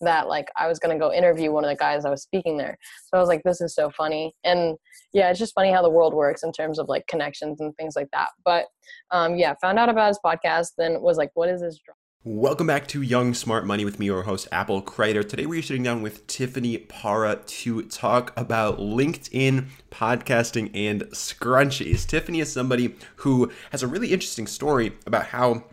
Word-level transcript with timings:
that 0.00 0.28
like 0.28 0.48
I 0.56 0.68
was 0.68 0.78
gonna 0.78 0.98
go 0.98 1.12
interview 1.12 1.52
one 1.52 1.64
of 1.64 1.70
the 1.70 1.76
guys 1.76 2.04
I 2.04 2.10
was 2.10 2.22
speaking 2.22 2.56
there. 2.56 2.78
So 3.06 3.16
I 3.16 3.20
was 3.20 3.28
like, 3.28 3.42
this 3.44 3.60
is 3.60 3.74
so 3.74 3.90
funny. 3.90 4.34
And 4.44 4.76
yeah, 5.12 5.30
it's 5.30 5.38
just 5.38 5.54
funny 5.54 5.72
how 5.72 5.82
the 5.82 5.90
world 5.90 6.14
works 6.14 6.42
in 6.42 6.52
terms 6.52 6.78
of 6.78 6.88
like 6.88 7.06
connections 7.06 7.60
and 7.60 7.74
things 7.76 7.96
like 7.96 8.08
that. 8.12 8.28
But 8.44 8.66
um, 9.10 9.36
yeah, 9.36 9.54
found 9.60 9.78
out 9.78 9.88
about 9.88 10.08
his 10.08 10.20
podcast, 10.24 10.72
then 10.78 11.00
was 11.00 11.16
like, 11.16 11.30
what 11.34 11.48
is 11.48 11.60
this? 11.60 11.78
Welcome 12.24 12.66
back 12.66 12.88
to 12.88 13.00
Young 13.00 13.32
Smart 13.32 13.64
Money 13.64 13.84
with 13.84 13.98
me, 13.98 14.06
your 14.06 14.24
host, 14.24 14.48
Apple 14.52 14.82
Kreider. 14.82 15.26
Today 15.26 15.46
we're 15.46 15.62
sitting 15.62 15.84
down 15.84 16.02
with 16.02 16.26
Tiffany 16.26 16.76
Para 16.76 17.36
to 17.36 17.82
talk 17.82 18.32
about 18.36 18.78
LinkedIn, 18.78 19.68
podcasting, 19.90 20.70
and 20.74 21.02
scrunchies. 21.12 22.06
Tiffany 22.06 22.40
is 22.40 22.52
somebody 22.52 22.96
who 23.16 23.50
has 23.70 23.82
a 23.82 23.86
really 23.86 24.12
interesting 24.12 24.46
story 24.46 24.92
about 25.06 25.26
how 25.26 25.64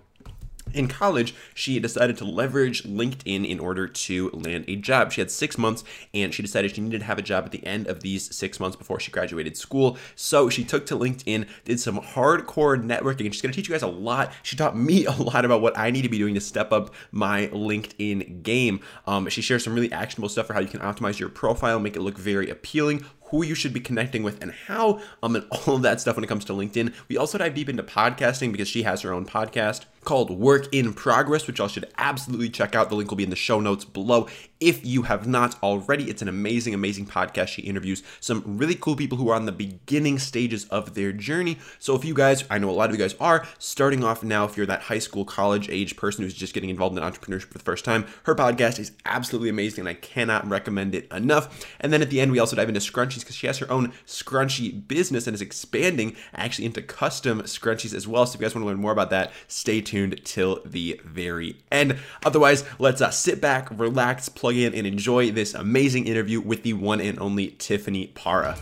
in 0.76 0.88
college, 0.88 1.34
she 1.54 1.80
decided 1.80 2.18
to 2.18 2.26
leverage 2.26 2.84
LinkedIn 2.84 3.48
in 3.48 3.60
order 3.60 3.88
to 3.88 4.30
land 4.32 4.66
a 4.68 4.75
job. 4.75 5.12
She 5.12 5.21
had 5.21 5.32
six 5.32 5.57
months 5.57 5.84
and 6.14 6.33
she 6.33 6.42
decided 6.42 6.75
she 6.75 6.82
needed 6.82 7.00
to 7.00 7.06
have 7.06 7.18
a 7.18 7.24
job 7.24 7.46
at 7.46 7.52
the 7.52 7.66
end 7.66 7.88
of 7.88 8.02
these 8.02 8.33
six 8.36 8.60
months 8.60 8.75
before 8.75 9.00
she 9.00 9.11
graduated 9.11 9.57
school. 9.57 9.97
So 10.16 10.50
she 10.50 10.64
took 10.64 10.86
to 10.88 10.96
LinkedIn, 10.96 11.47
did 11.64 11.80
some 11.80 12.00
hardcore 12.00 12.82
networking, 12.82 13.25
and 13.25 13.33
she's 13.33 13.42
gonna 13.42 13.54
teach 13.54 13.68
you 13.68 13.74
guys 13.74 13.83
a 13.83 13.88
lot. 13.88 14.32
She 14.43 14.56
taught 14.56 14.78
me 14.78 15.06
a 15.06 15.11
lot 15.11 15.46
about 15.46 15.61
what 15.61 15.78
I 15.78 15.92
need 15.92 16.04
to 16.04 16.10
be 16.10 16.18
doing 16.18 16.36
to 16.36 16.42
step 16.42 16.71
up 16.71 16.94
my 17.11 17.47
LinkedIn 17.47 18.44
game. 18.44 18.82
Um, 19.07 19.30
she 19.30 19.42
shares 19.42 19.64
some 19.64 19.74
really 19.74 19.92
actionable 19.92 20.30
stuff 20.30 20.47
for 20.47 20.54
how 20.54 20.60
you 20.60 20.68
can 20.68 20.82
optimize 20.82 21.19
your 21.19 21.30
profile, 21.30 21.80
make 21.80 21.96
it 21.96 22.02
look 22.02 22.18
very 22.18 22.50
appealing, 22.50 23.05
who 23.30 23.44
you 23.44 23.55
should 23.55 23.74
be 23.74 23.80
connecting 23.80 24.24
with, 24.24 24.42
and 24.42 24.52
how, 24.52 25.02
um, 25.24 25.36
and 25.36 25.46
all 25.52 25.75
of 25.75 25.82
that 25.82 26.02
stuff 26.02 26.16
when 26.16 26.24
it 26.24 26.28
comes 26.28 26.46
to 26.46 26.54
LinkedIn. 26.54 26.94
We 27.07 27.18
also 27.18 27.38
dive 27.38 27.55
deep 27.55 27.69
into 27.69 27.83
podcasting 27.83 28.52
because 28.52 28.68
she 28.68 28.83
has 28.83 29.02
her 29.02 29.11
own 29.11 29.25
podcast 29.25 29.86
called 30.05 30.29
Work 30.29 30.73
in 30.73 30.93
Progress, 30.93 31.47
which 31.47 31.59
y'all 31.59 31.68
should 31.68 31.91
absolutely 31.97 32.50
check 32.50 32.75
out. 32.75 32.89
The 32.89 32.95
link 32.95 33.09
will 33.09 33.17
be 33.17 33.23
in 33.23 33.31
the 33.31 33.36
show 33.36 33.59
notes 33.59 33.83
below 33.83 34.27
if 34.59 34.86
you 34.86 35.02
have 35.03 35.27
not 35.27 35.61
already. 35.61 36.09
It's 36.09 36.22
an 36.22 36.30
amazing, 36.30 36.73
amazing 36.73 37.08
podcast. 37.08 37.47
She 37.50 37.63
interviews 37.63 38.03
some 38.19 38.43
really 38.45 38.75
cool 38.75 38.95
people 38.95 39.17
who 39.17 39.30
are 39.30 39.35
on 39.35 39.45
the 39.45 39.52
beginning 39.52 40.19
stages 40.19 40.65
of 40.65 40.93
their 40.93 41.11
journey. 41.11 41.57
So 41.80 41.95
if 41.95 42.05
you 42.05 42.13
guys, 42.13 42.45
I 42.49 42.59
know 42.59 42.69
a 42.69 42.71
lot 42.71 42.89
of 42.89 42.95
you 42.95 43.02
guys 43.02 43.15
are 43.19 43.45
starting 43.59 44.03
off 44.03 44.23
now, 44.23 44.45
if 44.45 44.55
you're 44.55 44.65
that 44.67 44.83
high 44.83 44.99
school, 44.99 45.25
college 45.25 45.69
age 45.69 45.97
person 45.97 46.23
who's 46.23 46.33
just 46.33 46.53
getting 46.53 46.69
involved 46.69 46.97
in 46.97 47.03
entrepreneurship 47.03 47.49
for 47.49 47.58
the 47.58 47.63
first 47.63 47.83
time, 47.83 48.05
her 48.23 48.35
podcast 48.35 48.80
is 48.80 48.91
absolutely 49.05 49.49
amazing 49.49 49.81
and 49.81 49.89
I 49.89 49.95
cannot 49.95 50.47
recommend 50.47 50.95
it 50.95 51.11
enough. 51.11 51.65
And 51.80 51.91
then 51.91 52.02
at 52.02 52.09
the 52.09 52.21
end, 52.21 52.31
we 52.31 52.39
also 52.39 52.55
dive 52.55 52.69
into 52.69 52.80
scrunchies 52.80 53.19
because 53.19 53.35
she 53.35 53.47
has 53.47 53.58
her 53.58 53.71
own 53.71 53.91
scrunchie 54.05 54.87
business 54.87 55.27
and 55.27 55.33
is 55.33 55.41
expanding 55.41 56.15
actually 56.33 56.65
into 56.65 56.81
custom 56.81 57.41
scrunchies 57.41 57.93
as 57.93 58.08
well. 58.08 58.25
So 58.25 58.35
if 58.35 58.41
you 58.41 58.45
guys 58.45 58.55
want 58.55 58.63
to 58.63 58.67
learn 58.67 58.80
more 58.80 58.91
about 58.91 59.09
that, 59.09 59.31
stay 59.47 59.81
tuned 59.81 59.94
tuned 59.95 60.19
till 60.25 60.59
the 60.65 60.99
very 61.05 61.55
end. 61.71 61.97
Otherwise, 62.25 62.65
let's 62.79 62.99
uh, 62.99 63.09
sit 63.09 63.39
back, 63.39 63.69
relax, 63.71 64.27
plug 64.27 64.57
in, 64.57 64.75
and 64.75 64.85
enjoy 64.85 65.31
this 65.31 65.53
amazing 65.53 66.05
interview 66.05 66.41
with 66.41 66.63
the 66.63 66.73
one 66.73 66.99
and 66.99 67.17
only 67.17 67.52
Tiffany 67.52 68.07
Para. 68.07 68.57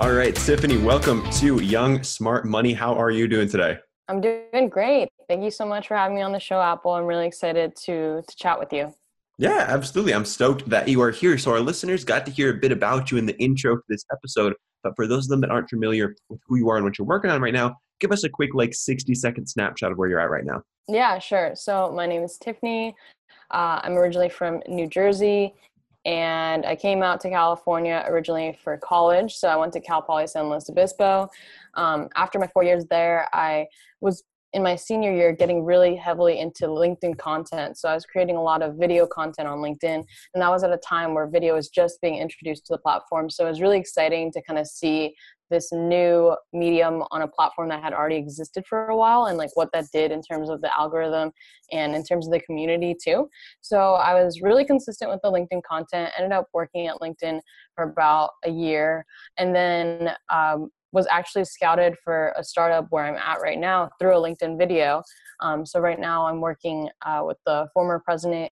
All 0.00 0.12
right, 0.12 0.34
Tiffany, 0.34 0.78
welcome 0.78 1.28
to 1.32 1.62
Young 1.62 2.02
Smart 2.02 2.46
Money. 2.46 2.72
How 2.72 2.94
are 2.94 3.10
you 3.10 3.28
doing 3.28 3.46
today? 3.46 3.76
I'm 4.08 4.22
doing 4.22 4.70
great. 4.70 5.10
Thank 5.28 5.44
you 5.44 5.50
so 5.50 5.66
much 5.66 5.88
for 5.88 5.94
having 5.94 6.16
me 6.16 6.22
on 6.22 6.32
the 6.32 6.40
show, 6.40 6.62
Apple. 6.62 6.92
I'm 6.92 7.04
really 7.04 7.26
excited 7.26 7.76
to 7.84 8.22
to 8.26 8.36
chat 8.36 8.58
with 8.58 8.72
you. 8.72 8.94
Yeah, 9.36 9.66
absolutely. 9.68 10.14
I'm 10.14 10.24
stoked 10.24 10.66
that 10.70 10.88
you 10.88 11.02
are 11.02 11.10
here. 11.10 11.36
So 11.36 11.50
our 11.50 11.60
listeners 11.60 12.04
got 12.04 12.24
to 12.24 12.32
hear 12.32 12.48
a 12.50 12.54
bit 12.54 12.72
about 12.72 13.10
you 13.10 13.18
in 13.18 13.26
the 13.26 13.36
intro 13.38 13.76
to 13.76 13.82
this 13.86 14.04
episode. 14.10 14.54
But 14.82 14.94
for 14.96 15.06
those 15.06 15.26
of 15.26 15.30
them 15.30 15.42
that 15.42 15.50
aren't 15.50 15.68
familiar 15.68 16.16
with 16.30 16.40
who 16.46 16.56
you 16.56 16.70
are 16.70 16.76
and 16.76 16.86
what 16.86 16.96
you're 16.96 17.06
working 17.06 17.30
on 17.30 17.42
right 17.42 17.52
now, 17.52 17.76
give 18.00 18.12
us 18.12 18.24
a 18.24 18.28
quick 18.28 18.54
like 18.54 18.74
60 18.74 19.14
second 19.14 19.46
snapshot 19.46 19.92
of 19.92 19.98
where 19.98 20.08
you're 20.08 20.20
at 20.20 20.30
right 20.30 20.44
now. 20.44 20.62
Yeah, 20.88 21.18
sure. 21.18 21.52
So 21.54 21.92
my 21.94 22.06
name 22.06 22.22
is 22.22 22.38
Tiffany. 22.38 22.94
Uh, 23.50 23.80
I'm 23.82 23.96
originally 23.96 24.28
from 24.28 24.62
New 24.68 24.86
Jersey 24.86 25.54
and 26.04 26.64
I 26.64 26.76
came 26.76 27.02
out 27.02 27.20
to 27.20 27.30
California 27.30 28.04
originally 28.08 28.56
for 28.62 28.76
college. 28.78 29.34
So 29.34 29.48
I 29.48 29.56
went 29.56 29.72
to 29.74 29.80
Cal 29.80 30.00
Poly 30.00 30.26
San 30.26 30.48
Luis 30.48 30.68
Obispo. 30.70 31.28
Um, 31.74 32.08
after 32.16 32.38
my 32.38 32.46
four 32.46 32.62
years 32.62 32.86
there, 32.88 33.28
I 33.32 33.66
was 34.00 34.22
in 34.54 34.62
my 34.62 34.74
senior 34.74 35.12
year 35.12 35.32
getting 35.32 35.64
really 35.64 35.94
heavily 35.94 36.40
into 36.40 36.66
LinkedIn 36.66 37.18
content. 37.18 37.76
So 37.76 37.88
I 37.88 37.94
was 37.94 38.06
creating 38.06 38.36
a 38.36 38.42
lot 38.42 38.62
of 38.62 38.76
video 38.76 39.06
content 39.06 39.46
on 39.46 39.58
LinkedIn. 39.58 40.02
And 40.34 40.42
that 40.42 40.48
was 40.48 40.64
at 40.64 40.72
a 40.72 40.78
time 40.78 41.12
where 41.12 41.26
video 41.26 41.54
was 41.54 41.68
just 41.68 42.00
being 42.00 42.16
introduced 42.16 42.64
to 42.66 42.72
the 42.72 42.78
platform. 42.78 43.28
So 43.28 43.44
it 43.44 43.50
was 43.50 43.60
really 43.60 43.78
exciting 43.78 44.32
to 44.32 44.42
kind 44.42 44.58
of 44.58 44.66
see 44.66 45.14
this 45.50 45.72
new 45.72 46.36
medium 46.52 47.02
on 47.10 47.22
a 47.22 47.28
platform 47.28 47.68
that 47.68 47.82
had 47.82 47.92
already 47.92 48.16
existed 48.16 48.64
for 48.66 48.86
a 48.88 48.96
while 48.96 49.26
and 49.26 49.38
like 49.38 49.50
what 49.54 49.70
that 49.72 49.86
did 49.92 50.12
in 50.12 50.22
terms 50.22 50.50
of 50.50 50.60
the 50.60 50.78
algorithm 50.78 51.30
and 51.72 51.94
in 51.94 52.02
terms 52.04 52.26
of 52.26 52.32
the 52.32 52.40
community 52.40 52.94
too. 52.94 53.28
So 53.60 53.94
I 53.94 54.22
was 54.22 54.40
really 54.40 54.64
consistent 54.64 55.10
with 55.10 55.20
the 55.22 55.30
LinkedIn 55.30 55.62
content, 55.62 56.12
ended 56.16 56.32
up 56.32 56.48
working 56.52 56.86
at 56.86 56.96
LinkedIn 57.00 57.40
for 57.74 57.84
about 57.84 58.30
a 58.44 58.50
year, 58.50 59.04
and 59.36 59.54
then 59.54 60.10
um, 60.30 60.70
was 60.92 61.06
actually 61.10 61.44
scouted 61.44 61.94
for 62.02 62.32
a 62.36 62.42
startup 62.42 62.86
where 62.90 63.04
I'm 63.04 63.16
at 63.16 63.40
right 63.40 63.58
now 63.58 63.90
through 63.98 64.16
a 64.16 64.20
LinkedIn 64.20 64.58
video. 64.58 65.02
Um, 65.40 65.66
so 65.66 65.80
right 65.80 66.00
now 66.00 66.26
I'm 66.26 66.40
working 66.40 66.88
uh, 67.04 67.22
with 67.24 67.36
the 67.46 67.68
former 67.74 68.00
president 68.04 68.50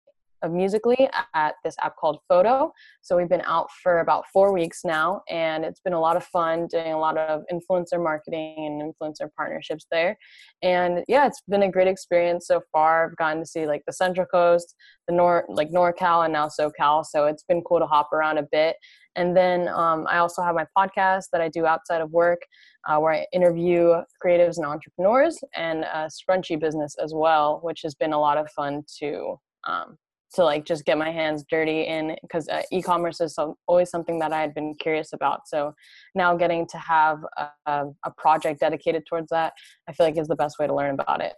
of 0.41 0.51
Musical.ly 0.51 1.09
at 1.33 1.55
this 1.63 1.75
app 1.81 1.95
called 1.95 2.19
Photo. 2.27 2.71
So 3.01 3.17
we've 3.17 3.29
been 3.29 3.43
out 3.45 3.69
for 3.83 3.99
about 3.99 4.25
four 4.31 4.53
weeks 4.53 4.81
now, 4.83 5.21
and 5.29 5.65
it's 5.65 5.79
been 5.79 5.93
a 5.93 5.99
lot 5.99 6.17
of 6.17 6.23
fun 6.25 6.67
doing 6.67 6.93
a 6.93 6.99
lot 6.99 7.17
of 7.17 7.43
influencer 7.51 8.01
marketing 8.01 8.55
and 8.57 8.93
influencer 8.93 9.29
partnerships 9.35 9.85
there. 9.91 10.17
And 10.61 11.03
yeah, 11.07 11.25
it's 11.27 11.41
been 11.47 11.63
a 11.63 11.71
great 11.71 11.87
experience 11.87 12.47
so 12.47 12.61
far. 12.71 13.09
I've 13.09 13.17
gotten 13.17 13.39
to 13.39 13.45
see 13.45 13.65
like 13.65 13.83
the 13.85 13.93
Central 13.93 14.25
Coast, 14.25 14.75
the 15.07 15.13
Nor 15.13 15.45
like 15.49 15.71
NorCal, 15.71 16.23
and 16.23 16.33
now 16.33 16.47
SoCal. 16.47 17.05
So 17.05 17.25
it's 17.25 17.43
been 17.43 17.61
cool 17.63 17.79
to 17.79 17.87
hop 17.87 18.11
around 18.13 18.37
a 18.37 18.47
bit. 18.51 18.75
And 19.15 19.35
then 19.35 19.67
um, 19.67 20.05
I 20.09 20.19
also 20.19 20.41
have 20.41 20.55
my 20.55 20.65
podcast 20.77 21.25
that 21.33 21.41
I 21.41 21.49
do 21.49 21.65
outside 21.65 22.01
of 22.01 22.11
work, 22.11 22.41
uh, 22.87 22.97
where 22.99 23.13
I 23.13 23.25
interview 23.33 23.95
creatives 24.23 24.57
and 24.57 24.65
entrepreneurs, 24.65 25.37
and 25.55 25.83
a 25.83 26.09
scrunchy 26.09 26.59
business 26.59 26.95
as 27.03 27.13
well, 27.13 27.59
which 27.63 27.81
has 27.83 27.95
been 27.95 28.13
a 28.13 28.19
lot 28.19 28.37
of 28.37 28.49
fun 28.51 28.83
to 28.99 29.37
um, 29.67 29.97
to 30.35 30.43
like 30.43 30.65
just 30.65 30.85
get 30.85 30.97
my 30.97 31.11
hands 31.11 31.43
dirty 31.49 31.83
in 31.83 32.15
because 32.21 32.47
uh, 32.49 32.61
e-commerce 32.71 33.19
is 33.19 33.37
always 33.67 33.89
something 33.89 34.19
that 34.19 34.31
I 34.31 34.41
had 34.41 34.53
been 34.53 34.75
curious 34.75 35.13
about. 35.13 35.47
So 35.47 35.73
now 36.15 36.35
getting 36.35 36.67
to 36.67 36.77
have 36.77 37.19
a, 37.37 37.85
a 38.05 38.11
project 38.17 38.59
dedicated 38.59 39.05
towards 39.07 39.29
that, 39.29 39.53
I 39.87 39.93
feel 39.93 40.05
like 40.05 40.17
is 40.17 40.27
the 40.27 40.35
best 40.35 40.59
way 40.59 40.67
to 40.67 40.75
learn 40.75 40.93
about 40.93 41.21
it. 41.21 41.33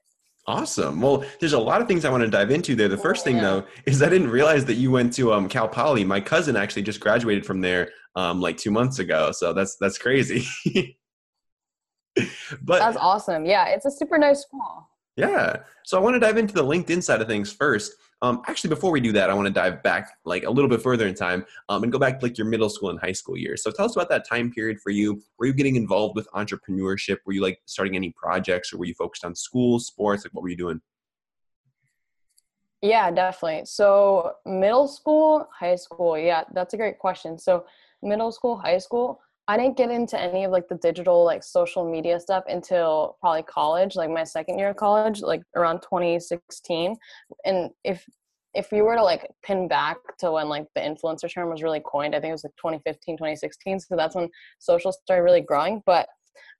Awesome. 0.47 1.01
Well, 1.01 1.23
there's 1.39 1.53
a 1.53 1.59
lot 1.59 1.81
of 1.81 1.87
things 1.87 2.03
I 2.03 2.09
want 2.09 2.23
to 2.23 2.29
dive 2.29 2.49
into 2.49 2.75
there. 2.75 2.87
The 2.87 2.97
first 2.97 3.23
thing, 3.23 3.37
though, 3.37 3.63
is 3.85 4.01
I 4.01 4.09
didn't 4.09 4.31
realize 4.31 4.65
that 4.65 4.73
you 4.73 4.89
went 4.89 5.13
to 5.13 5.33
um, 5.33 5.47
Cal 5.47 5.67
Poly. 5.67 6.03
My 6.03 6.19
cousin 6.19 6.55
actually 6.55 6.81
just 6.81 6.99
graduated 6.99 7.45
from 7.45 7.61
there 7.61 7.91
um, 8.15 8.41
like 8.41 8.57
two 8.57 8.71
months 8.71 8.97
ago. 8.97 9.31
So 9.31 9.53
that's 9.53 9.77
that's 9.79 9.99
crazy. 9.99 10.47
but 12.15 12.79
that's 12.79 12.97
awesome. 12.97 13.45
Yeah, 13.45 13.67
it's 13.67 13.85
a 13.85 13.91
super 13.91 14.17
nice 14.17 14.41
school. 14.41 14.89
Yeah. 15.15 15.57
So 15.85 15.97
I 15.97 16.01
want 16.01 16.15
to 16.15 16.19
dive 16.19 16.37
into 16.37 16.55
the 16.55 16.63
LinkedIn 16.63 17.03
side 17.03 17.21
of 17.21 17.27
things 17.27 17.53
first. 17.53 17.93
Um, 18.23 18.43
actually, 18.47 18.69
before 18.69 18.91
we 18.91 19.01
do 19.01 19.11
that, 19.13 19.31
I 19.31 19.33
want 19.33 19.47
to 19.47 19.53
dive 19.53 19.81
back 19.81 20.11
like 20.25 20.43
a 20.43 20.49
little 20.49 20.69
bit 20.69 20.81
further 20.81 21.07
in 21.07 21.15
time 21.15 21.43
um, 21.69 21.81
and 21.83 21.91
go 21.91 21.97
back 21.97 22.19
to 22.19 22.25
like 22.25 22.37
your 22.37 22.45
middle 22.45 22.69
school 22.69 22.91
and 22.91 22.99
high 22.99 23.11
school 23.13 23.35
years. 23.35 23.63
So 23.63 23.71
tell 23.71 23.85
us 23.85 23.95
about 23.95 24.09
that 24.09 24.27
time 24.27 24.51
period 24.51 24.79
for 24.79 24.91
you. 24.91 25.21
Were 25.39 25.47
you 25.47 25.53
getting 25.53 25.75
involved 25.75 26.15
with 26.15 26.27
entrepreneurship? 26.33 27.17
Were 27.25 27.33
you 27.33 27.41
like 27.41 27.61
starting 27.65 27.95
any 27.95 28.11
projects 28.11 28.71
or 28.71 28.77
were 28.77 28.85
you 28.85 28.93
focused 28.93 29.25
on 29.25 29.33
school, 29.33 29.79
sports? 29.79 30.23
Like 30.23 30.33
what 30.33 30.43
were 30.43 30.49
you 30.49 30.57
doing? 30.57 30.81
Yeah, 32.83 33.09
definitely. 33.11 33.65
So 33.65 34.33
middle 34.45 34.87
school, 34.87 35.47
high 35.57 35.75
school. 35.75 36.17
Yeah, 36.17 36.43
that's 36.53 36.73
a 36.73 36.77
great 36.77 36.99
question. 36.99 37.37
So 37.37 37.65
middle 38.03 38.31
school, 38.31 38.57
high 38.57 38.79
school, 38.79 39.21
I 39.47 39.57
didn't 39.57 39.77
get 39.77 39.91
into 39.91 40.19
any 40.19 40.45
of 40.45 40.51
like 40.51 40.67
the 40.67 40.75
digital 40.75 41.25
like 41.25 41.43
social 41.43 41.89
media 41.89 42.19
stuff 42.19 42.43
until 42.47 43.17
probably 43.19 43.43
college, 43.43 43.95
like 43.95 44.09
my 44.09 44.23
second 44.23 44.59
year 44.59 44.69
of 44.69 44.77
college, 44.77 45.21
like 45.21 45.41
around 45.55 45.81
2016. 45.81 46.95
And 47.45 47.71
if 47.83 48.05
if 48.53 48.71
you 48.71 48.83
were 48.83 48.95
to 48.95 49.03
like 49.03 49.27
pin 49.43 49.67
back 49.67 49.97
to 50.19 50.31
when 50.31 50.49
like 50.49 50.65
the 50.75 50.81
influencer 50.81 51.31
term 51.33 51.49
was 51.49 51.63
really 51.63 51.81
coined, 51.85 52.15
I 52.15 52.19
think 52.19 52.29
it 52.29 52.33
was 52.33 52.43
like 52.43 52.55
2015, 52.57 53.17
2016. 53.17 53.79
So 53.79 53.95
that's 53.95 54.15
when 54.15 54.29
social 54.59 54.91
started 54.91 55.23
really 55.23 55.41
growing. 55.41 55.81
But 55.85 56.07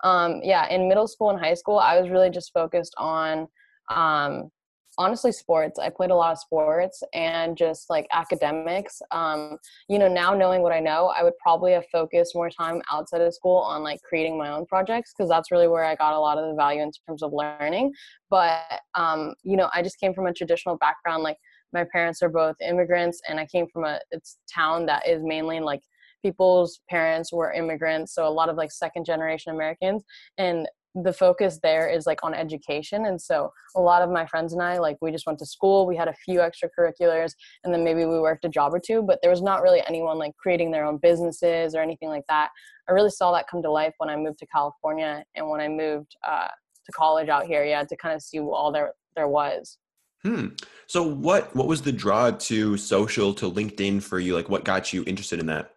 um, 0.03 0.39
yeah, 0.43 0.67
in 0.69 0.87
middle 0.87 1.07
school 1.07 1.29
and 1.29 1.39
high 1.39 1.53
school, 1.53 1.77
I 1.77 1.99
was 1.99 2.09
really 2.09 2.29
just 2.29 2.53
focused 2.53 2.95
on 2.97 3.47
um, 3.89 4.49
honestly 4.97 5.31
sports 5.31 5.79
i 5.79 5.89
played 5.89 6.11
a 6.11 6.15
lot 6.15 6.31
of 6.31 6.37
sports 6.37 7.01
and 7.13 7.57
just 7.57 7.89
like 7.89 8.07
academics 8.11 9.01
um, 9.11 9.57
you 9.87 9.97
know 9.97 10.07
now 10.07 10.33
knowing 10.33 10.61
what 10.61 10.71
i 10.71 10.79
know 10.79 11.11
i 11.17 11.23
would 11.23 11.37
probably 11.41 11.71
have 11.71 11.85
focused 11.91 12.35
more 12.35 12.49
time 12.49 12.81
outside 12.91 13.21
of 13.21 13.33
school 13.33 13.57
on 13.57 13.83
like 13.83 14.01
creating 14.01 14.37
my 14.37 14.49
own 14.49 14.65
projects 14.65 15.13
because 15.13 15.29
that's 15.29 15.51
really 15.51 15.67
where 15.67 15.83
i 15.83 15.95
got 15.95 16.13
a 16.13 16.19
lot 16.19 16.37
of 16.37 16.49
the 16.49 16.55
value 16.55 16.81
in 16.81 16.91
terms 17.07 17.23
of 17.23 17.31
learning. 17.33 17.91
But 18.29 18.61
um, 18.95 19.33
you 19.43 19.57
know 19.57 19.69
i 19.73 19.81
just 19.81 19.99
came 19.99 20.13
from 20.13 20.27
a 20.27 20.33
traditional 20.33 20.77
background 20.77 21.23
like 21.23 21.37
my 21.73 21.85
parents 21.91 22.21
are 22.21 22.29
both 22.29 22.55
immigrants 22.61 23.21
and 23.27 23.39
i 23.39 23.45
came 23.45 23.67
from 23.71 23.85
a 23.85 23.99
it's 24.11 24.37
town 24.53 24.85
that 24.85 25.07
is 25.07 25.21
mainly 25.23 25.59
like 25.59 25.81
people's 26.21 26.81
parents 26.89 27.33
were 27.33 27.51
immigrants 27.51 28.13
so 28.13 28.27
a 28.27 28.29
lot 28.29 28.49
of 28.49 28.55
like 28.55 28.71
second 28.71 29.05
generation 29.05 29.53
americans. 29.53 30.03
And 30.37 30.67
the 30.95 31.13
focus 31.13 31.59
there 31.63 31.89
is 31.89 32.05
like 32.05 32.19
on 32.23 32.33
education 32.33 33.05
and 33.05 33.21
so 33.21 33.51
a 33.75 33.81
lot 33.81 34.01
of 34.01 34.09
my 34.09 34.25
friends 34.25 34.51
and 34.51 34.61
i 34.61 34.77
like 34.77 34.97
we 35.01 35.09
just 35.09 35.25
went 35.25 35.39
to 35.39 35.45
school 35.45 35.87
we 35.87 35.95
had 35.95 36.09
a 36.09 36.13
few 36.25 36.39
extracurriculars 36.39 37.31
and 37.63 37.73
then 37.73 37.83
maybe 37.83 38.03
we 38.03 38.19
worked 38.19 38.43
a 38.43 38.49
job 38.49 38.73
or 38.73 38.79
two 38.79 39.01
but 39.01 39.19
there 39.21 39.31
was 39.31 39.41
not 39.41 39.61
really 39.61 39.81
anyone 39.87 40.17
like 40.17 40.35
creating 40.35 40.69
their 40.69 40.83
own 40.85 40.97
businesses 40.97 41.75
or 41.75 41.81
anything 41.81 42.09
like 42.09 42.25
that. 42.27 42.49
I 42.89 42.91
really 42.91 43.09
saw 43.09 43.31
that 43.31 43.47
come 43.49 43.61
to 43.61 43.71
life 43.71 43.93
when 43.99 44.09
i 44.09 44.15
moved 44.17 44.39
to 44.39 44.47
california 44.47 45.23
and 45.35 45.49
when 45.49 45.61
i 45.61 45.67
moved 45.67 46.15
uh, 46.27 46.47
to 46.85 46.91
college 46.91 47.29
out 47.29 47.45
here 47.45 47.63
yeah 47.63 47.83
to 47.83 47.95
kind 47.95 48.13
of 48.13 48.21
see 48.21 48.39
all 48.39 48.71
there 48.71 48.93
there 49.15 49.27
was. 49.27 49.77
Hmm. 50.23 50.47
So 50.87 51.03
what 51.03 51.55
what 51.55 51.67
was 51.67 51.81
the 51.81 51.91
draw 51.91 52.31
to 52.31 52.77
social 52.77 53.33
to 53.35 53.49
linkedin 53.49 54.01
for 54.03 54.19
you? 54.19 54.35
Like 54.35 54.49
what 54.49 54.63
got 54.63 54.93
you 54.93 55.03
interested 55.05 55.39
in 55.39 55.47
that? 55.47 55.73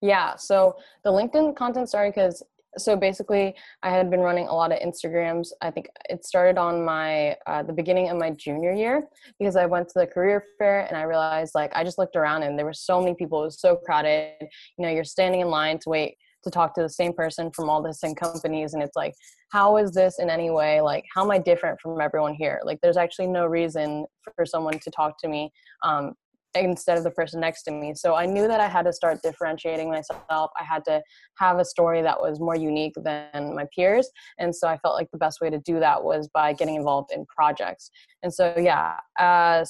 Yeah 0.00 0.36
so 0.36 0.76
the 1.04 1.10
linkedin 1.10 1.54
content 1.54 1.88
started 1.88 2.14
because 2.14 2.42
so 2.78 2.96
basically 2.96 3.54
i 3.82 3.90
had 3.90 4.10
been 4.10 4.20
running 4.20 4.48
a 4.48 4.54
lot 4.54 4.72
of 4.72 4.78
instagrams. 4.78 5.48
I 5.60 5.70
think 5.70 5.88
it 6.08 6.24
started 6.24 6.58
on 6.58 6.84
my 6.84 7.36
uh, 7.46 7.62
the 7.62 7.72
beginning 7.72 8.08
of 8.08 8.16
my 8.18 8.30
junior 8.30 8.72
year 8.72 9.06
because 9.38 9.56
i 9.56 9.66
went 9.66 9.88
to 9.88 9.98
the 9.98 10.06
career 10.06 10.44
fair 10.58 10.86
and 10.86 10.96
i 10.96 11.02
realized 11.02 11.54
like 11.54 11.70
i 11.74 11.84
just 11.84 11.98
looked 11.98 12.16
around 12.16 12.42
and 12.42 12.58
there 12.58 12.66
were 12.66 12.72
so 12.72 13.00
many 13.00 13.14
people. 13.14 13.42
It 13.42 13.46
was 13.46 13.60
so 13.60 13.76
crowded. 13.76 14.34
You 14.40 14.84
know 14.84 14.90
you're 14.90 15.04
standing 15.04 15.40
in 15.40 15.48
line 15.48 15.78
to 15.80 15.88
wait 15.88 16.16
to 16.44 16.50
talk 16.50 16.74
to 16.74 16.82
the 16.82 16.88
same 16.88 17.12
person 17.12 17.50
from 17.52 17.70
all 17.70 17.82
the 17.82 17.94
same 17.94 18.14
companies 18.14 18.74
and 18.74 18.82
it's 18.82 18.96
like 18.96 19.14
how 19.50 19.76
is 19.76 19.92
this 19.92 20.18
in 20.18 20.30
any 20.30 20.50
way? 20.50 20.80
Like 20.80 21.04
how 21.14 21.22
am 21.22 21.30
i 21.30 21.38
different 21.38 21.78
from 21.80 22.00
everyone 22.00 22.34
here? 22.34 22.60
Like 22.64 22.78
there's 22.82 22.96
actually 22.96 23.28
no 23.28 23.46
reason 23.46 24.06
for 24.34 24.46
someone 24.46 24.78
to 24.78 24.90
talk 24.90 25.18
to 25.20 25.28
me 25.28 25.52
um, 25.82 26.14
instead 26.54 26.98
of 26.98 27.04
the 27.04 27.10
person 27.10 27.40
next 27.40 27.62
to 27.64 27.70
me. 27.70 27.94
So 27.94 28.14
I 28.14 28.26
knew 28.26 28.46
that 28.48 28.60
I 28.60 28.68
had 28.68 28.84
to 28.84 28.92
start 28.92 29.22
differentiating 29.22 29.90
myself. 29.90 30.50
I 30.58 30.64
had 30.64 30.84
to 30.86 31.02
have 31.38 31.58
a 31.58 31.64
story 31.64 32.02
that 32.02 32.20
was 32.20 32.40
more 32.40 32.56
unique 32.56 32.94
than 33.02 33.54
my 33.54 33.66
peers. 33.74 34.08
And 34.38 34.54
so 34.54 34.68
I 34.68 34.76
felt 34.78 34.94
like 34.94 35.10
the 35.10 35.18
best 35.18 35.40
way 35.40 35.50
to 35.50 35.58
do 35.58 35.80
that 35.80 36.02
was 36.04 36.28
by 36.32 36.52
getting 36.52 36.74
involved 36.74 37.10
in 37.12 37.24
projects. 37.26 37.90
And 38.22 38.32
so, 38.32 38.54
yeah, 38.56 38.96
uh, 39.18 39.64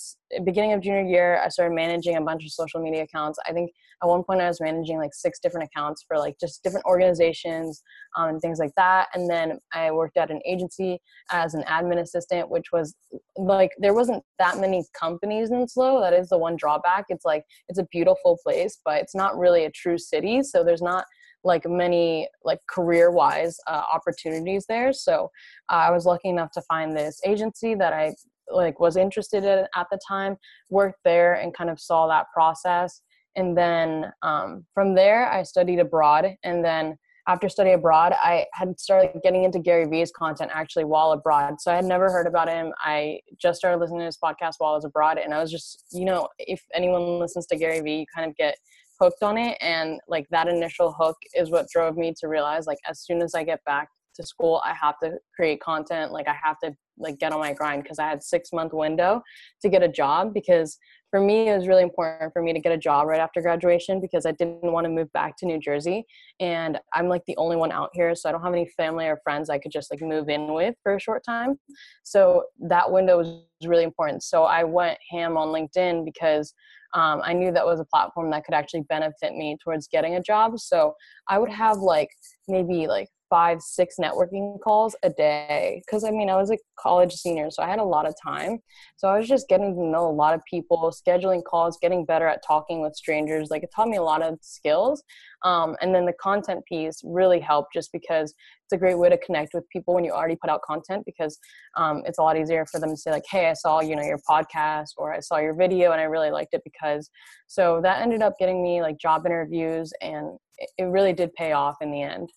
beginning 0.44 0.72
of 0.72 0.80
junior 0.80 1.02
year, 1.02 1.40
I 1.44 1.48
started 1.48 1.74
managing 1.74 2.16
a 2.16 2.20
bunch 2.20 2.44
of 2.44 2.52
social 2.52 2.80
media 2.80 3.02
accounts. 3.02 3.38
I 3.46 3.52
think 3.52 3.70
at 4.02 4.08
one 4.08 4.22
point 4.24 4.40
I 4.40 4.48
was 4.48 4.60
managing 4.60 4.98
like 4.98 5.14
six 5.14 5.38
different 5.40 5.68
accounts 5.68 6.04
for 6.06 6.18
like 6.18 6.36
just 6.40 6.62
different 6.62 6.86
organizations 6.86 7.82
um, 8.16 8.30
and 8.30 8.40
things 8.40 8.58
like 8.58 8.72
that. 8.76 9.08
And 9.14 9.28
then 9.28 9.58
I 9.72 9.90
worked 9.90 10.16
at 10.16 10.30
an 10.30 10.40
agency 10.46 11.00
as 11.30 11.54
an 11.54 11.62
admin 11.64 12.00
assistant, 12.00 12.50
which 12.50 12.66
was 12.72 12.94
like 13.36 13.70
there 13.78 13.94
wasn't 13.94 14.22
that 14.38 14.58
many 14.58 14.84
companies 14.98 15.50
in 15.50 15.66
SLO. 15.68 16.00
That 16.00 16.12
is 16.12 16.28
the 16.28 16.38
one 16.38 16.56
drawback. 16.56 17.06
It's 17.08 17.24
like 17.24 17.44
it's 17.68 17.78
a 17.78 17.86
beautiful 17.90 18.38
place, 18.44 18.78
but 18.84 19.00
it's 19.00 19.14
not 19.14 19.38
really 19.38 19.64
a 19.64 19.70
true 19.70 19.98
city. 19.98 20.42
So 20.42 20.64
there's 20.64 20.82
not 20.82 21.04
like 21.44 21.62
many 21.66 22.28
like 22.44 22.60
career 22.68 23.10
wise 23.10 23.56
uh, 23.66 23.82
opportunities 23.92 24.64
there 24.68 24.92
so 24.92 25.28
uh, 25.70 25.74
i 25.74 25.90
was 25.90 26.06
lucky 26.06 26.28
enough 26.28 26.50
to 26.52 26.62
find 26.62 26.96
this 26.96 27.20
agency 27.26 27.74
that 27.74 27.92
i 27.92 28.14
like 28.54 28.80
was 28.80 28.96
interested 28.96 29.44
in 29.44 29.66
at 29.74 29.86
the 29.90 29.98
time 30.06 30.36
worked 30.70 31.00
there 31.04 31.34
and 31.34 31.54
kind 31.54 31.70
of 31.70 31.80
saw 31.80 32.06
that 32.08 32.26
process. 32.34 33.02
And 33.36 33.56
then 33.56 34.12
um, 34.22 34.66
from 34.74 34.94
there 34.94 35.30
i 35.30 35.42
studied 35.42 35.78
abroad. 35.78 36.26
And 36.44 36.64
then 36.64 36.96
after 37.28 37.48
studying 37.48 37.76
abroad 37.76 38.12
i 38.20 38.46
had 38.52 38.78
started 38.80 39.20
getting 39.22 39.44
into 39.44 39.60
gary 39.60 39.86
vee's 39.86 40.10
content 40.10 40.50
actually 40.52 40.84
while 40.84 41.12
abroad. 41.12 41.60
So 41.60 41.72
i 41.72 41.76
had 41.76 41.84
never 41.84 42.10
heard 42.10 42.26
about 42.26 42.48
him. 42.48 42.72
I 42.78 43.20
just 43.40 43.58
started 43.58 43.78
listening 43.78 44.00
to 44.00 44.06
his 44.06 44.18
podcast 44.22 44.54
while 44.58 44.72
i 44.72 44.76
was 44.76 44.84
abroad. 44.84 45.18
And 45.18 45.32
i 45.32 45.40
was 45.40 45.50
just 45.50 45.84
you 45.92 46.04
know 46.04 46.28
if 46.38 46.62
anyone 46.74 47.18
listens 47.18 47.46
to 47.46 47.56
gary 47.56 47.80
vee 47.80 48.00
you 48.00 48.06
kind 48.14 48.28
of 48.28 48.36
get 48.36 48.56
hooked 49.00 49.22
on 49.22 49.36
it. 49.36 49.58
And 49.60 50.00
like 50.08 50.26
that 50.30 50.48
initial 50.48 50.94
hook 50.96 51.16
is 51.34 51.50
what 51.50 51.66
drove 51.68 51.96
me 51.96 52.14
to 52.20 52.28
realize 52.28 52.66
like 52.66 52.78
as 52.88 53.00
soon 53.00 53.20
as 53.20 53.34
i 53.34 53.42
get 53.42 53.64
back 53.64 53.88
to 54.14 54.22
school 54.24 54.62
i 54.64 54.74
have 54.74 54.96
to 55.02 55.12
create 55.34 55.60
content. 55.60 56.12
Like 56.12 56.28
i 56.28 56.36
have 56.42 56.58
to 56.62 56.72
like 57.02 57.18
get 57.18 57.32
on 57.32 57.40
my 57.40 57.52
grind 57.52 57.82
because 57.82 57.98
i 57.98 58.08
had 58.08 58.22
six 58.22 58.52
month 58.52 58.72
window 58.72 59.22
to 59.60 59.68
get 59.68 59.82
a 59.82 59.88
job 59.88 60.32
because 60.32 60.78
for 61.10 61.20
me 61.20 61.48
it 61.48 61.56
was 61.56 61.68
really 61.68 61.82
important 61.82 62.32
for 62.32 62.42
me 62.42 62.52
to 62.52 62.60
get 62.60 62.72
a 62.72 62.78
job 62.78 63.06
right 63.06 63.20
after 63.20 63.40
graduation 63.40 64.00
because 64.00 64.26
i 64.26 64.32
didn't 64.32 64.60
want 64.62 64.84
to 64.84 64.90
move 64.90 65.12
back 65.12 65.36
to 65.36 65.46
new 65.46 65.58
jersey 65.58 66.04
and 66.40 66.78
i'm 66.94 67.08
like 67.08 67.22
the 67.26 67.36
only 67.36 67.56
one 67.56 67.72
out 67.72 67.90
here 67.92 68.14
so 68.14 68.28
i 68.28 68.32
don't 68.32 68.42
have 68.42 68.52
any 68.52 68.68
family 68.76 69.06
or 69.06 69.18
friends 69.22 69.50
i 69.50 69.58
could 69.58 69.72
just 69.72 69.90
like 69.90 70.00
move 70.00 70.28
in 70.28 70.52
with 70.52 70.74
for 70.82 70.94
a 70.94 71.00
short 71.00 71.22
time 71.24 71.58
so 72.02 72.44
that 72.60 72.90
window 72.90 73.18
was 73.18 73.42
really 73.66 73.84
important 73.84 74.22
so 74.22 74.44
i 74.44 74.64
went 74.64 74.98
ham 75.10 75.36
on 75.36 75.48
linkedin 75.48 76.04
because 76.04 76.54
um, 76.94 77.22
I 77.24 77.32
knew 77.32 77.52
that 77.52 77.64
was 77.64 77.80
a 77.80 77.86
platform 77.86 78.30
that 78.30 78.44
could 78.44 78.54
actually 78.54 78.82
benefit 78.82 79.34
me 79.34 79.56
towards 79.62 79.88
getting 79.88 80.16
a 80.16 80.22
job. 80.22 80.58
So 80.58 80.94
I 81.28 81.38
would 81.38 81.50
have 81.50 81.78
like 81.78 82.10
maybe 82.48 82.86
like 82.86 83.08
five, 83.32 83.62
six 83.62 83.96
networking 83.98 84.60
calls 84.60 84.94
a 85.02 85.08
day. 85.08 85.82
Cause 85.90 86.04
I 86.04 86.10
mean, 86.10 86.28
I 86.28 86.36
was 86.36 86.50
a 86.50 86.58
college 86.78 87.14
senior, 87.14 87.50
so 87.50 87.62
I 87.62 87.66
had 87.66 87.78
a 87.78 87.84
lot 87.84 88.06
of 88.06 88.14
time. 88.22 88.58
So 88.98 89.08
I 89.08 89.18
was 89.18 89.26
just 89.26 89.48
getting 89.48 89.74
to 89.74 89.82
know 89.82 90.06
a 90.06 90.12
lot 90.12 90.34
of 90.34 90.42
people, 90.44 90.92
scheduling 90.92 91.42
calls, 91.42 91.78
getting 91.80 92.04
better 92.04 92.26
at 92.26 92.42
talking 92.46 92.82
with 92.82 92.94
strangers. 92.94 93.48
Like 93.50 93.62
it 93.62 93.70
taught 93.74 93.88
me 93.88 93.96
a 93.96 94.02
lot 94.02 94.20
of 94.20 94.38
skills. 94.42 95.02
Um, 95.44 95.76
and 95.80 95.94
then 95.94 96.04
the 96.04 96.12
content 96.20 96.62
piece 96.66 97.00
really 97.02 97.40
helped 97.40 97.72
just 97.72 97.90
because 97.90 98.34
it's 98.64 98.74
a 98.74 98.76
great 98.76 98.98
way 98.98 99.08
to 99.08 99.16
connect 99.16 99.54
with 99.54 99.64
people 99.70 99.94
when 99.94 100.04
you 100.04 100.12
already 100.12 100.36
put 100.36 100.50
out 100.50 100.60
content 100.60 101.02
because 101.06 101.38
um, 101.78 102.02
it's 102.04 102.18
a 102.18 102.22
lot 102.22 102.36
easier 102.36 102.66
for 102.66 102.80
them 102.80 102.90
to 102.90 102.96
say 102.98 103.10
like, 103.12 103.24
hey, 103.30 103.48
I 103.48 103.54
saw, 103.54 103.80
you 103.80 103.96
know, 103.96 104.02
your 104.02 104.20
podcast 104.28 104.90
or 104.98 105.10
I 105.10 105.20
saw 105.20 105.38
your 105.38 105.54
video 105.54 105.92
and 105.92 106.02
I 106.02 106.04
really 106.04 106.30
liked 106.30 106.52
it 106.52 106.60
because 106.64 107.08
so 107.46 107.80
that 107.82 108.02
ended 108.02 108.20
up 108.20 108.34
getting 108.38 108.62
me 108.62 108.82
like 108.82 108.98
job 108.98 109.24
interviews 109.24 109.90
and 110.02 110.36
it 110.76 110.84
really 110.84 111.14
did 111.14 111.32
pay 111.32 111.52
off 111.52 111.76
in 111.80 111.90
the 111.90 112.02
end. 112.02 112.28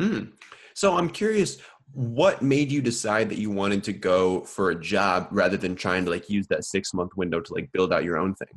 Hmm. 0.00 0.24
So 0.74 0.96
I'm 0.96 1.10
curious, 1.10 1.58
what 1.92 2.40
made 2.40 2.72
you 2.72 2.80
decide 2.80 3.28
that 3.28 3.38
you 3.38 3.50
wanted 3.50 3.84
to 3.84 3.92
go 3.92 4.40
for 4.40 4.70
a 4.70 4.80
job 4.80 5.28
rather 5.30 5.58
than 5.58 5.76
trying 5.76 6.06
to 6.06 6.10
like 6.10 6.30
use 6.30 6.46
that 6.46 6.64
six 6.64 6.94
month 6.94 7.16
window 7.16 7.38
to 7.40 7.52
like 7.52 7.70
build 7.72 7.92
out 7.92 8.02
your 8.02 8.16
own 8.16 8.34
thing? 8.34 8.48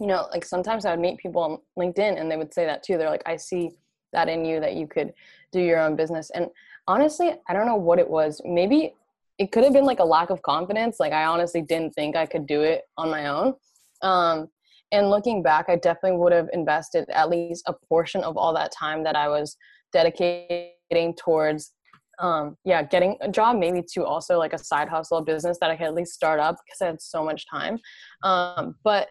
You 0.00 0.06
know, 0.06 0.26
like 0.32 0.46
sometimes 0.46 0.86
I 0.86 0.92
would 0.92 1.00
meet 1.00 1.18
people 1.18 1.42
on 1.42 1.58
LinkedIn 1.78 2.18
and 2.18 2.30
they 2.30 2.38
would 2.38 2.54
say 2.54 2.64
that 2.64 2.82
too. 2.82 2.96
They're 2.96 3.10
like, 3.10 3.22
I 3.26 3.36
see 3.36 3.72
that 4.14 4.30
in 4.30 4.46
you 4.46 4.60
that 4.60 4.76
you 4.76 4.86
could 4.86 5.12
do 5.52 5.60
your 5.60 5.78
own 5.80 5.94
business. 5.94 6.30
And 6.30 6.46
honestly, 6.86 7.34
I 7.46 7.52
don't 7.52 7.66
know 7.66 7.76
what 7.76 7.98
it 7.98 8.08
was. 8.08 8.40
Maybe 8.46 8.94
it 9.36 9.52
could 9.52 9.64
have 9.64 9.74
been 9.74 9.84
like 9.84 9.98
a 9.98 10.04
lack 10.04 10.30
of 10.30 10.40
confidence. 10.40 10.98
Like 10.98 11.12
I 11.12 11.24
honestly 11.24 11.60
didn't 11.60 11.94
think 11.94 12.16
I 12.16 12.24
could 12.24 12.46
do 12.46 12.62
it 12.62 12.84
on 12.96 13.10
my 13.10 13.26
own. 13.26 13.54
Um, 14.00 14.48
and 14.90 15.10
looking 15.10 15.42
back, 15.42 15.66
I 15.68 15.76
definitely 15.76 16.18
would 16.18 16.32
have 16.32 16.48
invested 16.52 17.10
at 17.10 17.28
least 17.28 17.64
a 17.66 17.74
portion 17.74 18.22
of 18.22 18.36
all 18.36 18.54
that 18.54 18.72
time 18.72 19.04
that 19.04 19.16
I 19.16 19.28
was 19.28 19.56
dedicating 19.92 21.14
towards 21.16 21.72
um, 22.18 22.56
yeah 22.64 22.82
getting 22.82 23.16
a 23.20 23.30
job 23.30 23.56
maybe 23.58 23.82
to 23.94 24.04
also 24.04 24.38
like 24.38 24.52
a 24.52 24.58
side 24.58 24.88
hustle 24.88 25.22
business 25.22 25.58
that 25.60 25.70
i 25.70 25.76
could 25.76 25.86
at 25.86 25.94
least 25.94 26.12
start 26.12 26.40
up 26.40 26.56
because 26.66 26.80
i 26.82 26.86
had 26.86 27.00
so 27.00 27.24
much 27.24 27.46
time. 27.48 27.78
Um, 28.24 28.74
but 28.82 29.08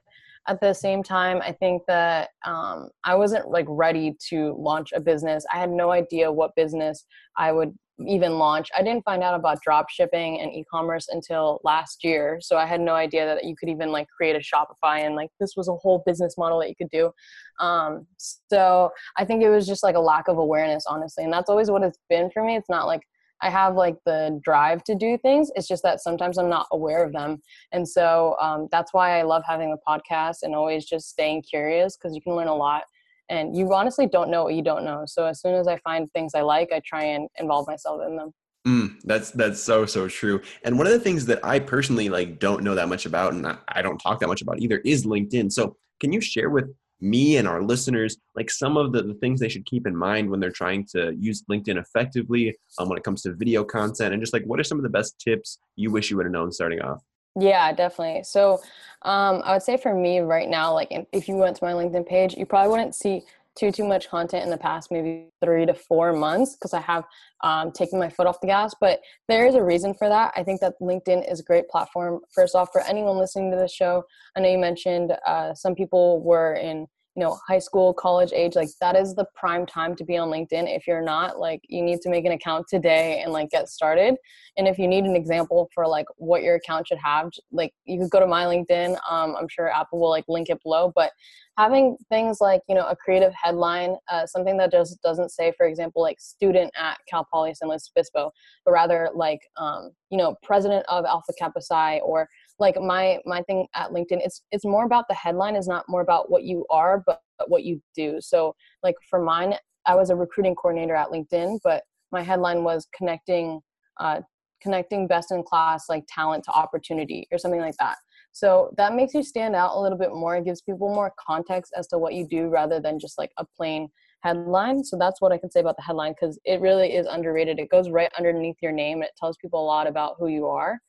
at 0.50 0.60
the 0.62 0.74
same 0.74 1.04
time 1.04 1.42
i 1.42 1.51
think 1.51 1.84
that 1.88 2.30
um, 2.46 2.90
i 3.04 3.16
wasn't 3.16 3.50
like 3.50 3.66
ready 3.70 4.16
to 4.30 4.56
launch 4.58 4.90
a 4.94 5.00
business. 5.00 5.46
I 5.54 5.58
had 5.58 5.70
no 5.70 5.92
idea 5.92 6.32
what 6.32 6.56
business 6.56 7.06
i 7.38 7.51
would 7.51 7.74
even 8.06 8.38
launch. 8.38 8.70
I 8.77 8.84
didn't 8.84 9.04
find 9.04 9.24
out 9.24 9.34
about 9.34 9.62
drop 9.62 9.89
shipping 9.89 10.39
and 10.39 10.54
e-commerce 10.54 11.08
until 11.10 11.60
last 11.63 12.04
year. 12.04 12.39
So 12.42 12.58
I 12.58 12.66
had 12.66 12.80
no 12.80 12.94
idea 12.94 13.25
that 13.25 13.44
you 13.44 13.56
could 13.56 13.70
even 13.70 13.92
like 13.92 14.08
create 14.16 14.36
a 14.36 14.39
Shopify 14.39 15.06
and 15.06 15.16
like 15.16 15.30
this 15.39 15.54
was 15.58 15.68
a 15.68 15.75
whole 15.75 16.04
business 16.06 16.38
model 16.38 16.60
that 16.60 16.70
you 16.70 16.75
could 16.75 16.89
do. 16.89 17.12
Um, 17.60 18.06
so 18.48 18.92
I 19.18 19.25
think 19.25 19.44
it 19.44 19.50
was 19.50 19.66
just 19.66 19.84
like 19.84 19.96
a 19.96 20.00
lack 20.00 20.27
of 20.27 20.38
awareness, 20.38 20.86
honestly. 20.88 21.24
And 21.24 21.34
that's 21.34 21.50
always 21.50 21.72
what 21.72 21.84
it's 21.84 22.00
been 22.10 22.30
for 22.30 22.44
me. 22.44 22.56
It's 22.56 22.70
not 22.70 22.86
like 22.86 23.01
I 23.42 23.50
have 23.50 23.75
like 23.75 23.98
the 24.06 24.39
drive 24.44 24.84
to 24.86 24.96
do 24.96 25.18
things. 25.18 25.51
It's 25.56 25.68
just 25.68 25.84
that 25.84 26.01
sometimes 26.01 26.38
I'm 26.38 26.50
not 26.50 26.68
aware 26.72 27.04
of 27.04 27.13
them. 27.13 27.42
And 27.72 27.88
so 27.88 28.36
um, 28.42 28.68
that's 28.72 28.94
why 28.94 29.20
I 29.20 29.24
love 29.24 29.44
having 29.46 29.70
the 29.70 29.77
podcast 29.88 30.38
and 30.44 30.56
always 30.56 30.86
just 30.86 31.10
staying 31.10 31.44
curious 31.44 31.98
because 31.98 32.16
you 32.16 32.22
can 32.22 32.34
learn 32.34 32.48
a 32.48 32.56
lot 32.56 32.84
and 33.29 33.55
you 33.55 33.74
honestly 33.74 34.07
don't 34.07 34.29
know 34.29 34.43
what 34.43 34.55
you 34.55 34.62
don't 34.62 34.84
know. 34.84 35.03
So 35.05 35.25
as 35.25 35.41
soon 35.41 35.55
as 35.55 35.67
i 35.67 35.77
find 35.77 36.12
things 36.13 36.34
i 36.36 36.41
like 36.41 36.72
i 36.72 36.81
try 36.86 37.03
and 37.03 37.27
involve 37.39 37.67
myself 37.67 38.01
in 38.07 38.15
them. 38.15 38.31
Mm, 38.67 39.00
that's 39.03 39.31
that's 39.31 39.62
so 39.62 39.86
so 39.86 40.07
true. 40.07 40.41
And 40.63 40.77
one 40.77 40.88
of 40.88 40.93
the 40.93 41.00
things 41.00 41.25
that 41.27 41.43
i 41.43 41.60
personally 41.60 42.10
like 42.10 42.39
don't 42.39 42.63
know 42.63 42.75
that 42.75 42.89
much 42.89 43.05
about 43.05 43.34
and 43.34 43.46
I, 43.46 43.57
I 43.67 43.81
don't 43.81 43.98
talk 43.98 44.19
that 44.19 44.27
much 44.27 44.41
about 44.41 44.60
either 44.60 44.77
is 44.79 45.05
linkedin. 45.05 45.51
So 45.51 45.75
can 46.00 46.12
you 46.12 46.22
share 46.22 46.50
with 46.50 46.74
me 47.00 47.38
and 47.38 47.48
our 47.48 47.62
listeners 47.62 48.17
like 48.36 48.50
some 48.50 48.75
of 48.75 48.91
the, 48.91 49.03
the 49.03 49.13
things 49.15 49.39
they 49.39 49.50
should 49.50 49.65
keep 49.67 49.86
in 49.86 49.96
mind 49.96 50.27
when 50.29 50.39
they're 50.39 50.50
trying 50.50 50.84
to 50.84 51.13
use 51.19 51.43
linkedin 51.50 51.79
effectively 51.79 52.55
um, 52.79 52.89
when 52.89 52.98
it 52.98 53.03
comes 53.03 53.22
to 53.22 53.34
video 53.34 53.63
content? 53.63 54.13
And 54.13 54.22
just 54.22 54.34
like 54.34 54.43
what 54.43 54.60
are 54.60 54.63
some 54.63 54.79
of 54.79 54.84
the 54.84 54.89
best 54.89 55.19
tips 55.19 55.60
you 55.75 55.91
wish 55.91 56.10
you 56.10 56.17
would 56.17 56.25
have 56.25 56.34
known 56.34 56.51
starting 56.51 56.81
off 56.81 57.03
yeah, 57.39 57.72
definitely. 57.74 58.24
So 58.24 58.62
um, 59.03 59.41
I 59.46 59.53
would 59.53 59.63
say 59.63 59.77
for 59.77 59.94
me 59.94 60.20
right 60.20 60.50
now, 60.50 60.74
like 60.74 60.89
if 61.12 61.27
you 61.27 61.36
went 61.36 61.56
to 61.58 61.63
my 61.63 61.74
LinkedIn 61.74 62.08
page, 62.08 62.36
you 62.36 62.46
probably 62.46 62.72
wouldn't 62.72 62.96
see 62.96 63.24
too 63.56 63.72
too 63.72 63.84
much 63.84 64.08
content 64.10 64.44
in 64.44 64.51
the 64.51 64.58
past 64.58 64.91
maybe 64.91 65.29
three 65.44 65.65
to 65.65 65.74
four 65.74 66.13
months 66.13 66.56
because 66.56 66.74
I 66.74 66.82
have 66.82 67.06
um, 67.41 67.72
taken 67.72 67.98
my 67.98 68.10
foot 68.10 68.27
off 68.27 68.39
the 68.39 68.48
gas. 68.48 68.75
But 68.79 69.01
there 69.27 69.48
is 69.48 69.56
a 69.56 69.63
reason 69.63 69.94
for 69.94 70.10
that. 70.10 70.32
I 70.36 70.44
think 70.44 70.62
that 70.62 70.79
LinkedIn 70.79 71.32
is 71.32 71.39
a 71.39 71.44
great 71.44 71.67
platform. 71.67 72.22
First 72.34 72.56
off, 72.56 72.70
for 72.72 72.82
anyone 72.82 73.17
listening 73.17 73.51
to 73.51 73.58
this 73.58 73.74
show, 73.74 74.03
I 74.36 74.41
know 74.41 74.50
you 74.50 74.60
mentioned 74.60 75.13
uh, 75.25 75.53
some 75.53 75.75
people 75.75 76.22
were 76.22 76.53
in 76.53 76.88
you 77.18 77.24
know 77.24 77.40
high 77.48 77.58
school 77.58 77.96
college 77.96 78.32
age 78.32 78.56
like 78.56 78.70
that 78.80 78.96
is 78.96 79.16
the 79.16 79.26
prime 79.36 79.66
time 79.66 79.96
to 79.96 80.06
be 80.06 80.18
on 80.18 80.30
linkedin. 80.30 80.74
If 80.74 80.86
you're 80.86 81.02
not 81.02 81.40
like 81.40 81.62
you 81.68 81.82
need 81.82 82.00
to 82.02 82.10
make 82.10 82.26
an 82.26 82.32
account 82.32 82.68
today 82.70 83.22
and 83.24 83.34
like 83.34 83.50
get 83.50 83.70
started. 83.70 84.16
And 84.56 84.68
if 84.68 84.78
you 84.78 84.88
need 84.88 85.04
an 85.06 85.16
example 85.16 85.68
for 85.74 85.88
like 85.88 86.06
what 86.18 86.44
your 86.44 86.56
account 86.56 86.88
should 86.88 87.00
have 87.04 87.32
like 87.52 87.74
you 87.86 88.00
could 88.00 88.12
go 88.12 88.20
to 88.20 88.28
my 88.28 88.46
linkedin. 88.46 88.92
Um, 89.10 89.36
i'm 89.36 89.48
sure 89.50 89.68
apple 89.68 90.00
will 90.00 90.12
like 90.12 90.26
link 90.28 90.50
it 90.50 90.62
below. 90.62 90.94
But 90.96 91.12
having 91.58 91.98
things 92.10 92.38
like 92.40 92.62
you 92.70 92.76
know 92.76 92.86
a 92.86 92.96
creative 92.96 93.34
headline 93.34 93.96
uh, 94.12 94.26
something 94.28 94.58
that 94.58 94.72
just 94.72 95.02
doesn't 95.02 95.32
say 95.32 95.52
for 95.58 95.66
example 95.66 96.02
like 96.04 96.20
student 96.20 96.72
at 96.78 96.98
cal 97.10 97.28
poly 97.32 97.54
san 97.54 97.68
luis 97.68 97.90
obispo 97.96 98.32
but 98.64 98.72
rather 98.72 99.10
like 99.16 99.40
um, 99.58 99.90
you 100.12 100.18
know 100.18 100.36
president 100.44 100.86
of 100.88 101.04
alpha 101.06 101.34
kappa 101.40 101.62
psi 101.62 102.00
or 102.00 102.30
like 102.60 102.80
my 102.80 103.20
my 103.26 103.42
thing 103.44 103.68
at 103.76 103.92
linkedin 103.92 104.20
it's 104.24 104.44
it's 104.52 104.66
more 104.66 104.86
about 104.86 105.06
the 105.08 105.16
headline 105.16 105.56
is 105.56 105.68
not 105.68 105.86
more 105.88 106.02
about 106.02 106.30
what 106.30 106.44
you 106.44 106.66
are 106.70 107.04
but, 107.06 107.22
but 107.38 107.50
what 107.50 107.64
you 107.64 107.82
do. 107.96 108.18
So 108.20 108.56
like 108.84 108.96
for 109.10 109.22
mine 109.22 109.56
i 109.86 109.96
was 109.96 110.10
a 110.10 110.16
recruiting 110.16 110.56
coordinator 110.56 110.96
at 110.96 111.10
linkedin 111.10 111.60
but 111.64 111.84
my 112.12 112.22
headline 112.22 112.64
was 112.64 112.88
connecting 112.96 113.60
uh, 114.00 114.22
connecting 114.62 115.08
best 115.08 115.32
in 115.32 115.44
class 115.44 115.86
like 115.90 116.04
talent 116.08 116.44
to 116.44 116.52
opportunity 116.52 117.28
or 117.32 117.38
something 117.38 117.60
like 117.60 117.76
that. 117.80 117.96
So 118.32 118.74
that 118.78 118.96
makes 118.96 119.14
you 119.14 119.24
stand 119.24 119.56
out 119.56 119.76
a 119.76 119.80
little 119.80 119.98
bit 119.98 120.14
more. 120.14 120.36
It 120.36 120.46
gives 120.46 120.62
people 120.62 120.94
more 120.94 121.14
context 121.20 121.74
as 121.78 121.88
to 121.88 121.98
what 121.98 122.14
you 122.14 122.28
do 122.28 122.50
rather 122.50 122.80
than 122.80 123.00
just 123.00 123.18
like 123.18 123.32
a 123.38 123.46
plain 123.46 123.90
headline. 124.22 124.84
So 124.84 124.98
that's 124.98 125.22
what 125.22 125.32
i 125.32 125.38
can 125.38 125.52
say 125.52 125.60
about 125.60 125.76
the 125.76 125.84
headline 125.84 126.14
because 126.14 126.40
it 126.44 126.62
really 126.62 126.96
is 126.96 127.08
underrated. 127.08 127.60
It 127.60 127.70
goes 127.70 127.90
right 127.90 128.12
underneath 128.18 128.58
your 128.62 128.72
name. 128.72 128.98
And 128.98 129.06
it 129.06 129.12
tells 129.18 129.38
people 129.38 129.62
a 129.62 129.66
lot 129.66 129.88
about 129.88 130.16
who 130.20 130.28
you 130.28 130.48
are. 130.48 130.80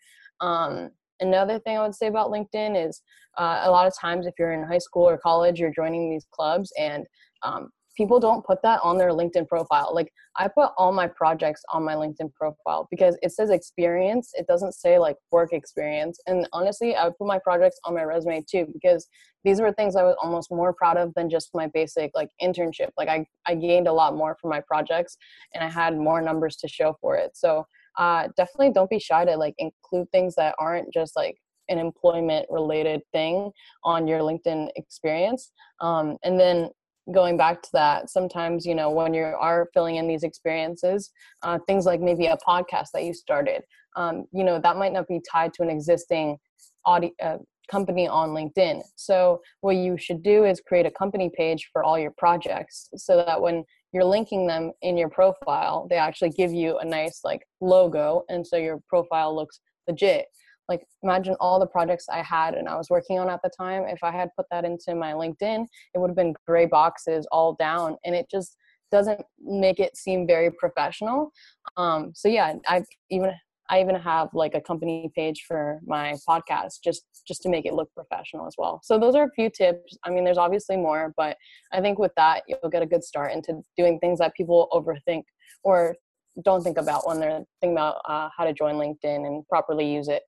Um, 0.41 0.91
Another 1.21 1.59
thing 1.59 1.77
I 1.77 1.83
would 1.83 1.95
say 1.95 2.07
about 2.07 2.31
LinkedIn 2.31 2.89
is 2.89 3.03
uh, 3.39 3.63
a 3.65 3.71
lot 3.71 3.87
of 3.87 3.95
times 3.99 4.27
if 4.27 4.35
you're 4.39 4.53
in 4.53 4.65
high 4.65 4.79
school 4.79 5.09
or 5.09 5.19
college, 5.19 5.61
you're 5.61 5.73
joining 5.73 6.11
these 6.11 6.27
clubs 6.33 6.73
and 6.79 7.07
um, 7.43 7.71
people 7.99 8.21
don't 8.21 8.47
put 8.47 8.63
that 8.63 8.81
on 8.85 8.97
their 8.97 9.11
LinkedIn 9.11 9.49
profile. 9.49 9.91
Like 9.93 10.13
I 10.37 10.47
put 10.47 10.71
all 10.79 10.93
my 10.93 11.09
projects 11.09 11.63
on 11.73 11.85
my 11.85 11.95
LinkedIn 11.95 12.33
profile 12.33 12.87
because 12.93 13.19
it 13.23 13.33
says 13.33 13.51
experience. 13.51 14.31
It 14.35 14.47
doesn't 14.47 14.75
say 14.75 15.01
like 15.01 15.17
work 15.33 15.53
experience. 15.53 16.21
And 16.29 16.49
honestly, 16.53 16.95
I 16.95 17.05
would 17.05 17.19
put 17.19 17.27
my 17.27 17.41
projects 17.41 17.79
on 17.85 17.95
my 17.95 18.05
resume 18.05 18.45
too 18.49 18.69
because 18.73 19.09
these 19.43 19.61
were 19.61 19.73
things 19.73 19.97
I 19.97 20.05
was 20.05 20.17
almost 20.23 20.53
more 20.53 20.73
proud 20.73 20.97
of 20.97 21.13
than 21.15 21.29
just 21.29 21.51
my 21.55 21.67
basic 21.75 22.13
like 22.15 22.29
internship. 22.41 22.91
Like 22.97 23.09
I, 23.09 23.27
I 23.47 23.57
gained 23.57 23.89
a 23.89 23.93
lot 23.93 24.15
more 24.15 24.37
from 24.41 24.51
my 24.51 24.61
projects 24.61 25.17
and 25.53 25.65
I 25.65 25.69
had 25.69 25.99
more 25.99 26.23
numbers 26.23 26.55
to 26.59 26.69
show 26.69 26.97
for 27.01 27.17
it. 27.17 27.33
So 27.35 27.67
uh, 27.99 28.29
definitely 28.37 28.73
don't 28.73 28.91
be 28.91 28.99
shy 28.99 29.25
to 29.25 29.37
like 29.37 29.55
include 29.59 30.11
things 30.11 30.35
that 30.37 30.55
aren't 30.59 30.93
just 30.93 31.15
like 31.17 31.37
an 31.69 31.79
employment 31.79 32.47
related 32.49 33.03
thing 33.13 33.51
on 33.85 34.07
your 34.07 34.21
LinkedIn 34.21 34.69
experience. 34.77 35.53
Um, 35.81 36.17
and 36.25 36.41
then 36.41 36.71
going 37.13 37.37
back 37.37 37.63
to 37.63 37.69
that, 37.73 38.11
sometimes, 38.11 38.65
you 38.65 38.75
know, 38.75 38.91
when 38.91 39.15
you 39.15 39.23
are 39.23 39.69
filling 39.75 39.97
in 39.97 40.07
these 40.07 40.23
experiences, 40.23 41.11
uh, 41.43 41.59
things 41.67 41.85
like 41.87 42.01
maybe 42.01 42.27
a 42.27 42.39
podcast 42.47 42.89
that 42.95 43.05
you 43.05 43.13
started, 43.13 43.63
um, 43.97 44.25
you 44.33 44.45
know, 44.45 44.61
that 44.61 44.77
might 44.77 44.93
not 44.93 45.09
be 45.09 45.21
tied 45.31 45.53
to 45.55 45.63
an 45.63 45.71
existing 45.71 46.39
audio, 46.85 47.11
uh, 47.23 47.39
company 47.71 48.09
on 48.09 48.31
LinkedIn. 48.31 48.83
So 48.97 49.41
what 49.61 49.77
you 49.77 49.99
should 49.99 50.23
do 50.23 50.45
is 50.45 50.61
create 50.61 50.87
a 50.87 50.91
company 50.91 51.31
page 51.37 51.69
for 51.73 51.85
all 51.85 51.99
your 51.99 52.13
projects 52.17 52.89
so 52.97 53.17
that 53.17 53.41
when 53.41 53.65
you're 53.93 54.05
linking 54.05 54.47
them 54.47 54.73
in 54.83 54.97
your 54.97 55.09
profile 55.09 55.87
they 55.89 55.97
actually 55.97 56.31
give 56.31 56.53
you 56.53 56.79
a 56.79 56.85
nice 56.85 57.21
like 57.25 57.47
logo 57.61 58.23
and 58.29 58.47
so 58.47 58.57
your 58.57 58.81
profile 58.89 59.35
looks 59.35 59.61
legit. 59.87 60.27
Like 60.69 60.87
imagine 61.03 61.35
all 61.41 61.59
the 61.59 61.67
projects 61.67 62.07
i 62.11 62.23
had 62.23 62.55
and 62.55 62.69
i 62.69 62.77
was 62.77 62.91
working 62.91 63.19
on 63.19 63.31
at 63.31 63.41
the 63.43 63.51
time 63.57 63.85
if 63.85 64.03
i 64.03 64.11
had 64.11 64.29
put 64.37 64.45
that 64.51 64.67
into 64.67 64.95
my 64.95 65.13
linkedin 65.13 65.65
it 65.95 65.99
would 65.99 66.11
have 66.11 66.17
been 66.17 66.35
gray 66.47 66.67
boxes 66.67 67.27
all 67.33 67.55
down 67.55 67.97
and 68.05 68.15
it 68.15 68.27
just 68.31 68.57
doesn't 68.91 69.21
make 69.39 69.81
it 69.81 69.95
seem 69.99 70.27
very 70.27 70.51
professional. 70.51 71.31
Um, 71.79 72.13
so 72.15 72.29
yeah 72.29 72.53
i've 72.69 72.87
even 73.11 73.33
I 73.71 73.81
even 73.81 73.95
have 73.97 74.29
like 74.33 74.55
a 74.55 74.61
company 74.61 75.11
page 75.15 75.45
for 75.47 75.81
my 75.87 76.15
podcast 76.29 76.83
just 76.83 77.05
just 77.27 77.43
to 77.43 77.49
make 77.49 77.67
it 77.67 77.75
look 77.75 77.91
professional 77.95 78.47
as 78.47 78.55
well. 78.57 78.81
So 78.83 78.99
those 78.99 79.15
are 79.15 79.25
a 79.25 79.31
few 79.33 79.51
tips. 79.51 79.97
I 80.05 80.11
mean, 80.11 80.25
there's 80.25 80.39
obviously 80.39 80.77
more, 80.77 81.13
but 81.17 81.37
I 81.73 81.81
think 81.81 81.99
with 81.99 82.13
that 82.17 82.43
you'll 82.49 82.71
get 82.71 82.83
a 82.83 82.87
good 82.87 83.05
start 83.05 83.33
into 83.33 83.61
doing 83.77 83.99
things 83.99 84.19
that 84.21 84.35
people 84.35 84.69
overthink 84.73 85.25
or 85.65 85.97
don't 86.45 86.63
think 86.63 86.79
about 86.79 87.07
when 87.07 87.21
they're 87.21 87.43
thinking 87.61 87.77
about 87.77 87.97
uh, 88.09 88.29
how 88.37 88.45
to 88.45 88.53
join 88.53 88.77
LinkedIn 88.77 89.27
and 89.27 89.47
properly 89.49 89.93
use 89.93 90.09
it. 90.09 90.23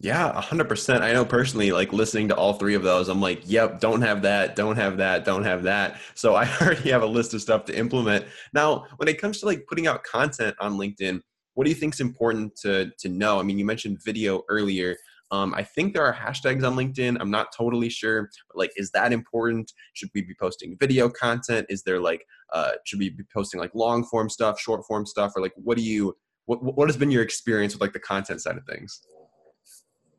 Yeah, 0.00 0.32
100%. 0.32 1.02
I 1.02 1.12
know 1.12 1.24
personally, 1.24 1.72
like 1.72 1.92
listening 1.92 2.28
to 2.28 2.36
all 2.36 2.52
three 2.52 2.74
of 2.74 2.82
those, 2.82 3.08
I'm 3.08 3.20
like, 3.20 3.42
yep, 3.44 3.80
don't 3.80 4.02
have 4.02 4.22
that, 4.22 4.54
don't 4.54 4.76
have 4.76 4.98
that, 4.98 5.24
don't 5.24 5.44
have 5.44 5.64
that. 5.64 5.98
So 6.14 6.34
I 6.36 6.48
already 6.60 6.90
have 6.90 7.02
a 7.02 7.06
list 7.06 7.34
of 7.34 7.42
stuff 7.42 7.64
to 7.66 7.76
implement. 7.76 8.26
Now, 8.52 8.86
when 8.96 9.08
it 9.08 9.20
comes 9.20 9.40
to 9.40 9.46
like 9.46 9.66
putting 9.68 9.86
out 9.86 10.04
content 10.04 10.56
on 10.60 10.78
LinkedIn, 10.78 11.20
what 11.58 11.64
do 11.64 11.70
you 11.70 11.74
think 11.74 11.92
is 11.92 11.98
important 11.98 12.54
to 12.54 12.92
to 13.00 13.08
know? 13.08 13.40
I 13.40 13.42
mean, 13.42 13.58
you 13.58 13.64
mentioned 13.64 14.00
video 14.04 14.44
earlier. 14.48 14.96
Um, 15.32 15.52
I 15.54 15.64
think 15.64 15.92
there 15.92 16.04
are 16.04 16.14
hashtags 16.14 16.64
on 16.64 16.76
LinkedIn. 16.76 17.16
I'm 17.20 17.32
not 17.32 17.48
totally 17.52 17.88
sure, 17.88 18.30
but 18.46 18.56
like, 18.56 18.70
is 18.76 18.92
that 18.92 19.12
important? 19.12 19.72
Should 19.94 20.10
we 20.14 20.22
be 20.22 20.34
posting 20.38 20.76
video 20.78 21.08
content? 21.08 21.66
Is 21.68 21.82
there 21.82 22.00
like, 22.00 22.24
uh, 22.52 22.74
should 22.84 23.00
we 23.00 23.10
be 23.10 23.24
posting 23.34 23.58
like 23.58 23.74
long 23.74 24.04
form 24.04 24.30
stuff, 24.30 24.60
short 24.60 24.86
form 24.86 25.04
stuff, 25.04 25.32
or 25.34 25.42
like, 25.42 25.52
what 25.56 25.76
do 25.76 25.82
you, 25.82 26.16
what 26.46 26.62
what 26.62 26.88
has 26.88 26.96
been 26.96 27.10
your 27.10 27.24
experience 27.24 27.74
with 27.74 27.80
like 27.80 27.92
the 27.92 27.98
content 28.12 28.40
side 28.40 28.56
of 28.56 28.64
things? 28.64 29.00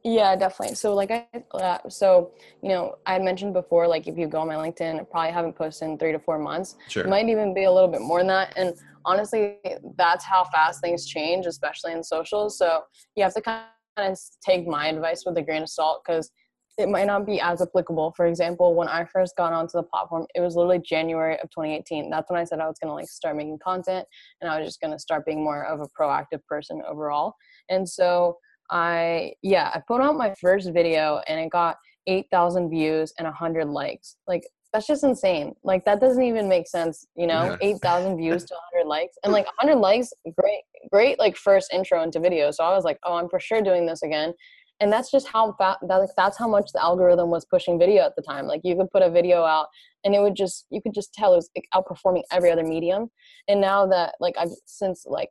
Yeah, 0.03 0.36
definitely. 0.36 0.75
So 0.75 0.93
like 0.93 1.10
I, 1.10 1.25
uh, 1.53 1.77
so 1.88 2.34
you 2.62 2.69
know, 2.69 2.98
I 3.05 3.17
mentioned 3.19 3.53
before, 3.53 3.88
like 3.88 4.08
if 4.10 4.17
you 4.17 4.27
go 4.27 4.41
on 4.41 4.48
my 4.48 4.55
LinkedIn, 4.55 5.00
I 5.00 5.03
probably 5.03 5.31
haven't 5.31 5.55
posted 5.55 5.88
in 5.88 5.98
three 5.98 6.12
to 6.12 6.19
four 6.19 6.38
months. 6.38 6.75
Sure. 6.89 7.05
It 7.05 7.10
might 7.10 7.29
even 7.29 7.53
be 7.53 7.63
a 7.63 7.72
little 7.72 7.89
bit 7.89 8.01
more 8.01 8.19
than 8.19 8.27
that. 8.27 8.53
And 8.58 8.75
honestly, 9.10 9.58
that's 9.98 10.24
how 10.24 10.44
fast 10.46 10.82
things 10.82 11.08
change, 11.08 11.48
especially 11.48 11.94
in 11.94 12.04
socials. 12.04 12.58
So 12.60 12.84
you 13.16 13.24
have 13.24 13.34
to 13.34 13.42
kind 13.42 13.66
of 13.98 14.20
take 14.46 14.68
my 14.68 14.88
advice 14.88 15.24
with 15.25 15.36
a 15.38 15.42
grain 15.42 15.63
of 15.63 15.70
salt 15.70 16.04
because 16.06 16.32
it 16.78 16.88
might 16.88 17.08
not 17.08 17.25
be 17.25 17.42
as 17.42 17.62
applicable. 17.62 18.13
For 18.16 18.28
example, 18.28 18.75
when 18.75 18.88
I 18.88 19.04
first 19.04 19.36
got 19.36 19.51
onto 19.51 19.74
the 19.74 19.84
platform, 19.84 20.28
it 20.36 20.42
was 20.42 20.56
literally 20.56 20.80
January 20.80 21.38
of 21.44 21.50
2018. 21.50 22.10
That's 22.10 22.30
when 22.30 22.39
I 22.39 22.44
said 22.44 22.60
I 22.60 22.68
was 22.68 22.78
going 22.80 22.89
to 22.89 22.94
like 22.94 23.10
start 23.10 23.36
making 23.36 23.58
content 23.63 24.06
and 24.39 24.50
I 24.50 24.60
was 24.60 24.68
just 24.68 24.80
going 24.80 24.94
to 24.94 25.00
start 25.00 25.25
being 25.25 25.44
more 25.44 25.66
of 25.66 25.82
a 25.82 25.88
proactive 26.00 26.46
person 26.48 26.82
overall. 26.88 27.34
And 27.68 27.89
so 27.89 28.38
I, 28.70 29.34
yeah, 29.42 29.72
I 29.74 29.82
put 29.88 30.01
out 30.01 30.16
my 30.16 30.34
first 30.39 30.72
video 30.72 31.22
and 31.28 31.39
it 31.39 31.50
got 31.50 31.78
8,000 32.08 32.70
views 32.70 33.12
and 33.18 33.25
100 33.25 33.66
likes. 33.66 34.16
Like 34.28 34.44
that's 34.72 34.88
just 34.88 35.04
insane. 35.04 35.56
Like 35.64 35.86
that 35.86 36.00
doesn't 36.00 36.24
even 36.24 36.48
make 36.48 36.68
sense, 36.68 37.08
you 37.16 37.28
know? 37.28 37.58
Yeah. 37.62 37.76
8,000 37.76 38.18
views 38.18 38.46
to 38.46 38.54
100 38.74 38.88
likes 38.90 39.18
and 39.24 39.34
like 39.34 39.46
100 39.46 39.80
likes, 39.80 40.12
great 40.38 40.62
great 40.92 41.20
like 41.20 41.36
first 41.36 41.72
intro 41.74 42.02
into 42.04 42.20
video. 42.20 42.52
So 42.52 42.64
I 42.64 42.74
was 42.74 42.84
like, 42.84 43.00
"Oh, 43.04 43.16
I'm 43.16 43.30
for 43.30 43.40
sure 43.40 43.62
doing 43.62 43.86
this 43.86 44.02
again." 44.04 44.34
And 44.82 44.92
that's 44.94 45.12
just 45.12 45.28
how 45.28 45.56
that, 45.60 45.78
like 45.84 46.10
that's 46.16 46.38
how 46.38 46.48
much 46.48 46.72
the 46.74 46.82
algorithm 46.82 47.30
was 47.30 47.46
pushing 47.46 47.78
video 47.78 48.06
at 48.06 48.16
the 48.16 48.22
time. 48.22 48.46
Like 48.48 48.62
you 48.64 48.78
could 48.78 48.90
put 48.92 49.02
a 49.02 49.10
video 49.10 49.44
out 49.44 49.68
and 50.06 50.16
it 50.16 50.22
would 50.22 50.36
just 50.36 50.66
you 50.70 50.82
could 50.82 50.94
just 50.94 51.14
tell 51.14 51.34
it 51.34 51.38
was 51.38 51.50
like, 51.56 51.68
outperforming 51.76 52.24
every 52.32 52.52
other 52.52 52.64
medium. 52.64 53.10
And 53.48 53.60
now 53.60 53.86
that 53.88 54.16
like 54.20 54.36
I've 54.38 54.50
since 54.66 55.06
like 55.06 55.30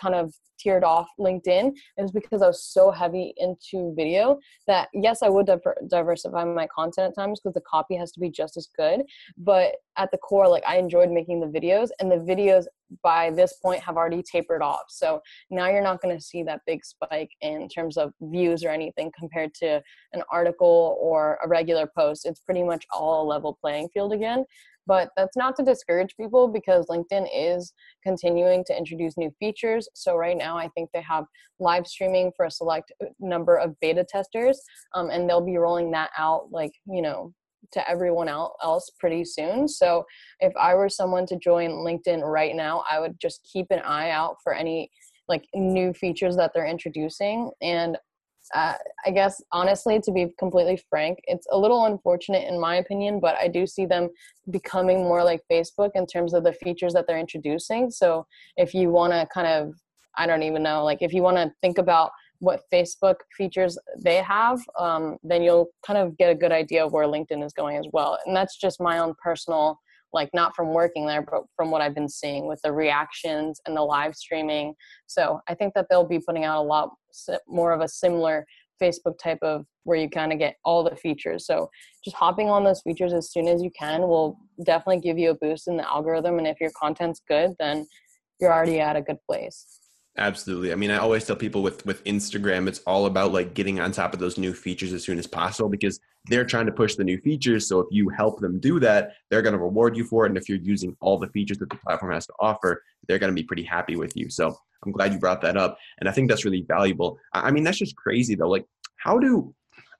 kind 0.00 0.14
of 0.14 0.32
tiered 0.62 0.84
off 0.84 1.08
LinkedIn 1.18 1.72
is 1.98 2.12
because 2.12 2.42
I 2.42 2.46
was 2.46 2.64
so 2.64 2.90
heavy 2.90 3.34
into 3.36 3.94
video 3.96 4.38
that 4.66 4.88
yes, 4.94 5.22
I 5.22 5.28
would 5.28 5.46
diver- 5.46 5.76
diversify 5.88 6.44
my 6.44 6.66
content 6.74 7.08
at 7.08 7.20
times 7.20 7.40
because 7.40 7.54
the 7.54 7.62
copy 7.68 7.96
has 7.96 8.12
to 8.12 8.20
be 8.20 8.30
just 8.30 8.56
as 8.56 8.68
good. 8.76 9.02
But 9.36 9.76
at 9.96 10.10
the 10.10 10.18
core, 10.18 10.48
like 10.48 10.64
I 10.66 10.76
enjoyed 10.76 11.10
making 11.10 11.40
the 11.40 11.46
videos, 11.46 11.88
and 12.00 12.10
the 12.10 12.16
videos 12.16 12.64
by 13.02 13.30
this 13.30 13.54
point 13.54 13.82
have 13.82 13.96
already 13.96 14.22
tapered 14.22 14.62
off. 14.62 14.84
So 14.88 15.20
now 15.50 15.68
you're 15.68 15.82
not 15.82 16.00
going 16.02 16.16
to 16.16 16.22
see 16.22 16.42
that 16.42 16.60
big 16.66 16.84
spike 16.84 17.30
in 17.40 17.68
terms 17.68 17.96
of 17.96 18.12
views 18.20 18.64
or 18.64 18.68
anything 18.68 19.10
compared 19.18 19.54
to 19.54 19.82
an 20.12 20.22
article 20.30 20.98
or 21.00 21.38
a 21.42 21.48
regular 21.48 21.88
post. 21.96 22.26
It's 22.26 22.40
pretty 22.40 22.62
much 22.62 22.84
all 22.92 23.22
a 23.22 23.26
level 23.26 23.56
playing 23.60 23.88
field 23.94 24.12
again. 24.12 24.44
But 24.86 25.10
that's 25.16 25.36
not 25.36 25.56
to 25.56 25.62
discourage 25.62 26.16
people 26.16 26.48
because 26.48 26.86
LinkedIn 26.86 27.28
is 27.34 27.72
continuing 28.02 28.64
to 28.66 28.76
introduce 28.76 29.16
new 29.16 29.30
features. 29.38 29.88
So 29.94 30.16
right 30.16 30.36
now, 30.36 30.56
I 30.56 30.68
think 30.68 30.90
they 30.92 31.02
have 31.02 31.24
live 31.60 31.86
streaming 31.86 32.32
for 32.36 32.46
a 32.46 32.50
select 32.50 32.92
uh, 33.02 33.06
number 33.20 33.56
of 33.56 33.78
beta 33.80 34.04
testers, 34.08 34.60
um, 34.94 35.10
and 35.10 35.28
they'll 35.28 35.44
be 35.44 35.56
rolling 35.56 35.90
that 35.92 36.10
out 36.18 36.48
like 36.50 36.72
you 36.86 37.02
know 37.02 37.32
to 37.70 37.88
everyone 37.88 38.28
else 38.28 38.90
pretty 38.98 39.24
soon. 39.24 39.68
So 39.68 40.04
if 40.40 40.52
I 40.56 40.74
were 40.74 40.88
someone 40.88 41.26
to 41.26 41.36
join 41.36 41.70
LinkedIn 41.70 42.22
right 42.22 42.54
now, 42.54 42.82
I 42.90 42.98
would 42.98 43.18
just 43.20 43.48
keep 43.50 43.66
an 43.70 43.78
eye 43.80 44.10
out 44.10 44.36
for 44.42 44.52
any 44.52 44.90
like 45.28 45.44
new 45.54 45.94
features 45.94 46.36
that 46.36 46.50
they're 46.54 46.66
introducing 46.66 47.50
and 47.62 47.96
uh, 48.54 48.74
I 49.06 49.10
guess 49.10 49.42
honestly, 49.52 50.00
to 50.00 50.12
be 50.12 50.28
completely 50.38 50.80
frank, 50.90 51.18
it's 51.24 51.46
a 51.50 51.58
little 51.58 51.86
unfortunate 51.86 52.48
in 52.48 52.60
my 52.60 52.76
opinion, 52.76 53.20
but 53.20 53.36
I 53.36 53.48
do 53.48 53.66
see 53.66 53.86
them 53.86 54.10
becoming 54.50 55.04
more 55.04 55.22
like 55.22 55.42
Facebook 55.50 55.90
in 55.94 56.06
terms 56.06 56.34
of 56.34 56.44
the 56.44 56.52
features 56.52 56.92
that 56.94 57.06
they're 57.06 57.18
introducing. 57.18 57.90
So 57.90 58.26
if 58.56 58.74
you 58.74 58.90
want 58.90 59.12
to 59.12 59.26
kind 59.32 59.46
of, 59.46 59.74
I 60.16 60.26
don't 60.26 60.42
even 60.42 60.62
know, 60.62 60.84
like 60.84 60.98
if 61.00 61.12
you 61.12 61.22
want 61.22 61.36
to 61.38 61.52
think 61.62 61.78
about 61.78 62.10
what 62.40 62.62
Facebook 62.72 63.16
features 63.36 63.78
they 64.04 64.16
have, 64.16 64.60
um, 64.78 65.16
then 65.22 65.42
you'll 65.42 65.68
kind 65.86 65.98
of 65.98 66.18
get 66.18 66.30
a 66.30 66.34
good 66.34 66.50
idea 66.50 66.84
of 66.84 66.92
where 66.92 67.06
LinkedIn 67.06 67.44
is 67.44 67.52
going 67.52 67.76
as 67.76 67.86
well. 67.92 68.18
And 68.26 68.36
that's 68.36 68.58
just 68.58 68.80
my 68.80 68.98
own 68.98 69.14
personal, 69.22 69.78
like 70.12 70.30
not 70.32 70.54
from 70.54 70.74
working 70.74 71.06
there, 71.06 71.22
but 71.22 71.44
from 71.56 71.70
what 71.70 71.80
I've 71.80 71.94
been 71.94 72.08
seeing 72.08 72.46
with 72.46 72.60
the 72.62 72.72
reactions 72.72 73.60
and 73.66 73.76
the 73.76 73.82
live 73.82 74.14
streaming. 74.14 74.74
So 75.06 75.40
I 75.48 75.54
think 75.54 75.74
that 75.74 75.86
they'll 75.88 76.06
be 76.06 76.20
putting 76.20 76.44
out 76.44 76.62
a 76.62 76.66
lot 76.66 76.90
more 77.46 77.72
of 77.72 77.80
a 77.80 77.88
similar 77.88 78.46
Facebook 78.82 79.18
type 79.22 79.38
of 79.42 79.64
where 79.84 79.98
you 79.98 80.08
kind 80.08 80.32
of 80.32 80.38
get 80.38 80.56
all 80.64 80.82
the 80.82 80.96
features. 80.96 81.46
So 81.46 81.68
just 82.04 82.16
hopping 82.16 82.48
on 82.48 82.64
those 82.64 82.82
features 82.82 83.12
as 83.12 83.30
soon 83.30 83.48
as 83.48 83.62
you 83.62 83.70
can 83.78 84.02
will 84.02 84.38
definitely 84.64 85.00
give 85.00 85.18
you 85.18 85.30
a 85.30 85.34
boost 85.34 85.68
in 85.68 85.76
the 85.76 85.88
algorithm. 85.88 86.38
And 86.38 86.46
if 86.46 86.60
your 86.60 86.70
content's 86.78 87.20
good, 87.28 87.54
then 87.58 87.86
you're 88.40 88.52
already 88.52 88.80
at 88.80 88.96
a 88.96 89.02
good 89.02 89.18
place. 89.28 89.66
Absolutely. 90.18 90.72
I 90.72 90.74
mean, 90.74 90.90
I 90.90 90.98
always 90.98 91.24
tell 91.24 91.36
people 91.36 91.62
with 91.62 91.86
with 91.86 92.04
Instagram, 92.04 92.68
it's 92.68 92.80
all 92.80 93.06
about 93.06 93.32
like 93.32 93.54
getting 93.54 93.80
on 93.80 93.92
top 93.92 94.12
of 94.12 94.20
those 94.20 94.36
new 94.36 94.52
features 94.52 94.92
as 94.92 95.02
soon 95.02 95.18
as 95.18 95.26
possible 95.26 95.70
because 95.70 95.98
they're 96.26 96.44
trying 96.44 96.66
to 96.66 96.72
push 96.72 96.94
the 96.94 97.04
new 97.04 97.18
features. 97.18 97.68
So 97.68 97.80
if 97.80 97.88
you 97.90 98.08
help 98.08 98.40
them 98.40 98.60
do 98.60 98.78
that, 98.80 99.14
they're 99.30 99.42
going 99.42 99.54
to 99.54 99.58
reward 99.58 99.96
you 99.96 100.04
for 100.04 100.24
it. 100.24 100.28
And 100.28 100.38
if 100.38 100.48
you're 100.48 100.58
using 100.58 100.96
all 101.00 101.18
the 101.18 101.28
features 101.28 101.58
that 101.58 101.68
the 101.68 101.76
platform 101.76 102.12
has 102.12 102.26
to 102.26 102.32
offer, 102.38 102.82
they're 103.08 103.18
going 103.18 103.34
to 103.34 103.40
be 103.40 103.46
pretty 103.46 103.64
happy 103.64 103.96
with 103.96 104.16
you. 104.16 104.30
So 104.30 104.56
I'm 104.84 104.92
glad 104.92 105.12
you 105.12 105.18
brought 105.18 105.40
that 105.42 105.56
up, 105.56 105.78
and 106.00 106.08
I 106.08 106.12
think 106.12 106.28
that's 106.28 106.44
really 106.44 106.64
valuable. 106.66 107.18
I 107.32 107.50
mean, 107.50 107.64
that's 107.64 107.78
just 107.78 107.96
crazy 107.96 108.34
though. 108.34 108.48
Like, 108.48 108.66
how 108.96 109.18
do 109.18 109.54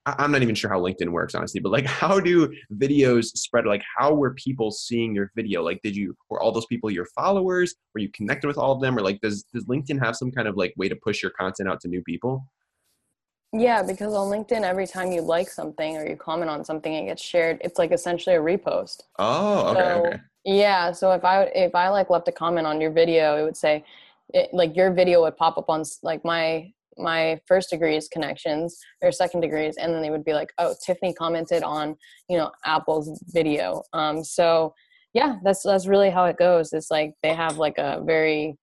I'm 0.05 0.31
not 0.31 0.41
even 0.41 0.55
sure 0.55 0.69
how 0.69 0.81
LinkedIn 0.81 1.09
works, 1.09 1.33
honestly, 1.33 1.61
but 1.61 1.71
like, 1.71 1.85
how 2.01 2.19
do 2.19 2.53
videos 2.73 3.25
spread? 3.37 3.65
Like, 3.65 3.83
how 3.97 4.13
were 4.13 4.33
people 4.33 4.71
seeing 4.71 5.15
your 5.15 5.31
video? 5.35 5.63
Like, 5.63 5.81
did 5.81 5.95
you, 5.95 6.15
were 6.29 6.41
all 6.41 6.51
those 6.51 6.65
people 6.65 6.91
your 6.91 7.07
followers? 7.15 7.75
Were 7.93 8.01
you 8.01 8.09
connected 8.09 8.47
with 8.47 8.57
all 8.57 8.73
of 8.73 8.81
them? 8.81 8.97
Or 8.97 9.01
like, 9.01 9.21
does, 9.21 9.43
does 9.53 9.65
LinkedIn 9.65 10.03
have 10.03 10.15
some 10.15 10.31
kind 10.31 10.47
of 10.47 10.57
like 10.57 10.73
way 10.75 10.89
to 10.89 10.95
push 10.97 11.21
your 11.21 11.31
content 11.31 11.69
out 11.69 11.79
to 11.81 11.87
new 11.87 12.01
people? 12.01 12.45
Yeah, 13.53 13.83
because 13.83 14.13
on 14.15 14.29
LinkedIn, 14.29 14.63
every 14.63 14.87
time 14.87 15.11
you 15.11 15.21
like 15.21 15.47
something 15.47 15.95
or 15.95 16.07
you 16.07 16.15
comment 16.15 16.49
on 16.49 16.65
something, 16.65 16.91
it 16.91 17.05
gets 17.05 17.21
shared. 17.21 17.59
It's 17.61 17.77
like 17.77 17.91
essentially 17.91 18.35
a 18.35 18.39
repost. 18.39 19.03
Oh, 19.19 19.67
okay. 19.67 19.79
So, 19.79 20.05
okay. 20.07 20.19
Yeah. 20.43 20.91
So 20.91 21.11
if 21.11 21.23
I, 21.23 21.43
if 21.53 21.75
I 21.75 21.89
like 21.89 22.09
left 22.09 22.27
a 22.27 22.31
comment 22.31 22.65
on 22.65 22.81
your 22.81 22.91
video, 22.91 23.37
it 23.37 23.43
would 23.43 23.55
say, 23.55 23.85
it, 24.33 24.49
like 24.53 24.75
your 24.75 24.91
video 24.91 25.21
would 25.21 25.37
pop 25.37 25.57
up 25.57 25.69
on 25.69 25.83
like 26.01 26.25
my 26.25 26.71
my 26.97 27.39
first 27.47 27.69
degrees 27.69 28.07
connections 28.07 28.79
or 29.01 29.11
second 29.11 29.41
degrees 29.41 29.77
and 29.77 29.93
then 29.93 30.01
they 30.01 30.11
would 30.11 30.23
be 30.23 30.33
like 30.33 30.53
oh 30.59 30.75
tiffany 30.85 31.11
commented 31.11 31.63
on 31.63 31.95
you 32.29 32.37
know 32.37 32.51
apple's 32.65 33.19
video 33.33 33.81
um 33.93 34.23
so 34.23 34.73
yeah 35.13 35.37
that's 35.43 35.63
that's 35.63 35.87
really 35.87 36.11
how 36.11 36.25
it 36.25 36.37
goes 36.37 36.71
it's 36.71 36.91
like 36.91 37.15
they 37.23 37.33
have 37.33 37.57
like 37.57 37.79
a 37.79 38.01
very 38.05 38.55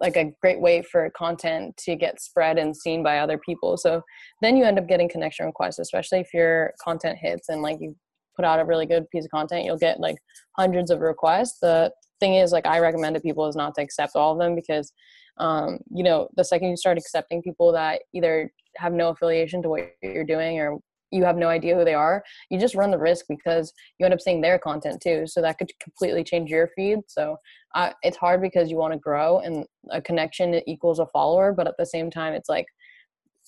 like 0.00 0.16
a 0.16 0.32
great 0.40 0.60
way 0.60 0.82
for 0.82 1.10
content 1.10 1.76
to 1.76 1.94
get 1.94 2.20
spread 2.20 2.58
and 2.58 2.76
seen 2.76 3.02
by 3.02 3.18
other 3.18 3.38
people. 3.38 3.76
So 3.76 4.02
then 4.40 4.56
you 4.56 4.64
end 4.64 4.78
up 4.78 4.88
getting 4.88 5.08
connection 5.08 5.46
requests 5.46 5.78
especially 5.78 6.20
if 6.20 6.32
your 6.32 6.72
content 6.82 7.18
hits 7.20 7.48
and 7.48 7.62
like 7.62 7.78
you 7.80 7.94
put 8.36 8.44
out 8.44 8.60
a 8.60 8.64
really 8.64 8.86
good 8.86 9.08
piece 9.10 9.24
of 9.24 9.30
content 9.30 9.64
you'll 9.64 9.76
get 9.76 10.00
like 10.00 10.16
hundreds 10.56 10.90
of 10.90 11.00
requests. 11.00 11.58
The 11.60 11.92
thing 12.20 12.34
is 12.34 12.52
like 12.52 12.66
i 12.66 12.78
recommend 12.78 13.14
to 13.14 13.20
people 13.20 13.46
is 13.46 13.56
not 13.56 13.74
to 13.74 13.82
accept 13.82 14.14
all 14.14 14.32
of 14.32 14.38
them 14.38 14.54
because 14.54 14.92
um, 15.38 15.78
you 15.90 16.04
know 16.04 16.28
the 16.36 16.44
second 16.44 16.68
you 16.68 16.76
start 16.76 16.98
accepting 16.98 17.42
people 17.42 17.72
that 17.72 18.02
either 18.14 18.52
have 18.76 18.92
no 18.92 19.08
affiliation 19.08 19.62
to 19.62 19.70
what 19.70 19.90
you're 20.02 20.24
doing 20.24 20.60
or 20.60 20.78
you 21.10 21.24
have 21.24 21.36
no 21.36 21.48
idea 21.48 21.74
who 21.76 21.84
they 21.84 21.94
are 21.94 22.22
you 22.50 22.58
just 22.58 22.74
run 22.74 22.90
the 22.90 22.98
risk 22.98 23.26
because 23.28 23.72
you 23.98 24.04
end 24.04 24.14
up 24.14 24.20
seeing 24.20 24.40
their 24.40 24.58
content 24.58 25.00
too. 25.00 25.26
So 25.26 25.40
that 25.42 25.58
could 25.58 25.70
completely 25.82 26.24
change 26.24 26.50
your 26.50 26.68
feed. 26.76 26.98
So 27.06 27.36
uh, 27.74 27.90
it's 28.02 28.16
hard 28.16 28.40
because 28.40 28.70
you 28.70 28.76
want 28.76 28.92
to 28.92 28.98
grow 28.98 29.40
and 29.40 29.64
a 29.90 30.00
connection 30.00 30.60
equals 30.68 30.98
a 30.98 31.06
follower 31.06 31.52
but 31.52 31.66
at 31.66 31.74
the 31.78 31.86
same 31.86 32.10
time 32.10 32.32
it's 32.32 32.48
like 32.48 32.66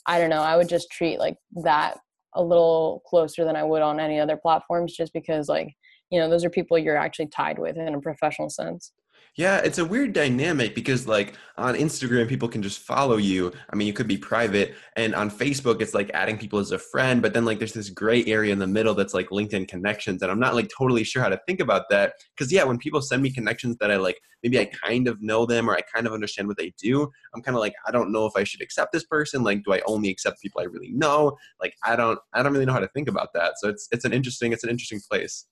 i 0.06 0.18
don't 0.18 0.30
know 0.30 0.42
i 0.42 0.56
would 0.56 0.68
just 0.68 0.90
treat 0.90 1.18
like 1.18 1.36
that 1.64 1.98
a 2.34 2.42
little 2.42 3.02
closer 3.06 3.44
than 3.44 3.56
i 3.56 3.64
would 3.64 3.82
on 3.82 4.00
any 4.00 4.18
other 4.18 4.36
platforms 4.36 4.96
just 4.96 5.12
because 5.12 5.48
like 5.48 5.74
you 6.10 6.18
know 6.18 6.28
those 6.28 6.44
are 6.44 6.50
people 6.50 6.78
you're 6.78 6.96
actually 6.96 7.26
tied 7.26 7.58
with 7.58 7.76
in 7.76 7.94
a 7.94 8.00
professional 8.00 8.48
sense 8.48 8.92
yeah, 9.36 9.58
it's 9.58 9.78
a 9.78 9.84
weird 9.84 10.12
dynamic 10.12 10.74
because 10.74 11.08
like 11.08 11.34
on 11.56 11.74
Instagram 11.74 12.28
people 12.28 12.48
can 12.48 12.62
just 12.62 12.80
follow 12.80 13.16
you. 13.16 13.50
I 13.70 13.76
mean, 13.76 13.86
you 13.86 13.94
could 13.94 14.06
be 14.06 14.18
private 14.18 14.74
and 14.94 15.14
on 15.14 15.30
Facebook 15.30 15.80
it's 15.80 15.94
like 15.94 16.10
adding 16.12 16.36
people 16.36 16.58
as 16.58 16.70
a 16.70 16.78
friend, 16.78 17.22
but 17.22 17.32
then 17.32 17.46
like 17.46 17.58
there's 17.58 17.72
this 17.72 17.88
gray 17.88 18.22
area 18.26 18.52
in 18.52 18.58
the 18.58 18.66
middle 18.66 18.94
that's 18.94 19.14
like 19.14 19.30
LinkedIn 19.30 19.68
connections 19.68 20.20
and 20.20 20.30
I'm 20.30 20.38
not 20.38 20.54
like 20.54 20.70
totally 20.76 21.02
sure 21.02 21.22
how 21.22 21.30
to 21.30 21.40
think 21.46 21.60
about 21.60 21.88
that 21.88 22.12
cuz 22.36 22.52
yeah, 22.52 22.64
when 22.64 22.76
people 22.76 23.00
send 23.00 23.22
me 23.22 23.32
connections 23.32 23.76
that 23.80 23.90
I 23.90 23.96
like 23.96 24.18
maybe 24.42 24.58
I 24.60 24.66
kind 24.66 25.08
of 25.08 25.22
know 25.22 25.46
them 25.46 25.70
or 25.70 25.74
I 25.74 25.80
kind 25.80 26.06
of 26.06 26.12
understand 26.12 26.46
what 26.46 26.58
they 26.58 26.74
do, 26.76 27.10
I'm 27.34 27.40
kind 27.40 27.56
of 27.56 27.60
like 27.60 27.74
I 27.86 27.90
don't 27.90 28.12
know 28.12 28.26
if 28.26 28.36
I 28.36 28.44
should 28.44 28.60
accept 28.60 28.92
this 28.92 29.04
person, 29.04 29.42
like 29.42 29.64
do 29.64 29.72
I 29.72 29.80
only 29.86 30.10
accept 30.10 30.42
people 30.42 30.60
I 30.60 30.64
really 30.64 30.92
know? 30.92 31.38
Like 31.58 31.74
I 31.84 31.96
don't 31.96 32.18
I 32.34 32.42
don't 32.42 32.52
really 32.52 32.66
know 32.66 32.74
how 32.74 32.80
to 32.80 32.88
think 32.88 33.08
about 33.08 33.32
that. 33.32 33.54
So 33.60 33.70
it's 33.70 33.88
it's 33.92 34.04
an 34.04 34.12
interesting 34.12 34.52
it's 34.52 34.64
an 34.64 34.68
interesting 34.70 35.00
place. 35.10 35.46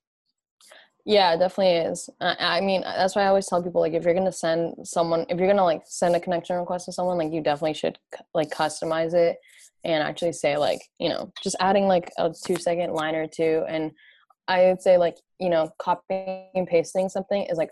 Yeah, 1.10 1.34
it 1.34 1.38
definitely 1.38 1.90
is. 1.90 2.08
I 2.20 2.60
mean, 2.60 2.82
that's 2.82 3.16
why 3.16 3.22
I 3.22 3.26
always 3.26 3.48
tell 3.48 3.60
people 3.60 3.80
like 3.80 3.94
if 3.94 4.04
you're 4.04 4.14
gonna 4.14 4.30
send 4.30 4.86
someone, 4.86 5.26
if 5.28 5.38
you're 5.40 5.48
gonna 5.48 5.64
like 5.64 5.82
send 5.84 6.14
a 6.14 6.20
connection 6.20 6.54
request 6.54 6.84
to 6.84 6.92
someone, 6.92 7.18
like 7.18 7.32
you 7.32 7.40
definitely 7.42 7.74
should 7.74 7.98
like 8.32 8.50
customize 8.50 9.12
it 9.12 9.38
and 9.82 10.04
actually 10.04 10.32
say 10.32 10.56
like 10.56 10.78
you 11.00 11.08
know 11.08 11.32
just 11.42 11.56
adding 11.58 11.88
like 11.88 12.12
a 12.16 12.32
two 12.46 12.54
second 12.54 12.92
line 12.92 13.16
or 13.16 13.26
two. 13.26 13.64
And 13.68 13.90
I 14.46 14.66
would 14.66 14.82
say 14.82 14.98
like 14.98 15.16
you 15.40 15.50
know 15.50 15.72
copying 15.80 16.46
and 16.54 16.68
pasting 16.68 17.08
something 17.08 17.42
is 17.42 17.58
like 17.58 17.70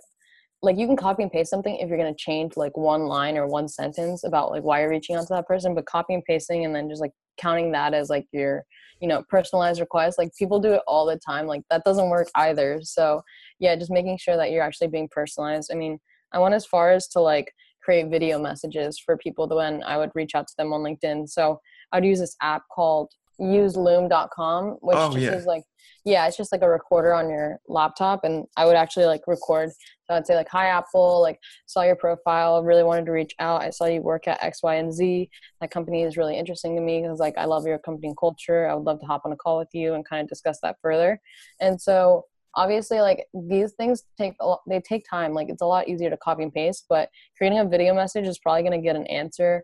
like 0.62 0.76
you 0.76 0.86
can 0.86 0.96
copy 0.96 1.22
and 1.22 1.30
paste 1.30 1.50
something 1.50 1.76
if 1.76 1.88
you're 1.88 1.98
going 1.98 2.12
to 2.12 2.18
change 2.18 2.56
like 2.56 2.76
one 2.76 3.06
line 3.06 3.36
or 3.36 3.46
one 3.46 3.68
sentence 3.68 4.24
about 4.24 4.50
like 4.50 4.62
why 4.62 4.80
you're 4.80 4.90
reaching 4.90 5.16
out 5.16 5.26
to 5.26 5.34
that 5.34 5.46
person 5.46 5.74
but 5.74 5.86
copy 5.86 6.14
and 6.14 6.24
pasting 6.24 6.64
and 6.64 6.74
then 6.74 6.88
just 6.88 7.00
like 7.00 7.12
counting 7.38 7.70
that 7.72 7.94
as 7.94 8.10
like 8.10 8.26
your 8.32 8.64
you 9.00 9.06
know 9.06 9.22
personalized 9.28 9.80
request 9.80 10.18
like 10.18 10.30
people 10.36 10.58
do 10.58 10.72
it 10.72 10.82
all 10.88 11.06
the 11.06 11.18
time 11.18 11.46
like 11.46 11.62
that 11.70 11.84
doesn't 11.84 12.10
work 12.10 12.28
either. 12.34 12.80
So 12.82 13.22
yeah 13.60 13.76
just 13.76 13.90
making 13.90 14.18
sure 14.18 14.36
that 14.36 14.50
you're 14.50 14.62
actually 14.62 14.88
being 14.88 15.08
personalized. 15.10 15.70
I 15.72 15.76
mean 15.76 15.98
i 16.32 16.38
went 16.38 16.54
as 16.54 16.66
far 16.66 16.90
as 16.90 17.08
to 17.08 17.20
like 17.20 17.50
create 17.82 18.10
video 18.10 18.38
messages 18.38 18.98
for 18.98 19.16
people 19.16 19.48
when 19.48 19.82
i 19.84 19.96
would 19.96 20.10
reach 20.14 20.34
out 20.34 20.46
to 20.48 20.54
them 20.58 20.72
on 20.72 20.82
linkedin. 20.82 21.28
So 21.28 21.60
i'd 21.92 22.04
use 22.04 22.18
this 22.18 22.36
app 22.42 22.62
called 22.74 23.10
useloom.com 23.40 24.78
which 24.80 24.96
oh, 24.98 25.16
yeah. 25.16 25.32
is 25.32 25.46
like 25.46 25.62
yeah 26.04 26.26
it's 26.26 26.36
just 26.36 26.50
like 26.50 26.62
a 26.62 26.68
recorder 26.68 27.14
on 27.14 27.30
your 27.30 27.60
laptop 27.68 28.24
and 28.24 28.44
i 28.56 28.64
would 28.64 28.74
actually 28.74 29.06
like 29.06 29.20
record. 29.26 29.70
So 30.04 30.14
i'd 30.14 30.26
say 30.26 30.34
like 30.34 30.48
hi 30.48 30.66
apple 30.66 31.22
like 31.22 31.38
saw 31.66 31.82
your 31.82 31.96
profile 31.96 32.62
really 32.64 32.82
wanted 32.82 33.06
to 33.06 33.12
reach 33.12 33.34
out. 33.38 33.62
I 33.62 33.70
saw 33.70 33.84
you 33.86 34.02
work 34.02 34.26
at 34.26 34.42
x 34.42 34.62
y 34.62 34.76
and 34.76 34.92
z. 34.92 35.30
That 35.60 35.70
company 35.70 36.02
is 36.02 36.16
really 36.16 36.36
interesting 36.36 36.74
to 36.76 36.82
me 36.82 37.02
because 37.02 37.18
like 37.18 37.38
i 37.38 37.44
love 37.44 37.66
your 37.66 37.78
company 37.78 38.12
culture. 38.18 38.68
I 38.68 38.74
would 38.74 38.84
love 38.84 39.00
to 39.00 39.06
hop 39.06 39.22
on 39.24 39.32
a 39.32 39.36
call 39.36 39.58
with 39.58 39.68
you 39.72 39.94
and 39.94 40.08
kind 40.08 40.22
of 40.22 40.28
discuss 40.28 40.58
that 40.62 40.76
further. 40.82 41.20
And 41.60 41.80
so 41.80 42.24
obviously 42.54 43.00
like 43.00 43.26
these 43.34 43.72
things 43.72 44.02
take 44.16 44.34
a 44.40 44.46
lot, 44.46 44.60
they 44.66 44.80
take 44.80 45.04
time. 45.08 45.32
Like 45.32 45.48
it's 45.48 45.62
a 45.62 45.66
lot 45.66 45.88
easier 45.88 46.10
to 46.10 46.16
copy 46.16 46.42
and 46.42 46.52
paste 46.52 46.86
but 46.88 47.08
creating 47.36 47.60
a 47.60 47.64
video 47.64 47.94
message 47.94 48.26
is 48.26 48.38
probably 48.38 48.62
going 48.62 48.80
to 48.80 48.84
get 48.84 48.96
an 48.96 49.06
answer 49.06 49.62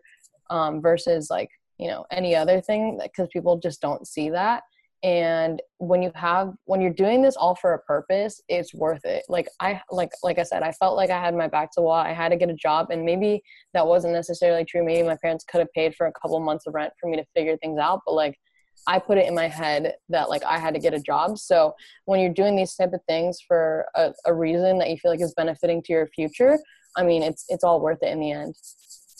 um, 0.49 0.81
versus 0.81 1.29
like 1.29 1.49
you 1.77 1.87
know 1.87 2.05
any 2.11 2.35
other 2.35 2.61
thing 2.61 2.99
because 3.01 3.27
people 3.31 3.57
just 3.57 3.81
don't 3.81 4.07
see 4.07 4.29
that. 4.29 4.63
And 5.03 5.61
when 5.77 6.01
you 6.01 6.11
have 6.15 6.53
when 6.65 6.81
you're 6.81 6.93
doing 6.93 7.21
this 7.21 7.35
all 7.35 7.53
for 7.55 7.73
a 7.73 7.79
purpose 7.79 8.41
it's 8.47 8.73
worth 8.73 9.05
it. 9.05 9.23
Like 9.29 9.47
i 9.59 9.81
like 9.91 10.11
like 10.23 10.39
i 10.39 10.43
said 10.43 10.63
i 10.63 10.71
felt 10.71 10.95
like 10.95 11.09
i 11.09 11.19
had 11.19 11.35
my 11.35 11.47
back 11.47 11.71
to 11.73 11.81
wall. 11.81 11.93
I 11.93 12.13
had 12.13 12.29
to 12.29 12.37
get 12.37 12.49
a 12.49 12.55
job 12.55 12.87
and 12.89 13.03
maybe 13.03 13.43
that 13.73 13.85
wasn't 13.85 14.13
necessarily 14.13 14.65
true. 14.65 14.83
Maybe 14.83 15.07
my 15.07 15.17
parents 15.21 15.45
could 15.47 15.59
have 15.59 15.71
paid 15.73 15.95
for 15.95 16.07
a 16.07 16.13
couple 16.13 16.39
months 16.39 16.65
of 16.65 16.73
rent 16.73 16.93
for 16.99 17.09
me 17.09 17.17
to 17.17 17.25
figure 17.35 17.57
things 17.57 17.79
out 17.79 18.01
but 18.05 18.13
like 18.13 18.39
i 18.87 18.97
put 18.97 19.17
it 19.17 19.27
in 19.27 19.35
my 19.35 19.47
head 19.47 19.93
that 20.09 20.29
like 20.29 20.43
i 20.43 20.57
had 20.57 20.73
to 20.73 20.79
get 20.79 20.93
a 20.93 20.99
job. 20.99 21.37
So 21.37 21.75
when 22.05 22.19
you're 22.19 22.33
doing 22.33 22.55
these 22.55 22.73
type 22.73 22.93
of 22.93 23.01
things 23.07 23.39
for 23.47 23.85
a, 23.95 24.13
a 24.25 24.33
reason 24.33 24.79
that 24.79 24.89
you 24.89 24.97
feel 24.97 25.11
like 25.11 25.21
is 25.21 25.33
benefiting 25.35 25.83
to 25.83 25.93
your 25.93 26.07
future 26.07 26.57
i 26.97 27.03
mean 27.03 27.21
it's 27.21 27.45
it's 27.49 27.63
all 27.63 27.79
worth 27.81 28.01
it 28.01 28.11
in 28.11 28.19
the 28.19 28.31
end 28.31 28.55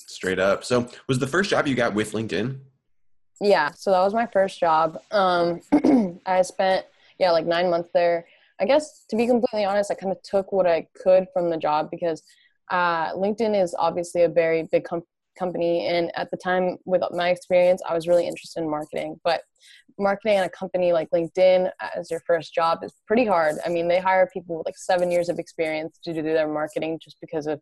straight 0.07 0.39
up. 0.39 0.63
So, 0.63 0.87
was 1.07 1.19
the 1.19 1.27
first 1.27 1.49
job 1.49 1.67
you 1.67 1.75
got 1.75 1.93
with 1.93 2.11
LinkedIn? 2.13 2.59
Yeah, 3.41 3.71
so 3.71 3.91
that 3.91 3.99
was 3.99 4.13
my 4.13 4.27
first 4.27 4.59
job. 4.59 5.01
Um, 5.11 5.61
I 6.25 6.41
spent 6.41 6.85
yeah 7.19 7.31
like 7.31 7.45
nine 7.45 7.69
months 7.69 7.89
there. 7.93 8.25
I 8.59 8.65
guess 8.65 9.05
to 9.09 9.15
be 9.15 9.27
completely 9.27 9.65
honest, 9.65 9.91
I 9.91 9.95
kind 9.95 10.11
of 10.11 10.21
took 10.21 10.51
what 10.51 10.65
I 10.65 10.87
could 11.01 11.27
from 11.33 11.49
the 11.49 11.57
job 11.57 11.89
because 11.91 12.23
uh, 12.71 13.13
LinkedIn 13.13 13.61
is 13.61 13.75
obviously 13.77 14.23
a 14.23 14.29
very 14.29 14.63
big 14.71 14.85
com- 14.85 15.03
company, 15.37 15.87
and 15.87 16.11
at 16.15 16.31
the 16.31 16.37
time, 16.37 16.77
with 16.85 17.01
my 17.11 17.29
experience, 17.29 17.81
I 17.87 17.93
was 17.93 18.07
really 18.07 18.27
interested 18.27 18.61
in 18.61 18.69
marketing. 18.69 19.19
But 19.23 19.41
marketing 19.99 20.37
at 20.37 20.45
a 20.45 20.49
company 20.49 20.93
like 20.93 21.09
LinkedIn 21.11 21.69
as 21.95 22.11
your 22.11 22.21
first 22.21 22.53
job 22.53 22.79
is 22.83 22.93
pretty 23.07 23.25
hard. 23.25 23.55
I 23.65 23.69
mean, 23.69 23.87
they 23.87 23.99
hire 23.99 24.29
people 24.31 24.57
with 24.57 24.65
like 24.65 24.77
seven 24.77 25.11
years 25.11 25.29
of 25.29 25.39
experience 25.39 25.99
to 26.03 26.13
do 26.13 26.21
their 26.21 26.47
marketing 26.47 26.99
just 27.01 27.17
because 27.21 27.47
of 27.47 27.61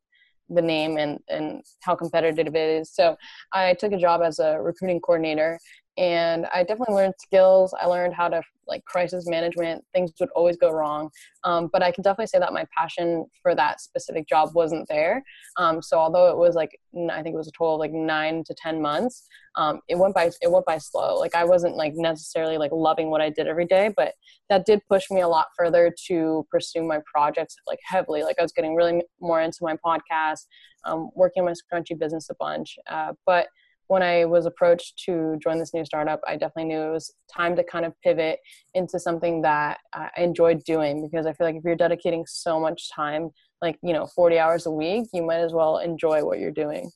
the 0.50 0.62
name 0.62 0.98
and 0.98 1.20
and 1.30 1.62
how 1.82 1.96
competitive 1.96 2.56
it 2.56 2.82
is. 2.82 2.94
So 2.94 3.16
I 3.52 3.74
took 3.74 3.92
a 3.92 3.98
job 3.98 4.22
as 4.22 4.40
a 4.40 4.60
recruiting 4.60 5.00
coordinator, 5.00 5.60
and 5.98 6.48
I 6.48 6.64
definitely 6.64 6.96
learned 6.96 7.14
skills. 7.20 7.74
I 7.80 7.86
learned 7.86 8.16
how 8.16 8.28
to 8.28 8.42
like 8.68 8.84
crisis 8.86 9.28
management. 9.28 9.84
Things 9.94 10.12
would 10.20 10.30
always 10.36 10.58
go 10.58 10.72
wrong, 10.72 11.10
um, 11.44 11.70
but 11.72 11.84
I 11.84 11.92
can 11.92 12.02
definitely 12.02 12.28
say 12.28 12.40
that 12.40 12.54
my 12.54 12.66
passion 12.76 13.26
for 13.42 13.54
that 13.56 13.80
specific 13.80 14.28
job 14.28 14.50
wasn't 14.56 14.88
there. 14.88 15.24
Um, 15.58 15.82
so 15.82 15.98
although 16.00 16.32
it 16.32 16.38
was 16.38 16.56
like 16.56 16.80
I 17.12 17.22
think 17.22 17.36
it 17.36 17.38
was 17.38 17.48
a 17.48 17.52
total 17.52 17.76
of 17.76 17.80
like 17.80 17.92
nine 17.92 18.44
to 18.46 18.56
ten 18.56 18.82
months, 18.82 19.28
um, 19.56 19.82
it 19.88 19.98
went 19.98 20.16
by 20.16 20.32
it 20.42 20.52
went 20.52 20.66
by 20.66 20.80
slow. 20.80 21.20
Like 21.20 21.36
I 21.36 21.44
wasn't 21.44 21.76
like 21.76 21.94
necessarily 21.96 22.58
like 22.58 22.72
loving 22.72 23.12
what 23.12 23.22
I 23.22 23.30
did 23.30 23.48
every 23.48 23.66
day, 23.66 23.94
but 23.96 24.14
that 24.50 24.66
did 24.66 24.82
push 24.90 25.12
me 25.12 25.22
a 25.22 25.28
lot 25.28 25.48
further 25.58 25.94
to 26.08 26.48
pursue 26.50 26.84
my 26.84 27.00
projects 27.06 27.56
like 27.68 27.80
heavily. 27.86 28.24
Like 28.24 28.38
I 28.40 28.42
was 28.42 28.52
getting 28.52 28.76
really 28.76 29.04
more 29.22 29.42
into 29.42 29.60
my 29.62 29.76
podcast, 29.86 30.48
um, 30.86 31.12
working 31.16 31.44
on 31.44 31.46
my 31.46 31.54
scrunchy 31.54 31.98
business 31.98 32.30
a 32.32 32.36
bunch, 32.40 32.78
uh, 32.90 33.14
but 33.28 33.48
when 33.88 34.02
I 34.02 34.26
was 34.26 34.46
approached 34.46 35.02
to 35.06 35.38
join 35.42 35.60
this 35.60 35.74
new 35.74 35.86
startup, 35.86 36.22
I 36.28 36.34
definitely 36.34 36.74
knew 36.74 36.82
it 36.82 36.92
was 36.92 37.14
time 37.34 37.56
to 37.56 37.64
kind 37.64 37.86
of 37.86 37.94
pivot 38.02 38.40
into 38.74 39.00
something 39.00 39.42
that 39.42 39.80
I 39.94 40.10
enjoyed 40.18 40.64
doing 40.64 41.08
because 41.08 41.26
I 41.26 41.34
feel 41.34 41.48
like 41.48 41.56
if 41.56 41.64
you're 41.64 41.76
dedicating 41.76 42.26
so 42.28 42.60
much 42.60 42.90
time, 42.92 43.30
like, 43.62 43.78
you 43.84 43.94
know, 43.94 44.08
40 44.08 44.40
hours 44.40 44.66
a 44.66 44.72
week, 44.72 45.08
you 45.14 45.24
might 45.24 45.40
as 45.40 45.54
well 45.54 45.78
enjoy 45.78 46.24
what 46.24 46.40
you're 46.40 46.52
doing. 46.52 46.92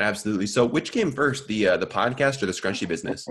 Absolutely. 0.00 0.46
So, 0.46 0.64
which 0.64 0.92
came 0.92 1.10
first, 1.10 1.48
the 1.48 1.68
uh, 1.68 1.76
the 1.76 1.86
podcast 1.86 2.40
or 2.42 2.46
the 2.46 2.52
scrunchy 2.52 2.86
business? 2.86 3.26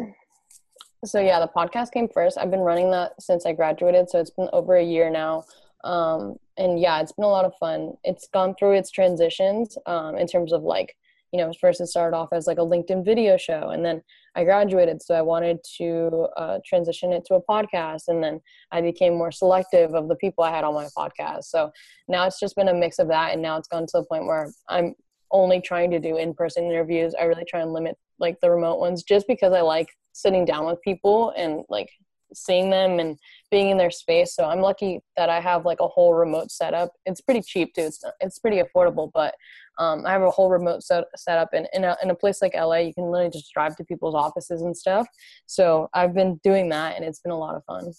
So 1.06 1.20
yeah, 1.20 1.40
the 1.40 1.48
podcast 1.48 1.92
came 1.92 2.10
first. 2.14 2.38
I've 2.38 2.52
been 2.52 2.62
running 2.62 2.92
that 2.92 3.22
since 3.22 3.46
I 3.46 3.54
graduated, 3.54 4.10
so 4.10 4.20
it's 4.20 4.32
been 4.32 4.50
over 4.52 4.76
a 4.76 4.84
year 4.84 5.10
now. 5.10 5.44
Um, 5.84 6.38
and 6.58 6.80
yeah, 6.80 7.00
it's 7.02 7.12
been 7.12 7.26
a 7.26 7.30
lot 7.30 7.46
of 7.46 7.54
fun. 7.60 7.94
It's 8.04 8.28
gone 8.34 8.56
through 8.58 8.74
its 8.74 8.90
transitions 8.90 9.78
um, 9.86 10.18
in 10.18 10.28
terms 10.28 10.52
of 10.52 10.64
like 10.64 10.96
you 11.32 11.40
know, 11.40 11.52
first 11.60 11.82
it 11.82 11.88
started 11.88 12.16
off 12.16 12.30
as 12.32 12.48
like 12.48 12.58
a 12.58 12.62
LinkedIn 12.62 13.04
video 13.04 13.38
show, 13.38 13.70
and 13.70 13.84
then 13.84 14.02
I 14.36 14.44
graduated, 14.44 15.02
so 15.02 15.16
I 15.16 15.22
wanted 15.22 15.58
to 15.78 16.28
uh, 16.38 16.60
transition 16.66 17.12
it 17.12 17.26
to 17.26 17.36
a 17.36 17.42
podcast, 17.42 18.04
and 18.08 18.24
then 18.24 18.40
I 18.72 18.82
became 18.82 19.18
more 19.18 19.32
selective 19.32 19.96
of 19.96 20.08
the 20.08 20.16
people 20.16 20.44
I 20.44 20.52
had 20.52 20.64
on 20.64 20.74
my 20.74 20.88
podcast. 20.96 21.46
So 21.46 21.72
now 22.08 22.28
it's 22.28 22.40
just 22.40 22.56
been 22.56 22.68
a 22.68 22.74
mix 22.74 23.00
of 23.00 23.08
that, 23.08 23.34
and 23.34 23.42
now 23.42 23.58
it's 23.58 23.68
gone 23.68 23.88
to 23.88 23.98
the 23.98 24.06
point 24.06 24.26
where 24.26 24.52
I'm 24.70 24.94
only 25.32 25.60
trying 25.60 25.92
to 25.92 26.00
do 26.00 26.18
in-person 26.18 26.66
interviews. 26.66 27.14
I 27.20 27.24
really 27.24 27.46
try 27.48 27.62
and 27.62 27.74
limit 27.74 27.98
like 28.20 28.40
the 28.42 28.52
remote 28.52 28.80
ones, 28.80 29.04
just 29.04 29.28
because 29.28 29.54
I 29.54 29.62
like 29.62 29.90
sitting 30.14 30.46
down 30.46 30.66
with 30.66 30.82
people 30.82 31.34
and 31.36 31.64
like 31.70 31.90
seeing 32.34 32.70
them 32.70 33.00
and 33.00 33.18
being 33.52 33.70
in 33.70 33.78
their 33.78 33.92
space. 33.92 34.36
So 34.36 34.46
I'm 34.46 34.60
lucky 34.60 35.00
that 35.16 35.30
I 35.30 35.40
have 35.40 35.66
like 35.66 35.80
a 35.80 35.88
whole 35.88 36.14
remote 36.14 36.52
setup. 36.52 36.92
It's 37.06 37.22
pretty 37.22 37.42
cheap 37.42 37.74
too. 37.74 37.84
It's 37.84 38.04
it's 38.20 38.40
pretty 38.40 38.62
affordable, 38.62 39.12
but 39.14 39.34
um, 39.78 40.06
I 40.06 40.12
have 40.12 40.22
a 40.22 40.30
whole 40.30 40.50
remote 40.50 40.84
set, 40.84 41.06
setup 41.16 41.54
in 41.54 41.68
in 41.74 41.84
a, 41.84 41.96
in 42.04 42.10
a 42.10 42.16
place 42.16 42.42
like 42.42 42.56
LA. 42.56 42.78
You 42.78 42.94
can 42.94 43.06
literally 43.06 43.32
just 43.32 43.54
drive 43.54 43.76
to 43.78 43.84
people's 43.84 44.16
offices 44.16 44.62
and 44.62 44.76
stuff. 44.76 45.08
So 45.46 45.90
I've 45.94 46.14
been 46.14 46.40
doing 46.44 46.70
that, 46.70 46.96
and 46.96 47.06
it's 47.06 47.20
been 47.20 47.32
a 47.32 47.38
lot 47.38 47.56
of 47.56 47.64
fun. 47.66 47.92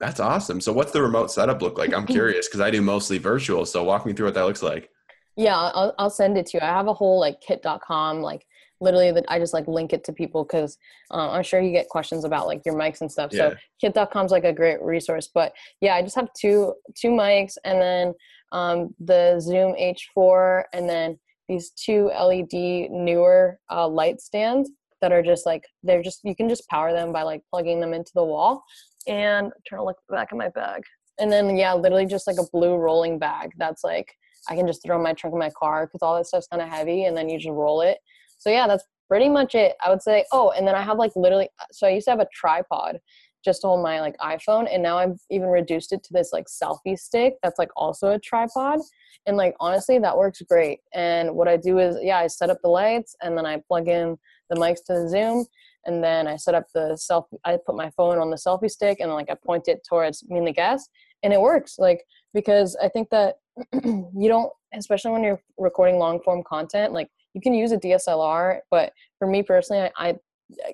That's 0.00 0.20
awesome. 0.20 0.60
So 0.60 0.72
what's 0.72 0.92
the 0.92 1.02
remote 1.02 1.30
setup 1.30 1.60
look 1.60 1.78
like? 1.78 1.92
I'm 1.92 2.06
curious 2.18 2.46
because 2.46 2.60
I 2.60 2.70
do 2.70 2.80
mostly 2.82 3.18
virtual. 3.18 3.66
So 3.66 3.82
walk 3.84 4.06
me 4.06 4.12
through 4.12 4.26
what 4.26 4.34
that 4.34 4.44
looks 4.44 4.62
like. 4.62 4.90
Yeah, 5.36 5.56
I'll, 5.56 5.94
I'll 5.98 6.10
send 6.10 6.36
it 6.36 6.46
to 6.46 6.58
you. 6.58 6.60
I 6.62 6.66
have 6.66 6.88
a 6.88 6.94
whole 6.94 7.20
like 7.20 7.40
kit.com 7.40 8.22
like 8.22 8.44
literally 8.80 9.12
that 9.12 9.24
I 9.28 9.38
just 9.38 9.54
like 9.54 9.66
link 9.66 9.92
it 9.92 10.04
to 10.04 10.12
people 10.12 10.44
because 10.44 10.78
um, 11.10 11.30
I'm 11.30 11.42
sure 11.42 11.60
you 11.60 11.72
get 11.72 11.88
questions 11.88 12.24
about 12.24 12.46
like 12.46 12.62
your 12.64 12.74
mics 12.74 13.00
and 13.00 13.10
stuff. 13.10 13.30
Yeah. 13.32 13.50
So 13.50 13.56
kit.com's 13.80 14.30
like 14.30 14.44
a 14.44 14.52
great 14.52 14.80
resource. 14.82 15.28
But 15.32 15.52
yeah, 15.80 15.94
I 15.94 16.02
just 16.02 16.16
have 16.16 16.28
two 16.38 16.74
two 16.94 17.10
mics 17.10 17.54
and 17.64 17.80
then 17.80 18.14
um, 18.52 18.94
the 19.00 19.40
Zoom 19.40 19.74
H4 19.74 20.64
and 20.72 20.88
then 20.88 21.18
these 21.48 21.70
two 21.70 22.10
LED 22.18 22.90
Neewer 22.90 23.58
uh, 23.70 23.88
light 23.88 24.20
stands 24.20 24.70
that 25.00 25.12
are 25.12 25.22
just 25.22 25.46
like 25.46 25.64
they're 25.82 26.02
just 26.02 26.20
you 26.24 26.34
can 26.34 26.48
just 26.48 26.68
power 26.68 26.92
them 26.92 27.12
by 27.12 27.22
like 27.22 27.42
plugging 27.50 27.80
them 27.80 27.94
into 27.94 28.12
the 28.14 28.24
wall. 28.24 28.62
And 29.06 29.52
turn 29.68 29.78
to 29.78 29.84
look 29.84 29.96
back 30.10 30.28
at 30.32 30.36
my 30.36 30.50
bag. 30.50 30.82
And 31.18 31.32
then 31.32 31.56
yeah 31.56 31.74
literally 31.74 32.06
just 32.06 32.26
like 32.26 32.36
a 32.38 32.50
blue 32.52 32.76
rolling 32.76 33.18
bag 33.18 33.50
that's 33.56 33.82
like 33.82 34.12
i 34.48 34.54
can 34.54 34.66
just 34.66 34.82
throw 34.82 34.96
in 34.96 35.02
my 35.02 35.12
trunk 35.14 35.34
of 35.34 35.38
my 35.38 35.50
car 35.58 35.86
because 35.86 36.00
all 36.02 36.16
that 36.16 36.26
stuff's 36.26 36.46
kind 36.46 36.62
of 36.62 36.68
heavy 36.68 37.04
and 37.04 37.16
then 37.16 37.28
you 37.28 37.38
just 37.38 37.50
roll 37.50 37.80
it. 37.80 37.98
So 38.38 38.50
yeah, 38.50 38.66
that's 38.66 38.84
pretty 39.08 39.28
much 39.28 39.54
it. 39.54 39.74
I 39.84 39.90
would 39.90 40.02
say, 40.02 40.24
oh, 40.32 40.50
and 40.50 40.66
then 40.66 40.74
I 40.74 40.82
have 40.82 40.98
like 40.98 41.12
literally, 41.16 41.48
so 41.72 41.86
I 41.86 41.90
used 41.90 42.04
to 42.04 42.10
have 42.12 42.20
a 42.20 42.28
tripod 42.32 42.98
just 43.44 43.62
hold 43.62 43.82
my 43.82 44.00
like 44.00 44.16
iPhone, 44.18 44.68
and 44.72 44.82
now 44.82 44.98
I've 44.98 45.18
even 45.30 45.48
reduced 45.48 45.92
it 45.92 46.02
to 46.04 46.12
this 46.12 46.30
like 46.32 46.46
selfie 46.46 46.98
stick 46.98 47.34
that's 47.42 47.58
like 47.58 47.70
also 47.76 48.12
a 48.12 48.18
tripod. 48.18 48.80
And 49.26 49.36
like 49.36 49.54
honestly, 49.60 49.98
that 49.98 50.16
works 50.16 50.42
great. 50.42 50.80
And 50.94 51.34
what 51.34 51.48
I 51.48 51.56
do 51.56 51.78
is, 51.78 51.96
yeah, 52.00 52.18
I 52.18 52.26
set 52.26 52.50
up 52.50 52.58
the 52.62 52.68
lights, 52.68 53.14
and 53.22 53.36
then 53.36 53.46
I 53.46 53.62
plug 53.66 53.88
in 53.88 54.18
the 54.50 54.56
mics 54.56 54.84
to 54.86 54.94
the 54.94 55.08
Zoom, 55.08 55.44
and 55.86 56.02
then 56.02 56.26
I 56.26 56.36
set 56.36 56.54
up 56.54 56.66
the 56.74 56.96
self. 56.96 57.26
I 57.44 57.58
put 57.64 57.76
my 57.76 57.90
phone 57.90 58.18
on 58.18 58.30
the 58.30 58.36
selfie 58.36 58.70
stick, 58.70 58.98
and 59.00 59.12
like 59.12 59.30
I 59.30 59.34
point 59.34 59.68
it 59.68 59.86
towards 59.88 60.26
me 60.28 60.38
and 60.38 60.46
the 60.46 60.52
guest, 60.52 60.90
and 61.22 61.32
it 61.32 61.40
works. 61.40 61.78
Like 61.78 62.04
because 62.34 62.76
I 62.82 62.88
think 62.88 63.10
that 63.10 63.36
you 63.72 64.28
don't, 64.28 64.52
especially 64.74 65.12
when 65.12 65.24
you're 65.24 65.40
recording 65.58 65.98
long 65.98 66.20
form 66.20 66.42
content, 66.46 66.92
like 66.92 67.08
you 67.34 67.40
can 67.40 67.54
use 67.54 67.72
a 67.72 67.78
DSLR, 67.78 68.60
but 68.70 68.92
for 69.18 69.26
me 69.28 69.42
personally, 69.42 69.90
I, 69.96 70.08
I 70.08 70.16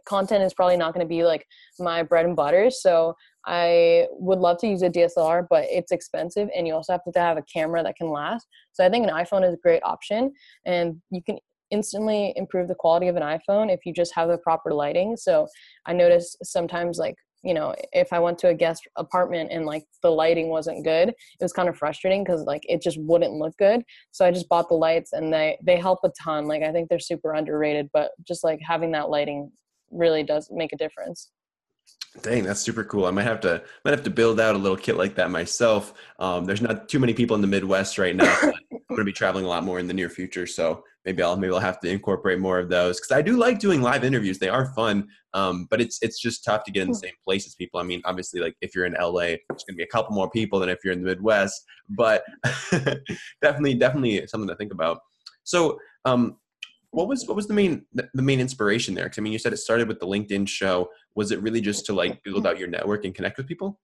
content 0.07 0.43
is 0.45 0.55
probably 0.55 0.77
not 0.77 0.95
going 0.95 1.05
to 1.05 1.09
be 1.09 1.25
like 1.25 1.47
my 1.79 2.03
bread 2.03 2.27
and 2.27 2.37
butter. 2.37 2.71
So 2.71 3.15
I 3.47 4.07
would 4.13 4.39
love 4.39 4.59
to 4.59 4.67
use 4.67 4.83
a 4.83 4.91
DSLR, 4.91 5.47
but 5.51 5.65
it's 5.65 5.93
expensive, 5.93 6.49
and 6.57 6.67
you 6.67 6.75
also 6.75 6.93
have 6.93 7.03
to 7.13 7.21
have 7.21 7.37
a 7.37 7.43
camera 7.43 7.83
that 7.83 7.97
can 7.97 8.09
last. 8.09 8.47
So 8.73 8.85
I 8.85 8.89
think 8.89 9.07
an 9.07 9.15
iPhone 9.15 9.47
is 9.47 9.55
a 9.55 9.59
great 9.59 9.83
option, 9.85 10.33
and 10.65 11.01
you 11.11 11.23
can 11.23 11.39
instantly 11.71 12.33
improve 12.37 12.69
the 12.69 12.75
quality 12.75 13.09
of 13.09 13.17
an 13.17 13.23
iPhone 13.23 13.73
if 13.73 13.81
you 13.85 13.93
just 13.93 14.15
have 14.15 14.29
the 14.29 14.39
proper 14.39 14.73
lighting. 14.73 15.17
So 15.17 15.49
I 15.87 15.93
notice 15.93 16.37
sometimes 16.43 16.99
like 16.99 17.17
you 17.45 17.53
know 17.53 17.75
if 17.93 18.13
i 18.13 18.19
went 18.19 18.39
to 18.39 18.49
a 18.49 18.55
guest 18.55 18.89
apartment 18.97 19.51
and 19.53 19.67
like 19.67 19.85
the 20.03 20.11
lighting 20.11 20.49
wasn't 20.49 20.83
good 20.83 21.11
it 21.11 21.43
was 21.43 21.53
kind 21.53 21.69
of 21.69 21.77
frustrating 21.77 22.25
because 22.25 22.43
like 22.45 22.63
it 22.69 22.83
just 22.83 22.99
wouldn't 23.03 23.35
look 23.35 23.55
good 23.59 23.83
so 24.13 24.25
i 24.25 24.31
just 24.31 24.49
bought 24.49 24.69
the 24.69 24.75
lights 24.75 25.13
and 25.13 25.33
they 25.33 25.59
they 25.63 25.77
help 25.77 25.99
a 26.05 26.11
ton 26.23 26.47
like 26.47 26.63
i 26.63 26.73
think 26.73 26.89
they're 26.89 26.99
super 26.99 27.35
underrated 27.35 27.89
but 27.93 28.13
just 28.27 28.43
like 28.43 28.59
having 28.67 28.91
that 28.93 29.11
lighting 29.11 29.51
really 29.95 30.23
does 30.23 30.51
make 30.51 30.73
a 30.73 30.77
difference 30.77 31.31
Dang, 32.23 32.45
that's 32.45 32.61
super 32.61 32.85
cool. 32.85 33.07
I 33.07 33.11
might 33.11 33.25
have 33.25 33.41
to 33.41 33.63
might 33.85 33.91
have 33.91 34.05
to 34.05 34.11
build 34.11 34.39
out 34.39 34.55
a 34.55 34.59
little 34.59 34.77
kit 34.77 34.97
like 34.97 35.17
that 35.17 35.33
myself. 35.33 35.95
Um, 36.21 36.45
there's 36.45 36.63
not 36.63 36.89
too 36.89 37.01
many 37.01 37.13
people 37.13 37.35
in 37.35 37.41
the 37.41 37.49
Midwest 37.49 37.99
right 37.99 38.15
now. 38.15 38.37
I'm 38.43 38.53
going 38.89 38.99
to 38.99 39.05
be 39.05 39.13
traveling 39.13 39.45
a 39.45 39.49
lot 39.49 39.65
more 39.65 39.81
in 39.81 39.89
the 39.89 39.95
near 39.95 40.09
future, 40.09 40.47
so 40.47 40.85
maybe 41.05 41.25
I'll 41.25 41.37
maybe 41.37 41.53
I'll 41.53 41.59
have 41.59 41.81
to 41.81 41.91
incorporate 41.91 42.39
more 42.39 42.61
of 42.61 42.69
those 42.69 43.01
because 43.01 43.11
I 43.11 43.21
do 43.21 43.37
like 43.37 43.59
doing 43.59 43.83
live 43.83 44.05
interviews. 44.05 44.39
They 44.39 44.49
are 44.49 44.73
fun, 44.75 45.09
um, 45.33 45.67
but 45.71 45.81
it's 45.81 45.99
it's 46.03 46.21
just 46.21 46.45
tough 46.45 46.63
to 46.65 46.71
get 46.71 46.83
in 46.83 46.91
the 46.91 46.95
hmm. 46.95 47.07
same 47.07 47.15
place 47.25 47.47
as 47.47 47.57
people. 47.57 47.81
I 47.81 47.83
mean, 47.83 48.01
obviously, 48.05 48.41
like 48.41 48.55
if 48.61 48.77
you're 48.77 48.87
in 48.87 48.95
LA, 48.95 49.35
there's 49.49 49.65
going 49.65 49.75
to 49.75 49.77
be 49.77 49.83
a 49.83 49.89
couple 49.89 50.15
more 50.15 50.31
people 50.31 50.61
than 50.61 50.69
if 50.69 50.79
you're 50.85 50.93
in 50.93 51.03
the 51.03 51.09
Midwest, 51.09 51.65
but 51.89 52.23
definitely 53.43 53.75
definitely 53.75 54.25
something 54.29 54.49
to 54.49 54.55
think 54.55 54.73
about. 54.73 55.01
So, 55.43 55.79
um, 56.05 56.37
what 56.95 57.09
was 57.09 57.27
what 57.27 57.37
was 57.37 57.47
the 57.47 57.55
main 57.55 57.85
the 57.93 58.23
main 58.23 58.41
inspiration 58.41 58.95
there? 58.95 59.05
Because 59.05 59.19
I 59.19 59.23
mean, 59.23 59.33
you 59.33 59.39
said 59.39 59.53
it 59.53 59.59
started 59.59 59.89
with 59.89 60.01
the 60.01 60.07
LinkedIn 60.07 60.49
show. 60.49 60.89
Was 61.15 61.33
it 61.33 61.43
really 61.43 61.61
just 61.61 61.87
to 61.87 61.93
like 61.93 62.23
build 62.23 62.39
mm-hmm. 62.39 62.47
out 62.47 62.59
your 62.59 62.69
network 62.69 63.05
and 63.05 63.15
connect 63.15 63.37
with 63.37 63.47
people? 63.47 63.81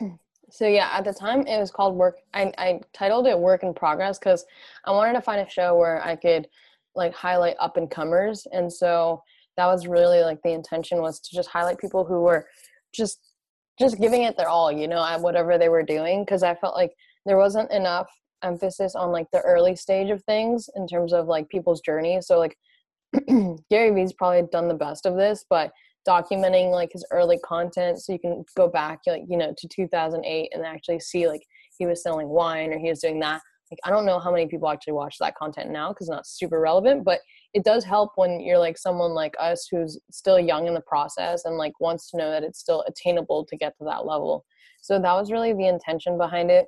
So 0.50 0.66
yeah, 0.66 0.88
at 0.94 1.04
the 1.04 1.12
time 1.12 1.46
it 1.46 1.58
was 1.58 1.70
called 1.70 1.94
work. 1.94 2.20
I 2.32 2.50
I 2.56 2.80
titled 2.94 3.26
it 3.26 3.38
work 3.38 3.62
in 3.62 3.74
progress 3.74 4.18
because 4.18 4.46
I 4.86 4.92
wanted 4.92 5.12
to 5.12 5.20
find 5.20 5.46
a 5.46 5.50
show 5.50 5.76
where 5.76 6.02
I 6.02 6.16
could 6.16 6.48
like 6.94 7.14
highlight 7.14 7.56
up 7.60 7.76
and 7.76 7.90
comers, 7.90 8.46
and 8.50 8.72
so 8.72 9.22
that 9.58 9.66
was 9.66 9.86
really 9.86 10.22
like 10.22 10.40
the 10.42 10.52
intention 10.52 11.02
was 11.02 11.20
to 11.20 11.36
just 11.36 11.50
highlight 11.50 11.78
people 11.78 12.02
who 12.02 12.22
were 12.22 12.46
just 12.94 13.20
just 13.78 14.00
giving 14.00 14.22
it 14.22 14.38
their 14.38 14.48
all, 14.48 14.72
you 14.72 14.88
know, 14.88 15.04
at 15.04 15.20
whatever 15.20 15.58
they 15.58 15.68
were 15.68 15.82
doing. 15.82 16.24
Because 16.24 16.42
I 16.42 16.54
felt 16.54 16.74
like 16.74 16.92
there 17.26 17.36
wasn't 17.36 17.70
enough 17.70 18.08
emphasis 18.42 18.94
on 18.94 19.12
like 19.12 19.26
the 19.32 19.40
early 19.40 19.76
stage 19.76 20.10
of 20.10 20.22
things 20.24 20.68
in 20.76 20.86
terms 20.86 21.12
of 21.12 21.26
like 21.26 21.48
people's 21.48 21.80
journey. 21.80 22.20
So 22.20 22.38
like 22.38 22.56
Gary 23.70 23.90
Vee's 23.90 24.12
probably 24.12 24.48
done 24.50 24.68
the 24.68 24.74
best 24.74 25.06
of 25.06 25.16
this, 25.16 25.44
but 25.48 25.72
documenting 26.08 26.70
like 26.70 26.90
his 26.92 27.04
early 27.10 27.38
content 27.44 27.98
so 28.00 28.12
you 28.12 28.18
can 28.18 28.42
go 28.56 28.66
back 28.66 29.00
like 29.06 29.22
you 29.28 29.36
know 29.36 29.52
to 29.58 29.68
2008 29.68 30.50
and 30.54 30.64
actually 30.64 30.98
see 31.00 31.28
like 31.28 31.42
he 31.76 31.84
was 31.84 32.02
selling 32.02 32.28
wine 32.28 32.72
or 32.72 32.78
he 32.78 32.88
was 32.88 33.00
doing 33.00 33.20
that. 33.20 33.42
Like 33.70 33.80
i 33.84 33.90
don't 33.90 34.06
know 34.06 34.18
how 34.18 34.32
many 34.32 34.46
people 34.46 34.70
actually 34.70 34.94
watch 34.94 35.16
that 35.20 35.34
content 35.34 35.70
now 35.70 35.90
because 35.90 36.06
it's 36.06 36.14
not 36.14 36.26
super 36.26 36.58
relevant 36.58 37.04
but 37.04 37.20
it 37.54 37.64
does 37.64 37.84
help 37.84 38.12
when 38.16 38.40
you're 38.40 38.58
like 38.58 38.76
someone 38.76 39.12
like 39.12 39.34
us 39.40 39.66
who's 39.70 39.98
still 40.10 40.38
young 40.38 40.66
in 40.66 40.74
the 40.74 40.80
process 40.82 41.44
and 41.44 41.56
like 41.56 41.78
wants 41.80 42.10
to 42.10 42.16
know 42.16 42.30
that 42.30 42.42
it's 42.42 42.60
still 42.60 42.84
attainable 42.86 43.44
to 43.46 43.56
get 43.56 43.76
to 43.78 43.84
that 43.84 44.06
level. 44.06 44.44
So 44.80 45.00
that 45.00 45.14
was 45.14 45.32
really 45.32 45.52
the 45.54 45.66
intention 45.66 46.18
behind 46.18 46.50
it 46.50 46.66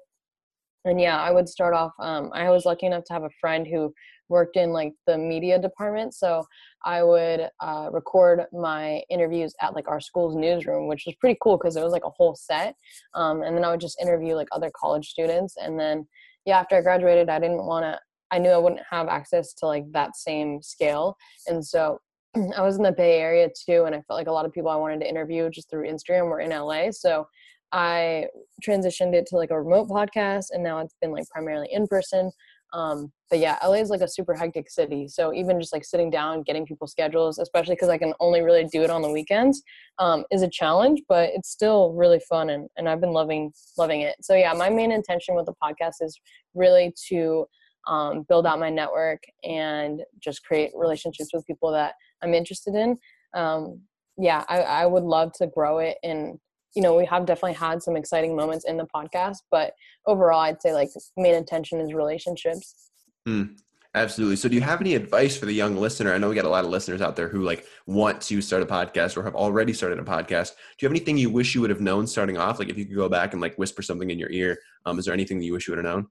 and 0.85 1.01
yeah 1.01 1.19
i 1.19 1.31
would 1.31 1.49
start 1.49 1.75
off 1.75 1.93
um, 2.01 2.31
i 2.33 2.51
was 2.51 2.64
lucky 2.64 2.87
enough 2.87 3.05
to 3.05 3.12
have 3.12 3.25
a 3.25 3.31
friend 3.40 3.66
who 3.66 3.93
worked 4.29 4.57
in 4.57 4.71
like 4.71 4.93
the 5.07 5.16
media 5.19 5.59
department 5.59 6.14
so 6.14 6.45
i 6.85 7.03
would 7.03 7.49
uh, 7.61 7.88
record 7.93 8.45
my 8.53 9.03
interviews 9.11 9.55
at 9.61 9.75
like 9.75 9.88
our 9.88 10.01
school's 10.01 10.37
newsroom 10.37 10.88
which 10.88 11.05
was 11.07 11.14
pretty 11.21 11.38
cool 11.43 11.57
because 11.57 11.77
it 11.77 11.83
was 11.83 11.93
like 11.93 12.05
a 12.05 12.11
whole 12.11 12.35
set 12.35 12.75
um, 13.14 13.43
and 13.43 13.57
then 13.57 13.64
i 13.64 13.71
would 13.71 13.81
just 13.81 14.01
interview 14.01 14.35
like 14.35 14.49
other 14.53 14.71
college 14.75 15.09
students 15.09 15.57
and 15.57 15.79
then 15.79 16.07
yeah 16.45 16.59
after 16.59 16.77
i 16.77 16.81
graduated 16.81 17.29
i 17.29 17.38
didn't 17.38 17.64
want 17.64 17.85
to 17.85 17.99
i 18.31 18.38
knew 18.38 18.51
i 18.51 18.59
wouldn't 18.59 18.83
have 18.88 19.09
access 19.09 19.53
to 19.53 19.66
like 19.66 19.85
that 19.93 20.16
same 20.16 20.62
scale 20.62 21.16
and 21.49 21.64
so 21.64 21.99
I 22.57 22.62
was 22.62 22.77
in 22.77 22.83
the 22.83 22.93
Bay 22.93 23.19
Area 23.19 23.49
too, 23.49 23.85
and 23.85 23.95
I 23.95 24.03
felt 24.03 24.19
like 24.19 24.29
a 24.29 24.33
lot 24.33 24.47
of 24.47 24.53
people 24.53 24.71
I 24.71 24.77
wanted 24.77 25.01
to 25.01 25.09
interview 25.09 25.51
just 25.51 25.69
through 25.69 25.88
Instagram 25.88 26.27
were 26.27 26.40
in 26.40 26.51
LA. 26.51 26.90
So 26.93 27.27
I 27.72 28.26
transitioned 28.66 29.14
it 29.14 29.26
to 29.26 29.37
like 29.37 29.50
a 29.50 29.61
remote 29.61 29.88
podcast, 29.88 30.46
and 30.50 30.62
now 30.62 30.78
it's 30.80 30.94
been 31.00 31.12
like 31.12 31.28
primarily 31.28 31.68
in 31.70 31.87
person. 31.87 32.30
Um, 32.72 33.12
but 33.30 33.40
yeah, 33.40 33.59
LA 33.64 33.74
is 33.74 33.90
like 33.90 34.00
a 34.00 34.09
super 34.09 34.35
hectic 34.35 34.70
city. 34.70 35.09
So 35.09 35.35
even 35.35 35.61
just 35.61 35.72
like 35.72 35.85
sitting 35.85 36.09
down, 36.09 36.42
getting 36.42 36.64
people 36.64 36.87
schedules, 36.87 37.38
especially 37.38 37.74
because 37.74 37.88
I 37.88 37.98
can 37.98 38.12
only 38.20 38.42
really 38.42 38.64
do 38.64 38.83
it 38.83 38.90
on 38.90 39.02
the 39.02 39.11
weekends, 39.11 39.62
um, 39.98 40.24
is 40.30 40.42
a 40.42 40.48
challenge. 40.48 41.02
But 41.09 41.30
it's 41.35 41.50
still 41.50 41.92
really 41.92 42.20
fun, 42.28 42.50
and 42.50 42.68
and 42.76 42.88
I've 42.88 43.00
been 43.00 43.12
loving 43.12 43.52
loving 43.76 44.02
it. 44.02 44.16
So 44.22 44.35
yeah, 44.35 44.52
my 44.52 44.70
main 44.70 44.92
intention 44.92 45.35
with 45.35 45.46
the 45.46 45.54
podcast 45.62 45.94
is 46.00 46.20
really 46.54 46.94
to 47.09 47.46
um, 47.87 48.24
build 48.28 48.46
out 48.46 48.61
my 48.61 48.70
network 48.70 49.22
and 49.42 50.02
just 50.20 50.44
create 50.44 50.70
relationships 50.74 51.30
with 51.33 51.46
people 51.46 51.72
that 51.72 51.94
I'm 52.22 52.35
interested 52.35 52.74
in. 52.74 52.98
Um, 53.35 53.80
yeah, 54.18 54.44
I, 54.48 54.61
I 54.61 54.87
would 54.87 55.02
love 55.02 55.33
to 55.35 55.46
grow 55.46 55.78
it 55.78 55.96
and 56.02 56.38
you 56.74 56.83
know 56.83 56.96
we 56.96 57.04
have 57.04 57.26
definitely 57.26 57.54
had 57.54 57.83
some 57.83 57.96
exciting 57.96 58.37
moments 58.37 58.64
in 58.64 58.76
the 58.76 58.87
podcast 58.94 59.38
but 59.50 59.72
overall 60.06 60.40
i'd 60.40 60.61
say 60.62 60.72
like 60.72 60.90
main 61.16 61.35
intention 61.35 61.80
is 61.80 61.92
relationships. 61.94 62.90
Mm, 63.28 63.59
absolutely. 63.94 64.37
So 64.37 64.48
do 64.48 64.54
you 64.54 64.61
have 64.61 64.80
any 64.80 64.94
advice 64.94 65.37
for 65.37 65.46
the 65.46 65.52
young 65.52 65.76
listener? 65.76 66.12
I 66.12 66.18
know 66.18 66.28
we 66.28 66.35
got 66.35 66.44
a 66.44 66.48
lot 66.48 66.64
of 66.64 66.70
listeners 66.70 67.00
out 67.00 67.16
there 67.16 67.28
who 67.28 67.42
like 67.42 67.66
want 67.87 68.20
to 68.22 68.40
start 68.40 68.62
a 68.62 68.66
podcast 68.66 69.16
or 69.16 69.22
have 69.22 69.35
already 69.35 69.72
started 69.72 69.98
a 69.98 70.02
podcast. 70.02 70.50
Do 70.50 70.85
you 70.85 70.88
have 70.88 70.92
anything 70.92 71.18
you 71.18 71.30
wish 71.30 71.54
you 71.54 71.61
would 71.61 71.70
have 71.70 71.80
known 71.80 72.06
starting 72.06 72.38
off? 72.38 72.59
Like 72.59 72.68
if 72.68 72.78
you 72.78 72.87
could 72.87 72.96
go 72.96 73.09
back 73.09 73.33
and 73.33 73.42
like 73.42 73.56
whisper 73.56 73.83
something 73.83 74.11
in 74.11 74.18
your 74.18 74.30
ear 74.30 74.59
um, 74.87 74.98
is 74.98 75.04
there 75.04 75.14
anything 75.14 75.38
that 75.38 75.44
you 75.44 75.52
wish 75.52 75.68
you 75.68 75.72
would 75.72 75.85
have 75.85 75.92
known? 75.92 76.06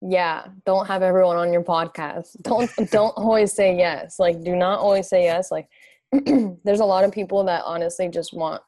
Yeah. 0.00 0.46
Don't 0.64 0.86
have 0.86 1.02
everyone 1.02 1.36
on 1.36 1.52
your 1.52 1.64
podcast. 1.64 2.36
Don't 2.42 2.70
don't 2.90 3.14
always 3.16 3.52
say 3.52 3.76
yes. 3.76 4.18
Like 4.18 4.42
do 4.44 4.54
not 4.54 4.78
always 4.78 5.08
say 5.08 5.24
yes. 5.24 5.50
Like 5.50 5.68
there's 6.64 6.80
a 6.80 6.84
lot 6.84 7.04
of 7.04 7.12
people 7.12 7.42
that 7.44 7.62
honestly 7.64 8.08
just 8.08 8.32
want 8.32 8.62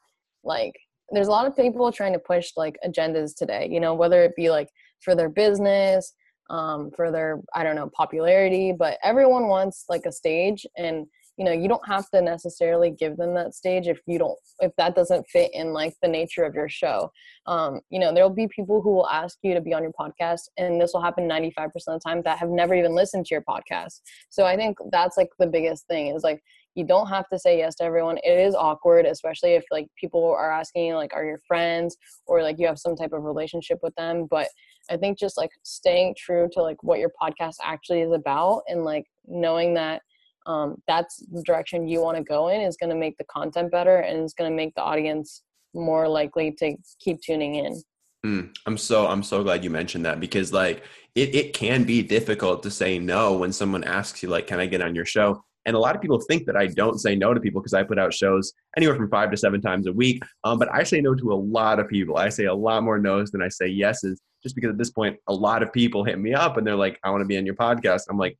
like 0.44 0.74
there's 1.11 1.29
a 1.29 1.31
lot 1.31 1.46
of 1.46 1.57
people 1.57 1.90
trying 1.90 2.12
to 2.12 2.18
push 2.18 2.53
like 2.57 2.76
agendas 2.87 3.35
today 3.37 3.68
you 3.70 3.81
know 3.81 3.94
whether 3.94 4.22
it 4.22 4.37
be 4.37 4.50
like 4.50 4.68
for 5.00 5.14
their 5.14 5.29
business 5.29 6.14
um, 6.50 6.90
for 6.94 7.11
their 7.11 7.40
i 7.55 7.62
don't 7.62 7.76
know 7.76 7.90
popularity 7.94 8.72
but 8.72 8.98
everyone 9.03 9.48
wants 9.48 9.85
like 9.88 10.07
a 10.07 10.12
stage 10.12 10.66
and 10.76 11.07
you 11.40 11.46
know 11.46 11.53
you 11.53 11.68
don't 11.68 11.88
have 11.88 12.09
to 12.11 12.20
necessarily 12.20 12.90
give 12.90 13.16
them 13.16 13.35
that 13.35 13.55
stage 13.55 13.88
if 13.88 13.98
you 14.07 14.18
don't 14.18 14.38
if 14.59 14.72
that 14.76 14.94
doesn't 14.94 15.26
fit 15.31 15.50
in 15.55 15.72
like 15.72 15.94
the 16.03 16.09
nature 16.09 16.44
of 16.44 16.55
your 16.55 16.68
show. 16.68 17.11
Um, 17.46 17.81
you 17.88 17.98
know 17.98 18.12
there'll 18.12 18.29
be 18.29 18.46
people 18.46 18.83
who 18.83 18.92
will 18.92 19.09
ask 19.09 19.38
you 19.42 19.55
to 19.55 19.61
be 19.62 19.72
on 19.72 19.83
your 19.83 19.94
podcast 19.98 20.42
and 20.59 20.79
this 20.79 20.90
will 20.92 21.00
happen 21.00 21.26
95% 21.26 21.57
of 21.66 21.72
the 21.87 22.00
time 22.07 22.20
that 22.26 22.38
have 22.38 22.50
never 22.50 22.74
even 22.74 22.94
listened 22.94 23.24
to 23.26 23.35
your 23.35 23.42
podcast. 23.48 24.03
So 24.29 24.44
i 24.44 24.55
think 24.55 24.76
that's 24.92 25.16
like 25.16 25.31
the 25.38 25.46
biggest 25.46 25.87
thing 25.87 26.14
is 26.14 26.22
like 26.22 26.42
you 26.74 26.85
don't 26.87 27.09
have 27.09 27.29
to 27.31 27.38
say 27.38 27.59
yes 27.59 27.74
to 27.76 27.85
everyone. 27.85 28.18
It 28.18 28.38
is 28.38 28.55
awkward 28.55 29.07
especially 29.07 29.53
if 29.55 29.64
like 29.70 29.87
people 29.98 30.22
are 30.38 30.53
asking 30.53 30.92
like 30.92 31.14
are 31.14 31.24
your 31.24 31.40
friends 31.48 31.96
or 32.26 32.42
like 32.42 32.57
you 32.59 32.66
have 32.66 32.79
some 32.79 32.96
type 32.96 33.14
of 33.14 33.24
relationship 33.24 33.79
with 33.83 33.94
them. 33.94 34.26
But 34.31 34.48
i 34.90 34.96
think 34.96 35.18
just 35.18 35.37
like 35.37 35.50
staying 35.62 36.14
true 36.16 36.48
to 36.50 36.62
like 36.62 36.83
what 36.83 36.98
your 36.98 37.12
podcast 37.22 37.57
actually 37.62 38.00
is 38.00 38.12
about 38.12 38.62
and 38.66 38.83
like 38.83 39.05
knowing 39.26 39.74
that 39.74 40.00
um, 40.46 40.76
that's 40.87 41.18
the 41.31 41.42
direction 41.42 41.87
you 41.87 42.00
want 42.00 42.16
to 42.16 42.22
go 42.22 42.48
in 42.48 42.61
is 42.61 42.76
going 42.76 42.90
to 42.90 42.96
make 42.96 43.16
the 43.18 43.24
content 43.24 43.70
better 43.70 43.98
and 43.98 44.22
it's 44.22 44.35
going 44.35 44.50
to 44.50 44.57
make 44.57 44.74
the 44.74 44.83
audience 44.83 45.42
more 45.74 46.09
likely 46.09 46.50
to 46.53 46.76
keep 46.98 47.20
tuning 47.22 47.57
in 47.57 47.83
mm, 48.26 48.55
i'm 48.66 48.76
so 48.76 49.07
i'm 49.07 49.22
so 49.22 49.42
glad 49.42 49.62
you 49.62 49.70
mentioned 49.70 50.05
that 50.05 50.18
because 50.18 50.53
like 50.53 50.83
it, 51.14 51.35
it 51.35 51.53
can 51.53 51.85
be 51.85 52.03
difficult 52.03 52.62
to 52.62 52.70
say 52.70 52.98
no 52.98 53.37
when 53.37 53.53
someone 53.53 53.85
asks 53.85 54.22
you 54.22 54.29
like 54.29 54.46
can 54.46 54.59
i 54.59 54.66
get 54.66 54.81
on 54.81 54.94
your 54.94 55.05
show 55.05 55.42
and 55.66 55.76
a 55.76 55.79
lot 55.79 55.94
of 55.94 56.00
people 56.00 56.20
think 56.20 56.46
that 56.46 56.57
I 56.57 56.66
don't 56.66 56.98
say 56.98 57.14
no 57.14 57.35
to 57.35 57.40
people 57.40 57.61
because 57.61 57.74
I 57.74 57.83
put 57.83 57.98
out 57.98 58.14
shows 58.14 58.53
anywhere 58.76 58.96
from 58.96 59.11
five 59.11 59.31
to 59.31 59.37
seven 59.37 59.61
times 59.61 59.87
a 59.87 59.92
week. 59.92 60.22
Um, 60.44 60.59
but 60.59 60.72
I 60.72 60.83
say 60.85 61.00
no 61.00 61.14
to 61.14 61.33
a 61.33 61.35
lot 61.35 61.79
of 61.79 61.88
people. 61.88 62.16
I 62.16 62.31
say 62.31 62.46
a 62.46 62.55
lot 62.55 62.83
more 62.83 62.98
no's 62.98 63.31
than 63.31 63.42
I 63.42 63.48
say 63.48 63.66
yeses, 63.68 64.20
just 64.42 64.55
because 64.55 64.70
at 64.70 64.79
this 64.79 64.90
point, 64.90 65.18
a 65.29 65.35
lot 65.35 65.62
of 65.62 65.72
people 65.72 66.03
hit 66.03 66.18
me 66.18 66.33
up 66.33 66.57
and 66.57 66.66
they're 66.66 66.76
like, 66.76 66.98
I 67.05 67.11
want 67.11 67.20
to 67.20 67.26
be 67.26 67.37
on 67.37 67.44
your 67.44 67.57
podcast. 67.57 68.03
I'm 68.09 68.16
like, 68.16 68.38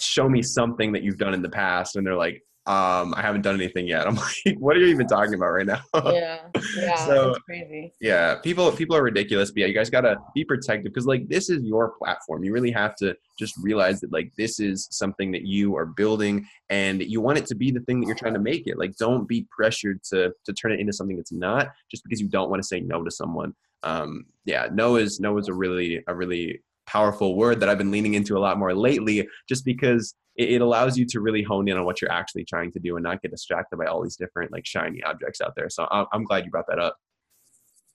show 0.00 0.28
me 0.28 0.42
something 0.42 0.92
that 0.92 1.02
you've 1.02 1.18
done 1.18 1.34
in 1.34 1.42
the 1.42 1.48
past 1.48 1.96
and 1.96 2.06
they're 2.06 2.16
like 2.16 2.42
um 2.66 3.12
i 3.16 3.20
haven't 3.20 3.42
done 3.42 3.56
anything 3.56 3.88
yet. 3.88 4.06
I'm 4.06 4.14
like 4.14 4.56
what 4.58 4.76
are 4.76 4.80
you 4.80 4.86
even 4.86 5.08
talking 5.08 5.34
about 5.34 5.48
right 5.50 5.66
now? 5.66 5.82
Yeah 6.12 6.38
yeah 6.76 6.94
so 7.06 7.34
crazy. 7.44 7.92
yeah 8.00 8.36
people 8.36 8.70
people 8.70 8.94
are 8.94 9.02
ridiculous 9.02 9.50
but 9.50 9.58
yeah 9.62 9.66
you 9.66 9.74
guys 9.74 9.90
gotta 9.90 10.16
be 10.32 10.44
protective 10.44 10.92
because 10.92 11.04
like 11.06 11.26
this 11.28 11.50
is 11.50 11.64
your 11.64 11.94
platform. 11.98 12.44
You 12.44 12.52
really 12.52 12.70
have 12.70 12.94
to 12.96 13.16
just 13.36 13.54
realize 13.60 14.00
that 14.02 14.12
like 14.12 14.30
this 14.38 14.60
is 14.60 14.86
something 14.92 15.32
that 15.32 15.42
you 15.42 15.76
are 15.76 15.86
building 15.86 16.46
and 16.70 17.02
you 17.02 17.20
want 17.20 17.38
it 17.38 17.46
to 17.46 17.56
be 17.56 17.72
the 17.72 17.80
thing 17.80 17.98
that 17.98 18.06
you're 18.06 18.14
trying 18.14 18.34
to 18.34 18.40
make 18.40 18.68
it. 18.68 18.78
Like 18.78 18.94
don't 18.96 19.26
be 19.26 19.44
pressured 19.50 20.00
to 20.10 20.32
to 20.44 20.52
turn 20.52 20.70
it 20.70 20.78
into 20.78 20.92
something 20.92 21.18
it's 21.18 21.32
not 21.32 21.72
just 21.90 22.04
because 22.04 22.20
you 22.20 22.28
don't 22.28 22.48
want 22.48 22.62
to 22.62 22.68
say 22.68 22.78
no 22.78 23.02
to 23.02 23.10
someone. 23.10 23.54
Um 23.82 24.26
yeah 24.44 24.68
no 24.72 24.94
is 24.94 25.18
no 25.18 25.36
is 25.38 25.48
a 25.48 25.54
really 25.54 26.04
a 26.06 26.14
really 26.14 26.62
powerful 26.86 27.36
word 27.36 27.60
that 27.60 27.68
I've 27.68 27.78
been 27.78 27.90
leaning 27.90 28.14
into 28.14 28.36
a 28.36 28.40
lot 28.40 28.58
more 28.58 28.74
lately, 28.74 29.28
just 29.48 29.64
because 29.64 30.14
it, 30.36 30.60
allows 30.60 30.96
you 30.96 31.04
to 31.06 31.20
really 31.20 31.42
hone 31.42 31.68
in 31.68 31.76
on 31.76 31.84
what 31.84 32.00
you're 32.00 32.12
actually 32.12 32.44
trying 32.44 32.72
to 32.72 32.78
do 32.78 32.96
and 32.96 33.02
not 33.02 33.20
get 33.22 33.30
distracted 33.30 33.76
by 33.76 33.86
all 33.86 34.02
these 34.02 34.16
different 34.16 34.52
like 34.52 34.66
shiny 34.66 35.02
objects 35.02 35.40
out 35.40 35.54
there. 35.56 35.68
So 35.68 35.86
I'm, 35.90 36.06
I'm 36.12 36.24
glad 36.24 36.44
you 36.44 36.50
brought 36.50 36.66
that 36.68 36.78
up. 36.78 36.96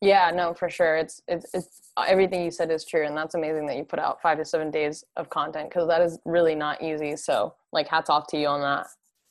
Yeah, 0.01 0.31
no, 0.33 0.53
for 0.53 0.69
sure. 0.69 0.95
It's, 0.97 1.21
it's, 1.27 1.47
it's 1.53 1.91
everything 2.07 2.43
you 2.43 2.51
said 2.51 2.69
is 2.69 2.85
true. 2.85 3.07
And 3.07 3.17
that's 3.17 3.33
amazing 3.33 3.65
that 3.65 3.77
you 3.77 3.83
put 3.83 3.97
out 3.97 4.21
five 4.21 4.37
to 4.37 4.45
seven 4.45 4.69
days 4.69 5.03
of 5.15 5.29
content 5.29 5.69
because 5.69 5.87
that 5.87 6.01
is 6.01 6.19
really 6.23 6.53
not 6.53 6.83
easy. 6.83 7.15
So 7.15 7.55
like 7.73 7.87
hats 7.87 8.09
off 8.09 8.27
to 8.27 8.37
you 8.37 8.47
on 8.47 8.61
that. 8.61 8.87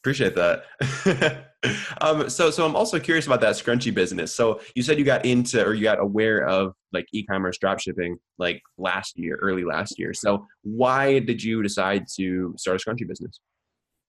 Appreciate 0.06 0.36
that. 0.36 1.48
um, 2.00 2.30
so, 2.30 2.52
so 2.52 2.64
I'm 2.64 2.76
also 2.76 3.00
curious 3.00 3.26
about 3.26 3.40
that 3.40 3.56
scrunchy 3.56 3.92
business. 3.92 4.32
So 4.32 4.60
you 4.76 4.84
said 4.84 5.00
you 5.00 5.04
got 5.04 5.24
into 5.24 5.66
or 5.66 5.74
you 5.74 5.82
got 5.82 5.98
aware 5.98 6.46
of 6.46 6.74
like 6.92 7.08
e-commerce 7.12 7.58
drop 7.58 7.80
shipping 7.80 8.16
like 8.38 8.62
last 8.78 9.18
year, 9.18 9.36
early 9.42 9.64
last 9.64 9.98
year. 9.98 10.14
So 10.14 10.46
why 10.62 11.18
did 11.18 11.42
you 11.42 11.60
decide 11.60 12.04
to 12.14 12.54
start 12.56 12.80
a 12.80 12.88
scrunchy 12.88 13.08
business? 13.08 13.40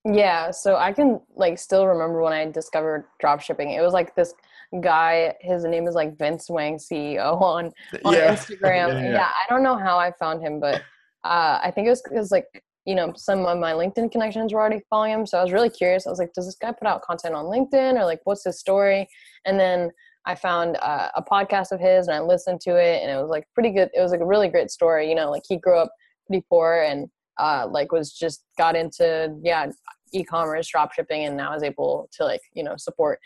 Yeah, 0.05 0.51
so 0.51 0.75
I 0.75 0.93
can 0.93 1.19
like 1.35 1.57
still 1.57 1.87
remember 1.87 2.21
when 2.21 2.31
I 2.31 2.45
discovered 2.45 3.05
drop 3.19 3.41
shipping. 3.41 3.71
It 3.71 3.81
was 3.81 3.93
like 3.93 4.13
this 4.13 4.35
guy, 4.81 5.33
his 5.41 5.63
name 5.63 5.87
is 5.87 5.95
like 5.95 6.15
Vince 6.15 6.47
Wang 6.47 6.77
CEO 6.77 7.41
on 7.41 7.71
on 8.05 8.13
yeah. 8.13 8.35
Instagram. 8.35 8.89
yeah, 8.89 9.01
yeah. 9.01 9.11
yeah, 9.13 9.29
I 9.29 9.51
don't 9.51 9.63
know 9.63 9.75
how 9.75 9.97
I 9.97 10.11
found 10.11 10.43
him, 10.43 10.59
but 10.59 10.75
uh, 11.23 11.59
I 11.63 11.71
think 11.71 11.87
it 11.87 11.89
was 11.89 12.03
because 12.03 12.31
like 12.31 12.45
you 12.87 12.95
know, 12.95 13.11
some 13.17 13.45
of 13.45 13.59
my 13.59 13.73
LinkedIn 13.73 14.13
connections 14.13 14.53
were 14.53 14.61
already 14.61 14.81
following 14.89 15.11
him. 15.11 15.25
So 15.25 15.37
I 15.37 15.43
was 15.43 15.51
really 15.51 15.69
curious. 15.69 16.07
I 16.07 16.09
was 16.09 16.19
like, 16.19 16.31
does 16.31 16.45
this 16.45 16.55
guy 16.55 16.71
put 16.71 16.87
out 16.87 17.01
content 17.01 17.35
on 17.35 17.43
LinkedIn 17.43 17.99
or 17.99 18.05
like, 18.05 18.21
what's 18.23 18.45
his 18.45 18.61
story? 18.61 19.09
And 19.45 19.59
then 19.59 19.91
I 20.25 20.35
found 20.35 20.77
uh, 20.77 21.09
a 21.13 21.21
podcast 21.21 21.73
of 21.73 21.81
his 21.81 22.07
and 22.07 22.15
I 22.15 22.21
listened 22.21 22.61
to 22.61 22.77
it 22.77 23.03
and 23.03 23.11
it 23.11 23.21
was 23.21 23.29
like 23.29 23.43
pretty 23.53 23.71
good. 23.71 23.89
It 23.93 23.99
was 23.99 24.11
like 24.11 24.21
a 24.21 24.25
really 24.25 24.47
great 24.47 24.71
story. 24.71 25.09
You 25.09 25.15
know, 25.15 25.29
like 25.29 25.43
he 25.49 25.57
grew 25.57 25.77
up 25.77 25.91
pretty 26.27 26.45
poor 26.49 26.85
and 26.87 27.09
uh, 27.37 27.67
like 27.69 27.91
was 27.91 28.13
just 28.13 28.45
got 28.57 28.77
into, 28.77 29.35
yeah, 29.43 29.67
e-commerce, 30.13 30.69
drop 30.69 30.93
shipping, 30.93 31.25
and 31.25 31.35
now 31.35 31.53
is 31.53 31.63
able 31.63 32.07
to 32.13 32.23
like, 32.23 32.41
you 32.53 32.63
know, 32.63 32.75
support 32.77 33.19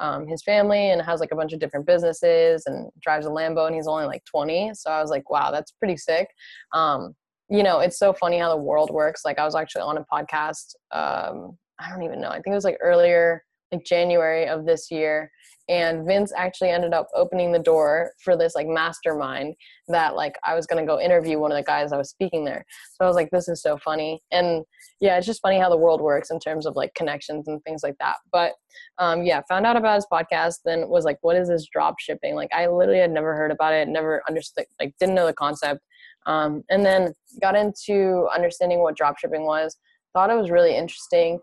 um, 0.00 0.26
his 0.26 0.42
family 0.42 0.90
and 0.90 1.00
has 1.00 1.20
like 1.20 1.30
a 1.30 1.36
bunch 1.36 1.52
of 1.52 1.60
different 1.60 1.86
businesses 1.86 2.64
and 2.66 2.90
drives 3.00 3.26
a 3.26 3.30
Lambo 3.30 3.66
and 3.66 3.76
he's 3.76 3.86
only 3.86 4.06
like 4.06 4.24
20. 4.24 4.72
So 4.74 4.90
I 4.90 5.00
was 5.00 5.10
like, 5.10 5.30
wow, 5.30 5.52
that's 5.52 5.70
pretty 5.70 5.96
sick. 5.96 6.28
Um, 6.72 7.14
you 7.50 7.62
know, 7.62 7.80
it's 7.80 7.98
so 7.98 8.12
funny 8.12 8.38
how 8.38 8.50
the 8.50 8.62
world 8.62 8.90
works. 8.90 9.22
Like 9.24 9.38
I 9.38 9.44
was 9.44 9.54
actually 9.54 9.82
on 9.82 9.98
a 9.98 10.04
podcast. 10.12 10.74
Um, 10.92 11.58
I 11.78 11.90
don't 11.90 12.02
even 12.02 12.20
know. 12.20 12.28
I 12.28 12.34
think 12.34 12.48
it 12.48 12.54
was 12.54 12.64
like 12.64 12.78
earlier, 12.80 13.42
like 13.72 13.84
January 13.84 14.46
of 14.46 14.64
this 14.64 14.90
year, 14.90 15.30
and 15.68 16.06
Vince 16.06 16.32
actually 16.36 16.70
ended 16.70 16.92
up 16.92 17.08
opening 17.14 17.50
the 17.50 17.58
door 17.58 18.12
for 18.22 18.36
this 18.36 18.54
like 18.54 18.66
mastermind 18.66 19.54
that 19.88 20.14
like 20.14 20.36
I 20.44 20.54
was 20.54 20.66
gonna 20.66 20.86
go 20.86 21.00
interview 21.00 21.38
one 21.38 21.52
of 21.52 21.56
the 21.56 21.64
guys 21.64 21.92
I 21.92 21.96
was 21.96 22.10
speaking 22.10 22.44
there. 22.44 22.64
So 22.92 23.04
I 23.04 23.08
was 23.08 23.16
like, 23.16 23.30
this 23.30 23.48
is 23.48 23.62
so 23.62 23.76
funny, 23.78 24.22
and 24.30 24.64
yeah, 25.00 25.16
it's 25.18 25.26
just 25.26 25.42
funny 25.42 25.58
how 25.58 25.68
the 25.68 25.76
world 25.76 26.00
works 26.00 26.30
in 26.30 26.38
terms 26.38 26.66
of 26.66 26.76
like 26.76 26.94
connections 26.94 27.48
and 27.48 27.62
things 27.64 27.82
like 27.82 27.96
that. 27.98 28.16
But 28.32 28.52
um, 28.98 29.22
yeah, 29.24 29.42
found 29.48 29.66
out 29.66 29.76
about 29.76 29.96
his 29.96 30.06
podcast, 30.10 30.60
then 30.64 30.88
was 30.88 31.04
like, 31.04 31.18
what 31.22 31.36
is 31.36 31.48
this 31.48 31.66
drop 31.70 31.98
shipping? 31.98 32.34
Like 32.36 32.50
I 32.54 32.68
literally 32.68 33.00
had 33.00 33.10
never 33.10 33.34
heard 33.34 33.50
about 33.50 33.74
it, 33.74 33.88
never 33.88 34.22
understood, 34.28 34.66
like 34.80 34.94
didn't 34.98 35.14
know 35.14 35.26
the 35.26 35.34
concept 35.34 35.80
um, 36.26 36.62
and 36.70 36.84
then 36.84 37.12
got 37.40 37.56
into 37.56 38.28
understanding 38.34 38.80
what 38.80 38.96
dropshipping 38.96 39.44
was, 39.44 39.76
thought 40.12 40.30
it 40.30 40.36
was 40.36 40.50
really 40.50 40.76
interesting, 40.76 41.38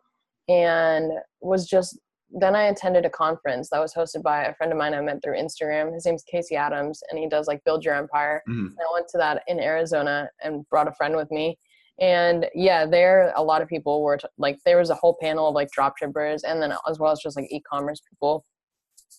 and 0.48 1.12
was 1.41 1.67
just 1.67 1.98
then 2.34 2.56
I 2.56 2.63
attended 2.63 3.06
a 3.06 3.10
conference 3.10 3.70
that 3.70 3.82
was 3.82 3.94
hosted 3.94 4.24
by 4.24 4.46
a 4.46 4.54
friend 4.56 4.72
of 4.72 4.78
mine 4.78 4.94
I 4.94 5.02
met 5.02 5.22
through 5.22 5.38
Instagram. 5.38 5.94
His 5.94 6.06
name's 6.06 6.24
Casey 6.24 6.56
Adams, 6.56 7.02
and 7.10 7.20
he 7.20 7.28
does 7.28 7.48
like 7.48 7.63
Build 7.65 7.84
Your 7.84 7.96
Empire. 7.96 8.41
Mm. 8.48 8.70
I 8.70 8.94
went 8.94 9.08
to 9.10 9.17
that 9.17 9.44
in 9.48 9.60
Arizona 9.60 10.30
and 10.41 10.67
brought 10.70 10.88
a 10.88 10.94
friend 10.94 11.15
with 11.15 11.30
me. 11.30 11.58
And 12.00 12.48
yeah, 12.56 12.86
there 12.86 13.34
a 13.36 13.44
lot 13.44 13.62
of 13.62 13.67
people 13.67 14.02
were 14.02 14.17
t- 14.17 14.28
like 14.38 14.60
there 14.65 14.78
was 14.78 14.89
a 14.89 14.96
whole 14.96 15.17
panel 15.22 15.50
of 15.50 15.56
like 15.56 15.70
dropshippers, 15.78 16.41
and 16.48 16.62
then 16.62 16.74
as 16.89 17.00
well 17.00 17.12
as 17.12 17.20
just 17.20 17.36
like 17.36 17.52
e-commerce 17.52 18.02
people. 18.10 18.46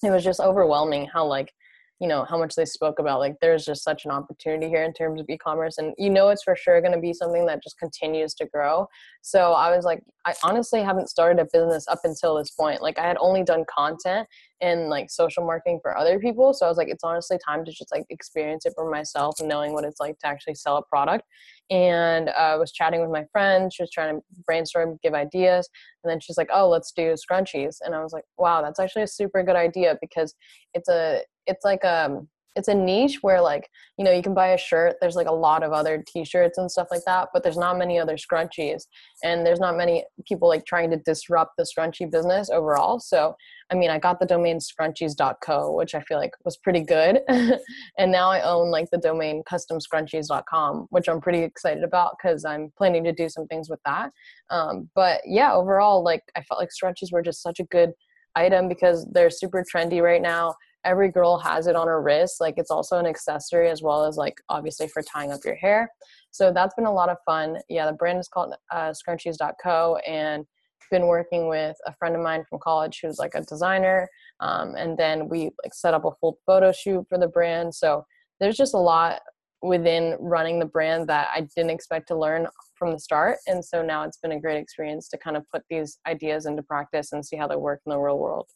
It 0.02 0.10
was 0.10 0.24
just 0.24 0.40
overwhelming 0.40 1.06
how 1.12 1.26
like 1.26 1.52
you 2.00 2.08
know 2.08 2.24
how 2.24 2.38
much 2.38 2.54
they 2.54 2.64
spoke 2.64 2.98
about 2.98 3.20
like 3.20 3.36
there's 3.40 3.64
just 3.64 3.84
such 3.84 4.04
an 4.04 4.10
opportunity 4.10 4.68
here 4.68 4.82
in 4.82 4.92
terms 4.92 5.20
of 5.20 5.28
e-commerce 5.28 5.78
and 5.78 5.94
you 5.98 6.10
know 6.10 6.28
it's 6.28 6.42
for 6.42 6.56
sure 6.56 6.80
going 6.80 6.92
to 6.92 7.00
be 7.00 7.12
something 7.12 7.46
that 7.46 7.62
just 7.62 7.78
continues 7.78 8.34
to 8.34 8.46
grow. 8.46 8.86
So 9.22 9.52
i 9.52 9.74
was 9.74 9.84
like 9.84 10.02
i 10.24 10.34
honestly 10.42 10.82
haven't 10.82 11.08
started 11.08 11.40
a 11.40 11.48
business 11.52 11.86
up 11.88 12.00
until 12.04 12.36
this 12.36 12.50
point. 12.50 12.82
Like 12.82 12.98
i 12.98 13.06
had 13.06 13.16
only 13.20 13.42
done 13.42 13.64
content 13.72 14.26
and 14.62 14.88
like 14.88 15.10
social 15.10 15.44
marketing 15.44 15.80
for 15.82 15.96
other 15.98 16.18
people 16.18 16.54
so 16.54 16.64
i 16.64 16.68
was 16.68 16.78
like 16.78 16.88
it's 16.88 17.04
honestly 17.04 17.36
time 17.46 17.64
to 17.64 17.72
just 17.72 17.92
like 17.92 18.04
experience 18.08 18.64
it 18.64 18.72
for 18.74 18.90
myself 18.90 19.34
and 19.40 19.48
knowing 19.48 19.72
what 19.72 19.84
it's 19.84 20.00
like 20.00 20.18
to 20.18 20.26
actually 20.26 20.54
sell 20.54 20.76
a 20.76 20.82
product. 20.82 21.24
And 21.70 22.28
uh, 22.30 22.32
i 22.32 22.56
was 22.56 22.72
chatting 22.72 23.00
with 23.00 23.10
my 23.10 23.24
friend 23.32 23.72
she 23.72 23.82
was 23.82 23.90
trying 23.90 24.14
to 24.14 24.22
brainstorm 24.46 24.98
give 25.02 25.14
ideas 25.14 25.68
and 26.02 26.10
then 26.10 26.20
she's 26.20 26.38
like 26.38 26.48
oh 26.52 26.68
let's 26.68 26.92
do 26.92 27.14
scrunchies. 27.14 27.76
And 27.82 27.94
i 27.94 28.02
was 28.02 28.12
like 28.12 28.24
wow 28.38 28.62
that's 28.62 28.80
actually 28.80 29.02
a 29.02 29.08
super 29.08 29.42
good 29.42 29.56
idea 29.56 29.98
because 30.00 30.34
it's 30.74 30.88
a 30.88 31.22
it's 31.46 31.64
like 31.64 31.84
um 31.84 32.28
it's 32.56 32.68
a 32.68 32.74
niche 32.74 33.18
where 33.22 33.40
like 33.40 33.68
you 33.98 34.04
know 34.04 34.10
you 34.12 34.22
can 34.22 34.34
buy 34.34 34.48
a 34.48 34.58
shirt 34.58 34.96
there's 35.00 35.14
like 35.16 35.26
a 35.26 35.32
lot 35.32 35.62
of 35.62 35.72
other 35.72 36.02
t-shirts 36.06 36.58
and 36.58 36.70
stuff 36.70 36.88
like 36.90 37.02
that 37.06 37.28
but 37.32 37.42
there's 37.42 37.56
not 37.56 37.78
many 37.78 37.98
other 37.98 38.16
scrunchies 38.16 38.82
and 39.22 39.46
there's 39.46 39.60
not 39.60 39.76
many 39.76 40.04
people 40.26 40.48
like 40.48 40.64
trying 40.64 40.90
to 40.90 40.96
disrupt 40.98 41.52
the 41.56 41.64
scrunchie 41.64 42.10
business 42.10 42.50
overall 42.50 43.00
so 43.00 43.34
i 43.70 43.74
mean 43.74 43.90
i 43.90 43.98
got 43.98 44.20
the 44.20 44.26
domain 44.26 44.58
scrunchies.co 44.58 45.72
which 45.72 45.94
i 45.94 46.00
feel 46.02 46.18
like 46.18 46.32
was 46.44 46.56
pretty 46.58 46.82
good 46.82 47.20
and 47.28 48.12
now 48.12 48.30
i 48.30 48.40
own 48.42 48.70
like 48.70 48.88
the 48.90 48.98
domain 48.98 49.42
customscrunchies.com 49.50 50.86
which 50.90 51.08
i'm 51.08 51.20
pretty 51.20 51.42
excited 51.42 51.84
about 51.84 52.16
because 52.20 52.44
i'm 52.44 52.72
planning 52.76 53.04
to 53.04 53.12
do 53.12 53.28
some 53.28 53.46
things 53.46 53.68
with 53.68 53.80
that 53.84 54.10
um, 54.50 54.88
but 54.94 55.20
yeah 55.24 55.52
overall 55.52 56.02
like 56.02 56.22
i 56.36 56.42
felt 56.42 56.60
like 56.60 56.70
scrunchies 56.70 57.12
were 57.12 57.22
just 57.22 57.42
such 57.42 57.60
a 57.60 57.64
good 57.64 57.92
item 58.34 58.68
because 58.68 59.06
they're 59.12 59.30
super 59.30 59.62
trendy 59.62 60.02
right 60.02 60.22
now 60.22 60.54
every 60.84 61.10
girl 61.10 61.38
has 61.38 61.66
it 61.66 61.76
on 61.76 61.86
her 61.86 62.02
wrist 62.02 62.40
like 62.40 62.54
it's 62.56 62.70
also 62.70 62.98
an 62.98 63.06
accessory 63.06 63.70
as 63.70 63.82
well 63.82 64.04
as 64.04 64.16
like 64.16 64.34
obviously 64.48 64.88
for 64.88 65.02
tying 65.02 65.32
up 65.32 65.40
your 65.44 65.54
hair. 65.54 65.90
So 66.30 66.52
that's 66.52 66.74
been 66.74 66.86
a 66.86 66.92
lot 66.92 67.08
of 67.08 67.18
fun. 67.24 67.58
Yeah 67.68 67.86
the 67.86 67.92
brand 67.92 68.18
is 68.18 68.28
called 68.28 68.54
uh, 68.70 68.92
scrunchies.co 68.92 69.96
and 70.06 70.44
been 70.90 71.06
working 71.06 71.48
with 71.48 71.74
a 71.86 71.94
friend 71.94 72.14
of 72.14 72.20
mine 72.20 72.44
from 72.50 72.58
college 72.62 73.00
who's 73.02 73.18
like 73.18 73.34
a 73.34 73.40
designer 73.40 74.06
um, 74.40 74.74
and 74.76 74.98
then 74.98 75.26
we 75.26 75.44
like 75.64 75.72
set 75.72 75.94
up 75.94 76.04
a 76.04 76.10
full 76.20 76.38
photo 76.44 76.70
shoot 76.70 77.06
for 77.08 77.18
the 77.18 77.28
brand. 77.28 77.74
So 77.74 78.04
there's 78.40 78.56
just 78.56 78.74
a 78.74 78.78
lot 78.78 79.20
within 79.62 80.16
running 80.18 80.58
the 80.58 80.66
brand 80.66 81.08
that 81.08 81.28
i 81.34 81.40
didn't 81.54 81.70
expect 81.70 82.08
to 82.08 82.18
learn 82.18 82.46
from 82.74 82.90
the 82.90 82.98
start 82.98 83.38
and 83.46 83.64
so 83.64 83.80
now 83.80 84.02
it's 84.02 84.18
been 84.18 84.32
a 84.32 84.40
great 84.40 84.58
experience 84.58 85.08
to 85.08 85.16
kind 85.16 85.36
of 85.36 85.48
put 85.50 85.62
these 85.70 85.98
ideas 86.06 86.46
into 86.46 86.62
practice 86.64 87.12
and 87.12 87.24
see 87.24 87.36
how 87.36 87.46
they 87.46 87.56
work 87.56 87.80
in 87.86 87.90
the 87.90 87.98
real 87.98 88.18
world 88.18 88.48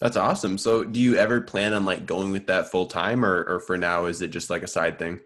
that's 0.00 0.16
awesome. 0.16 0.58
So, 0.58 0.84
do 0.84 0.98
you 0.98 1.16
ever 1.16 1.40
plan 1.40 1.74
on 1.74 1.84
like 1.84 2.06
going 2.06 2.32
with 2.32 2.46
that 2.46 2.70
full 2.70 2.86
time, 2.86 3.24
or 3.24 3.44
or 3.44 3.60
for 3.60 3.76
now 3.76 4.06
is 4.06 4.22
it 4.22 4.28
just 4.28 4.50
like 4.50 4.62
a 4.62 4.68
side 4.68 4.98
thing? 4.98 5.20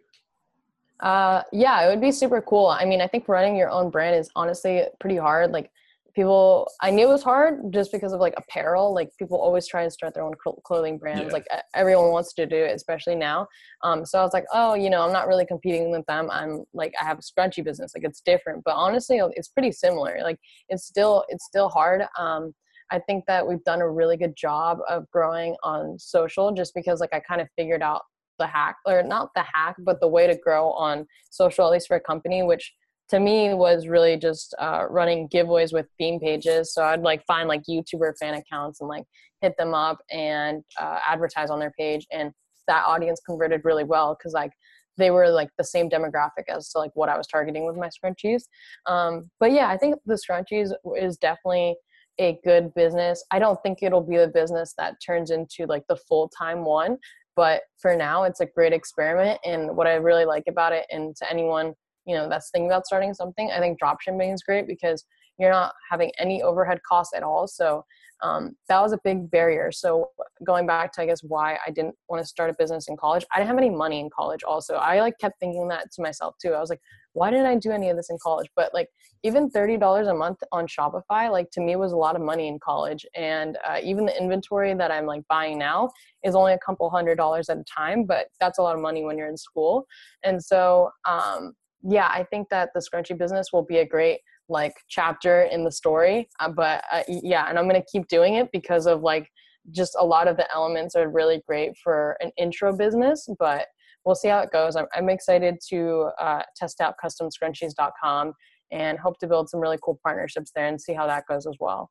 Uh, 1.00 1.42
yeah, 1.52 1.84
it 1.84 1.90
would 1.90 2.00
be 2.00 2.12
super 2.12 2.40
cool. 2.40 2.66
I 2.66 2.84
mean, 2.84 3.00
I 3.00 3.06
think 3.06 3.28
running 3.28 3.56
your 3.56 3.70
own 3.70 3.90
brand 3.90 4.16
is 4.16 4.30
honestly 4.36 4.84
pretty 5.00 5.16
hard. 5.16 5.50
Like 5.50 5.70
people, 6.14 6.70
I 6.80 6.90
knew 6.90 7.08
it 7.08 7.12
was 7.12 7.22
hard 7.22 7.72
just 7.72 7.92
because 7.92 8.12
of 8.12 8.20
like 8.20 8.34
apparel. 8.36 8.94
Like 8.94 9.10
people 9.18 9.36
always 9.38 9.66
try 9.66 9.82
and 9.82 9.92
start 9.92 10.14
their 10.14 10.22
own 10.22 10.34
clothing 10.64 10.98
brands. 10.98 11.24
Yeah. 11.26 11.32
Like 11.32 11.46
everyone 11.74 12.10
wants 12.10 12.32
to 12.34 12.46
do 12.46 12.56
it, 12.56 12.74
especially 12.74 13.16
now. 13.16 13.46
Um, 13.82 14.06
so 14.06 14.18
I 14.18 14.22
was 14.22 14.32
like, 14.32 14.46
oh, 14.52 14.74
you 14.74 14.88
know, 14.88 15.02
I'm 15.02 15.12
not 15.12 15.26
really 15.26 15.44
competing 15.44 15.90
with 15.90 16.06
them. 16.06 16.30
I'm 16.30 16.64
like, 16.72 16.94
I 17.00 17.04
have 17.04 17.18
a 17.18 17.22
scrunchy 17.22 17.62
business. 17.64 17.92
Like 17.94 18.04
it's 18.04 18.20
different, 18.20 18.62
but 18.64 18.74
honestly, 18.74 19.20
it's 19.32 19.48
pretty 19.48 19.72
similar. 19.72 20.20
Like 20.22 20.38
it's 20.68 20.84
still, 20.84 21.24
it's 21.28 21.44
still 21.44 21.68
hard. 21.68 22.02
Um, 22.18 22.54
I 22.90 22.98
think 22.98 23.24
that 23.26 23.46
we've 23.46 23.62
done 23.64 23.80
a 23.80 23.90
really 23.90 24.16
good 24.16 24.36
job 24.36 24.78
of 24.88 25.10
growing 25.10 25.56
on 25.62 25.98
social 25.98 26.52
just 26.52 26.74
because 26.74 27.00
like 27.00 27.12
I 27.12 27.20
kind 27.20 27.40
of 27.40 27.48
figured 27.56 27.82
out 27.82 28.02
the 28.38 28.46
hack 28.46 28.76
or 28.86 29.02
not 29.02 29.30
the 29.34 29.44
hack 29.52 29.76
but 29.78 30.00
the 30.00 30.08
way 30.08 30.26
to 30.26 30.36
grow 30.36 30.70
on 30.72 31.06
social 31.30 31.66
at 31.66 31.70
least 31.72 31.86
for 31.86 31.96
a 31.96 32.00
company 32.00 32.42
which 32.42 32.72
to 33.08 33.20
me 33.20 33.54
was 33.54 33.86
really 33.86 34.16
just 34.16 34.54
uh, 34.58 34.86
running 34.88 35.28
giveaways 35.28 35.72
with 35.72 35.86
theme 35.98 36.18
pages. 36.18 36.72
So 36.72 36.84
i'd 36.84 37.02
like 37.02 37.24
find 37.26 37.48
like 37.48 37.62
youtuber 37.68 38.12
fan 38.18 38.34
accounts 38.34 38.80
and 38.80 38.88
like 38.88 39.04
hit 39.40 39.56
them 39.58 39.74
up 39.74 39.98
and 40.10 40.62
uh, 40.80 40.98
advertise 41.06 41.50
on 41.50 41.58
their 41.58 41.72
page 41.78 42.06
and 42.10 42.32
that 42.66 42.84
audience 42.86 43.20
converted 43.26 43.60
really 43.64 43.84
well 43.84 44.16
because 44.18 44.32
like 44.32 44.52
they 44.96 45.10
were 45.10 45.28
like 45.28 45.50
the 45.58 45.64
same 45.64 45.90
demographic 45.90 46.44
as 46.48 46.70
to 46.70 46.78
like 46.78 46.92
what 46.94 47.08
i 47.08 47.16
was 47.16 47.26
targeting 47.26 47.66
with 47.66 47.76
my 47.76 47.88
scrunchies. 47.88 48.44
Um, 48.86 49.30
but 49.38 49.52
yeah 49.52 49.68
i 49.68 49.76
think 49.76 49.96
the 50.06 50.14
scrunchies 50.14 50.72
is 50.96 51.16
definitely 51.18 51.76
a 52.18 52.38
good 52.44 52.72
business. 52.74 53.24
I 53.30 53.38
don't 53.38 53.58
think 53.62 53.78
it'll 53.82 54.00
be 54.00 54.16
a 54.16 54.28
business 54.28 54.74
that 54.78 54.96
turns 55.04 55.30
into 55.30 55.66
like 55.66 55.84
the 55.88 55.96
full 55.96 56.30
time 56.36 56.64
one, 56.64 56.98
but 57.36 57.62
for 57.80 57.96
now, 57.96 58.24
it's 58.24 58.40
a 58.40 58.46
great 58.46 58.72
experiment. 58.72 59.40
And 59.44 59.76
what 59.76 59.86
I 59.86 59.94
really 59.94 60.24
like 60.24 60.44
about 60.48 60.72
it, 60.72 60.86
and 60.90 61.14
to 61.16 61.30
anyone 61.30 61.74
you 62.06 62.14
know 62.14 62.28
that's 62.28 62.50
thinking 62.50 62.68
about 62.68 62.86
starting 62.86 63.14
something, 63.14 63.50
I 63.50 63.60
think 63.60 63.78
dropshipping 63.80 64.32
is 64.32 64.42
great 64.42 64.66
because 64.66 65.04
you're 65.38 65.50
not 65.50 65.72
having 65.90 66.12
any 66.18 66.42
overhead 66.42 66.80
costs 66.88 67.14
at 67.14 67.22
all. 67.22 67.46
So 67.48 67.84
um, 68.24 68.56
that 68.68 68.80
was 68.80 68.92
a 68.92 68.98
big 69.04 69.30
barrier. 69.30 69.70
So 69.70 70.08
going 70.46 70.66
back 70.66 70.92
to 70.92 71.02
I 71.02 71.06
guess 71.06 71.22
why 71.22 71.58
I 71.66 71.70
didn't 71.70 71.94
want 72.08 72.22
to 72.22 72.26
start 72.26 72.48
a 72.48 72.54
business 72.58 72.88
in 72.88 72.96
college, 72.96 73.24
I 73.32 73.38
didn't 73.38 73.48
have 73.48 73.58
any 73.58 73.68
money 73.70 74.00
in 74.00 74.08
college. 74.08 74.42
Also, 74.42 74.76
I 74.76 75.00
like 75.00 75.18
kept 75.20 75.38
thinking 75.38 75.68
that 75.68 75.92
to 75.92 76.02
myself 76.02 76.36
too. 76.40 76.54
I 76.54 76.60
was 76.60 76.70
like, 76.70 76.80
why 77.12 77.30
didn't 77.30 77.46
I 77.46 77.56
do 77.56 77.70
any 77.70 77.90
of 77.90 77.96
this 77.96 78.08
in 78.08 78.16
college? 78.22 78.48
But 78.56 78.72
like 78.72 78.88
even 79.22 79.50
thirty 79.50 79.76
dollars 79.76 80.08
a 80.08 80.14
month 80.14 80.38
on 80.52 80.66
Shopify, 80.66 81.30
like 81.30 81.50
to 81.52 81.60
me 81.60 81.76
was 81.76 81.92
a 81.92 81.96
lot 81.96 82.16
of 82.16 82.22
money 82.22 82.48
in 82.48 82.58
college. 82.58 83.04
And 83.14 83.58
uh, 83.68 83.78
even 83.82 84.06
the 84.06 84.18
inventory 84.18 84.72
that 84.74 84.90
I'm 84.90 85.06
like 85.06 85.22
buying 85.28 85.58
now 85.58 85.90
is 86.24 86.34
only 86.34 86.54
a 86.54 86.58
couple 86.58 86.88
hundred 86.88 87.16
dollars 87.16 87.50
at 87.50 87.58
a 87.58 87.64
time, 87.64 88.04
but 88.04 88.28
that's 88.40 88.58
a 88.58 88.62
lot 88.62 88.74
of 88.74 88.80
money 88.80 89.04
when 89.04 89.18
you're 89.18 89.28
in 89.28 89.36
school. 89.36 89.86
And 90.22 90.42
so 90.42 90.90
um, 91.06 91.52
yeah, 91.86 92.08
I 92.08 92.24
think 92.24 92.48
that 92.48 92.70
the 92.74 92.80
scrunchie 92.80 93.18
business 93.18 93.52
will 93.52 93.64
be 93.64 93.78
a 93.78 93.86
great 93.86 94.20
like 94.48 94.74
chapter 94.88 95.42
in 95.42 95.64
the 95.64 95.72
story 95.72 96.28
uh, 96.40 96.48
but 96.48 96.84
uh, 96.92 97.02
yeah 97.08 97.48
and 97.48 97.58
i'm 97.58 97.68
to 97.68 97.82
keep 97.90 98.06
doing 98.08 98.34
it 98.34 98.48
because 98.52 98.86
of 98.86 99.02
like 99.02 99.28
just 99.70 99.96
a 99.98 100.04
lot 100.04 100.28
of 100.28 100.36
the 100.36 100.46
elements 100.54 100.94
are 100.94 101.08
really 101.08 101.42
great 101.46 101.72
for 101.82 102.16
an 102.20 102.30
intro 102.36 102.76
business 102.76 103.26
but 103.38 103.66
we'll 104.04 104.14
see 104.14 104.28
how 104.28 104.40
it 104.40 104.50
goes. 104.50 104.76
I'm, 104.76 104.86
I'm 104.94 105.08
excited 105.08 105.56
to 105.70 106.10
uh, 106.20 106.42
test 106.56 106.80
out 106.80 106.94
customscrunchies.com 107.02 108.32
and 108.72 108.98
hope 108.98 109.18
to 109.18 109.26
build 109.26 109.48
some 109.48 109.60
really 109.60 109.78
cool 109.82 109.98
partnerships 110.02 110.50
there 110.54 110.66
and 110.66 110.80
see 110.80 110.94
how 110.94 111.06
that 111.06 111.24
goes 111.28 111.46
as 111.46 111.56
well. 111.60 111.90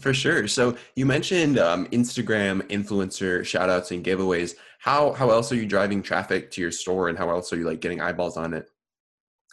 For 0.00 0.12
sure. 0.12 0.48
So 0.48 0.76
you 0.96 1.06
mentioned 1.06 1.56
um, 1.58 1.86
instagram 1.86 2.62
influencer 2.62 3.44
shout 3.44 3.70
outs 3.70 3.92
and 3.92 4.04
giveaways. 4.04 4.56
How 4.80 5.12
how 5.12 5.30
else 5.30 5.52
are 5.52 5.56
you 5.56 5.66
driving 5.66 6.02
traffic 6.02 6.50
to 6.52 6.60
your 6.60 6.72
store 6.72 7.08
and 7.08 7.16
how 7.16 7.30
else 7.30 7.52
are 7.52 7.56
you 7.56 7.64
like 7.64 7.80
getting 7.80 8.00
eyeballs 8.00 8.36
on 8.36 8.54
it 8.54 8.68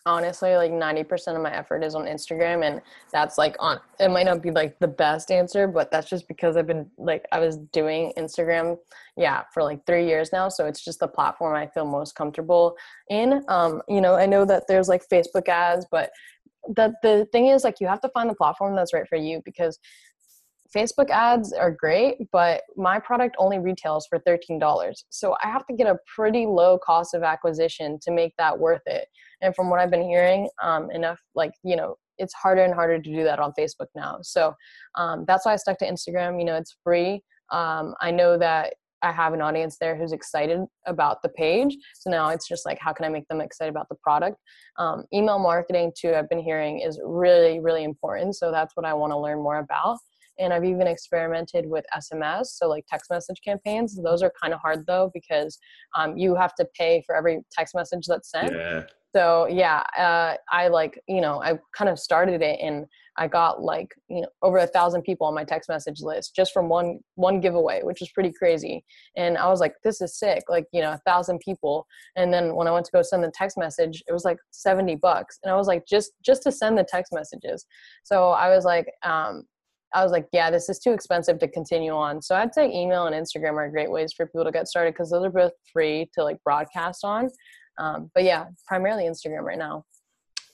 honestly 0.06 0.56
like 0.56 0.72
90% 0.72 1.36
of 1.36 1.42
my 1.42 1.54
effort 1.54 1.84
is 1.84 1.96
on 1.96 2.06
instagram 2.06 2.66
and 2.66 2.82
that's 3.12 3.38
like 3.38 3.56
on 3.60 3.80
it 4.00 4.10
might 4.10 4.26
not 4.26 4.42
be 4.42 4.52
like 4.52 4.80
the 4.80 4.88
best 4.88 5.32
answer 5.32 5.68
but 5.68 5.92
that's 5.92 6.10
just 6.10 6.28
because 6.28 6.58
i've 6.58 6.68
been 6.68 6.90
like 6.98 7.26
i 7.32 7.40
was 7.40 7.58
doing 7.72 8.12
instagram 8.18 8.78
yeah 9.16 9.44
for 9.54 9.62
like 9.64 9.86
three 9.86 10.08
years 10.08 10.32
now 10.32 10.50
so 10.50 10.66
it's 10.66 10.84
just 10.84 11.00
the 11.00 11.08
platform 11.08 11.56
i 11.56 11.68
feel 11.68 11.86
most 11.86 12.16
comfortable 12.16 12.76
in. 13.10 13.44
Um 13.48 13.82
you 13.88 14.02
know 14.02 14.16
i 14.16 14.26
know 14.26 14.46
that 14.46 14.64
there's 14.68 14.88
like 14.88 15.08
facebook 15.08 15.48
ads 15.48 15.86
but 15.92 16.12
the 16.68 16.94
the 17.02 17.28
thing 17.32 17.48
is 17.48 17.64
like 17.64 17.80
you 17.80 17.88
have 17.88 18.02
to 18.02 18.10
find 18.10 18.30
the 18.30 18.36
platform 18.36 18.76
that's 18.76 18.94
right 18.94 19.08
for 19.08 19.18
you 19.18 19.42
because 19.46 19.80
Facebook 20.76 21.10
ads 21.10 21.52
are 21.54 21.72
great, 21.72 22.18
but 22.32 22.62
my 22.78 23.00
product 23.00 23.36
only 23.38 23.60
retails 23.60 24.08
for 24.08 24.20
$13. 24.20 24.94
So 25.10 25.36
I 25.44 25.48
have 25.48 25.66
to 25.68 25.76
get 25.76 25.88
a 25.88 25.98
pretty 26.16 26.46
low 26.46 26.78
cost 26.78 27.14
of 27.14 27.24
acquisition 27.24 28.00
to 28.04 28.12
make 28.12 28.34
that 28.38 28.58
worth 28.58 28.82
it. 28.86 29.08
And 29.42 29.56
from 29.56 29.70
what 29.70 29.80
I've 29.80 29.92
been 29.92 30.08
hearing, 30.08 30.50
um, 30.64 30.90
enough 30.92 31.20
like, 31.36 31.52
you 31.64 31.76
know, 31.76 31.96
it's 32.18 32.34
harder 32.34 32.64
and 32.64 32.74
harder 32.74 33.02
to 33.02 33.16
do 33.16 33.24
that 33.24 33.40
on 33.40 33.52
Facebook 33.58 33.88
now. 33.96 34.20
So 34.22 34.54
um, 34.96 35.26
that's 35.28 35.46
why 35.46 35.54
I 35.54 35.56
stuck 35.58 35.80
to 35.80 35.90
Instagram. 35.90 36.40
You 36.40 36.46
know, 36.46 36.56
it's 36.56 36.78
free. 36.84 37.22
Um, 37.52 37.96
I 38.00 38.12
know 38.12 38.38
that 38.38 38.74
I 39.02 39.12
have 39.12 39.34
an 39.34 39.42
audience 39.42 39.78
there 39.80 39.98
who's 39.98 40.12
excited 40.12 40.60
about 40.86 41.24
the 41.24 41.30
page. 41.30 41.76
So 41.96 42.12
now 42.12 42.30
it's 42.30 42.48
just 42.48 42.66
like, 42.66 42.78
how 42.80 42.94
can 42.94 43.04
I 43.04 43.10
make 43.10 43.28
them 43.28 43.42
excited 43.42 43.72
about 43.72 43.90
the 43.90 43.96
product? 43.96 44.38
Um, 44.78 45.06
email 45.12 45.40
marketing, 45.40 45.92
too, 45.98 46.14
I've 46.14 46.30
been 46.30 46.40
hearing 46.40 46.82
is 46.82 47.02
really, 47.04 47.60
really 47.60 47.84
important. 47.84 48.36
So 48.36 48.52
that's 48.52 48.76
what 48.76 48.86
I 48.86 48.94
want 48.94 49.12
to 49.12 49.18
learn 49.18 49.40
more 49.40 49.58
about 49.58 49.98
and 50.40 50.54
I've 50.54 50.64
even 50.64 50.88
experimented 50.88 51.66
with 51.68 51.86
SMS, 51.96 52.48
so 52.48 52.68
like 52.68 52.86
text 52.88 53.10
message 53.10 53.42
campaigns. 53.44 54.00
Those 54.02 54.22
are 54.24 54.32
kind 54.42 54.54
of 54.54 54.60
hard 54.60 54.86
though 54.88 55.12
because 55.14 55.58
um, 55.96 56.18
you 56.18 56.36
have 56.36 56.56
to 56.56 56.68
pay 56.78 57.04
for 57.06 57.16
every 57.16 57.42
text 57.52 57.76
message 57.76 58.06
that's 58.08 58.32
sent. 58.32 58.54
Yeah. 58.54 58.84
So 59.16 59.48
yeah, 59.48 59.84
uh, 59.98 60.36
I 60.52 60.70
like 60.70 61.00
you 61.08 61.22
know 61.22 61.42
I 61.42 61.60
kind 61.76 61.90
of 61.90 62.00
started 62.00 62.42
it 62.42 62.60
and 62.62 62.86
I 63.18 63.28
got 63.28 63.62
like 63.62 63.94
you 64.10 64.22
know 64.22 64.28
over 64.42 64.58
a 64.58 64.68
thousand 64.68 65.02
people 65.02 65.28
on 65.28 65.36
my 65.36 65.44
text 65.44 65.70
message 65.70 66.02
list 66.02 66.34
just 66.36 66.54
from 66.54 66.70
one 66.70 67.00
one 67.16 67.42
giveaway, 67.42 67.82
which 67.84 68.00
was 68.00 68.10
pretty 68.12 68.32
crazy. 68.32 68.86
And 69.18 69.38
I 69.38 69.50
was 69.50 69.60
like, 69.60 69.74
this 69.84 70.00
is 70.02 70.18
sick, 70.18 70.44
like 70.48 70.66
you 70.72 70.82
know 70.82 70.92
a 70.92 71.02
thousand 71.06 71.40
people. 71.40 71.86
And 72.16 72.34
then 72.34 72.56
when 72.56 72.68
I 72.68 72.72
went 72.72 72.86
to 72.86 72.92
go 72.92 73.02
send 73.02 73.24
the 73.24 73.32
text 73.32 73.58
message, 73.58 74.02
it 74.08 74.14
was 74.14 74.24
like 74.24 74.38
seventy 74.52 74.96
bucks, 74.96 75.40
and 75.44 75.52
I 75.52 75.58
was 75.58 75.68
like, 75.68 75.86
just 75.86 76.12
just 76.26 76.44
to 76.44 76.52
send 76.52 76.78
the 76.78 76.86
text 76.88 77.12
messages. 77.14 77.66
So 78.04 78.30
I 78.30 78.50
was 78.50 78.64
like, 78.64 78.88
um, 79.04 79.44
I 79.94 80.04
was 80.04 80.12
like, 80.12 80.28
yeah, 80.32 80.50
this 80.50 80.70
is 80.70 80.80
too 80.80 80.92
expensive 80.92 81.40
to 81.40 81.48
continue 81.48 81.92
on. 81.92 82.22
So 82.22 82.36
I'd 82.36 82.54
say 82.54 82.72
email 82.72 83.08
and 83.08 83.16
Instagram 83.16 83.56
are 83.56 83.70
great 83.70 83.92
ways 83.92 84.14
for 84.14 84.26
people 84.26 84.46
to 84.46 84.52
get 84.52 84.68
started 84.68 84.94
because 84.94 85.10
those 85.10 85.26
are 85.26 85.30
both 85.30 85.52
free 85.72 86.10
to 86.14 86.24
like 86.24 86.38
broadcast 86.44 87.04
on. 87.04 87.30
Um, 87.78 88.12
but 88.14 88.24
yeah, 88.24 88.46
primarily 88.68 89.04
Instagram 89.04 89.44
right 89.44 89.58
now. 89.58 89.86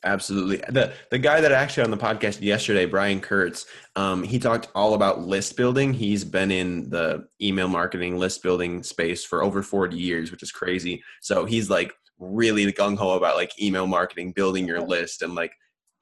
Absolutely. 0.03 0.57
The 0.69 0.93
the 1.09 1.17
guy 1.17 1.41
that 1.41 1.51
actually 1.51 1.83
on 1.83 1.91
the 1.91 1.97
podcast 1.97 2.41
yesterday, 2.41 2.85
Brian 2.85 3.19
Kurtz, 3.19 3.65
um, 3.95 4.23
he 4.23 4.38
talked 4.38 4.69
all 4.75 4.93
about 4.93 5.21
list 5.21 5.57
building. 5.57 5.93
He's 5.93 6.23
been 6.23 6.51
in 6.51 6.89
the 6.89 7.27
email 7.41 7.67
marketing 7.67 8.17
list 8.17 8.43
building 8.43 8.83
space 8.83 9.25
for 9.25 9.43
over 9.43 9.63
40 9.63 9.97
years, 9.97 10.31
which 10.31 10.43
is 10.43 10.51
crazy. 10.51 11.03
So 11.21 11.45
he's 11.45 11.69
like 11.69 11.93
really 12.19 12.71
gung 12.71 12.97
ho 12.97 13.11
about 13.11 13.35
like 13.35 13.59
email 13.61 13.88
marketing, 13.88 14.33
building 14.33 14.67
your 14.67 14.81
list 14.81 15.23
and 15.23 15.33
like 15.33 15.51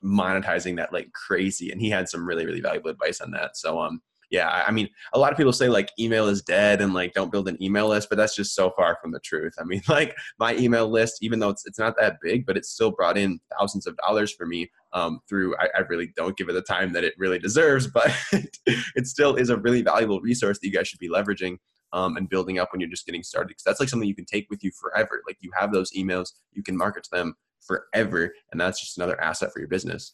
monetizing 0.06 0.78
that 0.78 0.94
like 0.94 1.12
crazy. 1.14 1.72
And 1.72 1.82
he 1.82 1.90
had 1.90 2.08
some 2.08 2.26
really, 2.26 2.46
really 2.46 2.62
valuable 2.62 2.92
advice 2.92 3.22
on 3.22 3.32
that. 3.32 3.58
So 3.58 3.82
um 3.82 4.02
yeah, 4.32 4.64
I 4.68 4.72
mean, 4.72 4.90
a 5.14 5.20
lot 5.20 5.32
of 5.32 5.38
people 5.38 5.54
say 5.54 5.70
like 5.70 5.92
email 6.00 6.28
is 6.28 6.42
dead 6.42 6.82
and 6.82 6.94
like 6.94 7.14
don't 7.14 7.32
build 7.32 7.48
an 7.48 7.62
email 7.62 7.88
list, 7.88 8.10
but 8.10 8.18
that's 8.18 8.36
just 8.36 8.56
so 8.56 8.72
far 8.72 8.98
from 9.02 9.12
the 9.12 9.20
truth. 9.20 9.54
I 9.60 9.64
mean, 9.64 9.82
like 9.90 10.16
my 10.40 10.56
email 10.56 10.90
list, 10.90 11.20
even 11.22 11.40
though 11.40 11.50
it's 11.50 11.66
it's 11.66 11.80
not 11.80 11.96
that 12.00 12.18
big, 12.22 12.46
but 12.46 12.58
it 12.58 12.66
still 12.66 12.92
brought 12.92 13.18
in 13.18 13.40
thousands 13.58 13.88
of 13.88 13.98
dollars 13.98 14.34
for 14.34 14.46
me 14.46 14.70
um, 14.94 15.20
through. 15.30 15.56
I, 15.58 15.70
I 15.76 15.80
really 15.90 16.12
don't 16.16 16.38
give 16.38 16.50
it 16.50 16.54
the 16.54 16.62
time 16.62 16.94
that 16.94 17.04
it 17.04 17.14
really 17.18 17.40
deserves, 17.40 17.88
but 17.94 18.12
it 18.32 19.08
still 19.08 19.36
is 19.36 19.50
a 19.50 19.58
really 19.58 19.82
valuable 19.82 20.22
resource 20.22 20.60
that 20.60 20.68
you 20.68 20.74
guys 20.74 20.88
should 20.88 21.00
be 21.00 21.10
leveraging. 21.10 21.58
Um, 21.94 22.18
and 22.18 22.28
building 22.28 22.60
up 22.60 22.74
when 22.74 22.82
you're 22.82 22.90
just 22.90 23.06
getting 23.06 23.24
started 23.24 23.50
because 23.50 23.64
that's 23.64 23.80
like 23.80 23.88
something 23.88 24.10
you 24.10 24.16
can 24.16 24.26
take 24.26 24.50
with 24.50 24.62
you 24.66 24.72
forever 24.72 25.22
like 25.26 25.38
you 25.40 25.50
have 25.58 25.72
those 25.72 25.94
emails 25.94 26.34
you 26.52 26.62
can 26.62 26.76
market 26.76 27.06
to 27.06 27.10
them 27.14 27.36
forever 27.66 28.34
and 28.52 28.60
that's 28.60 28.80
just 28.80 28.98
another 28.98 29.20
asset 29.22 29.52
for 29.54 29.60
your 29.60 29.68
business 29.68 30.14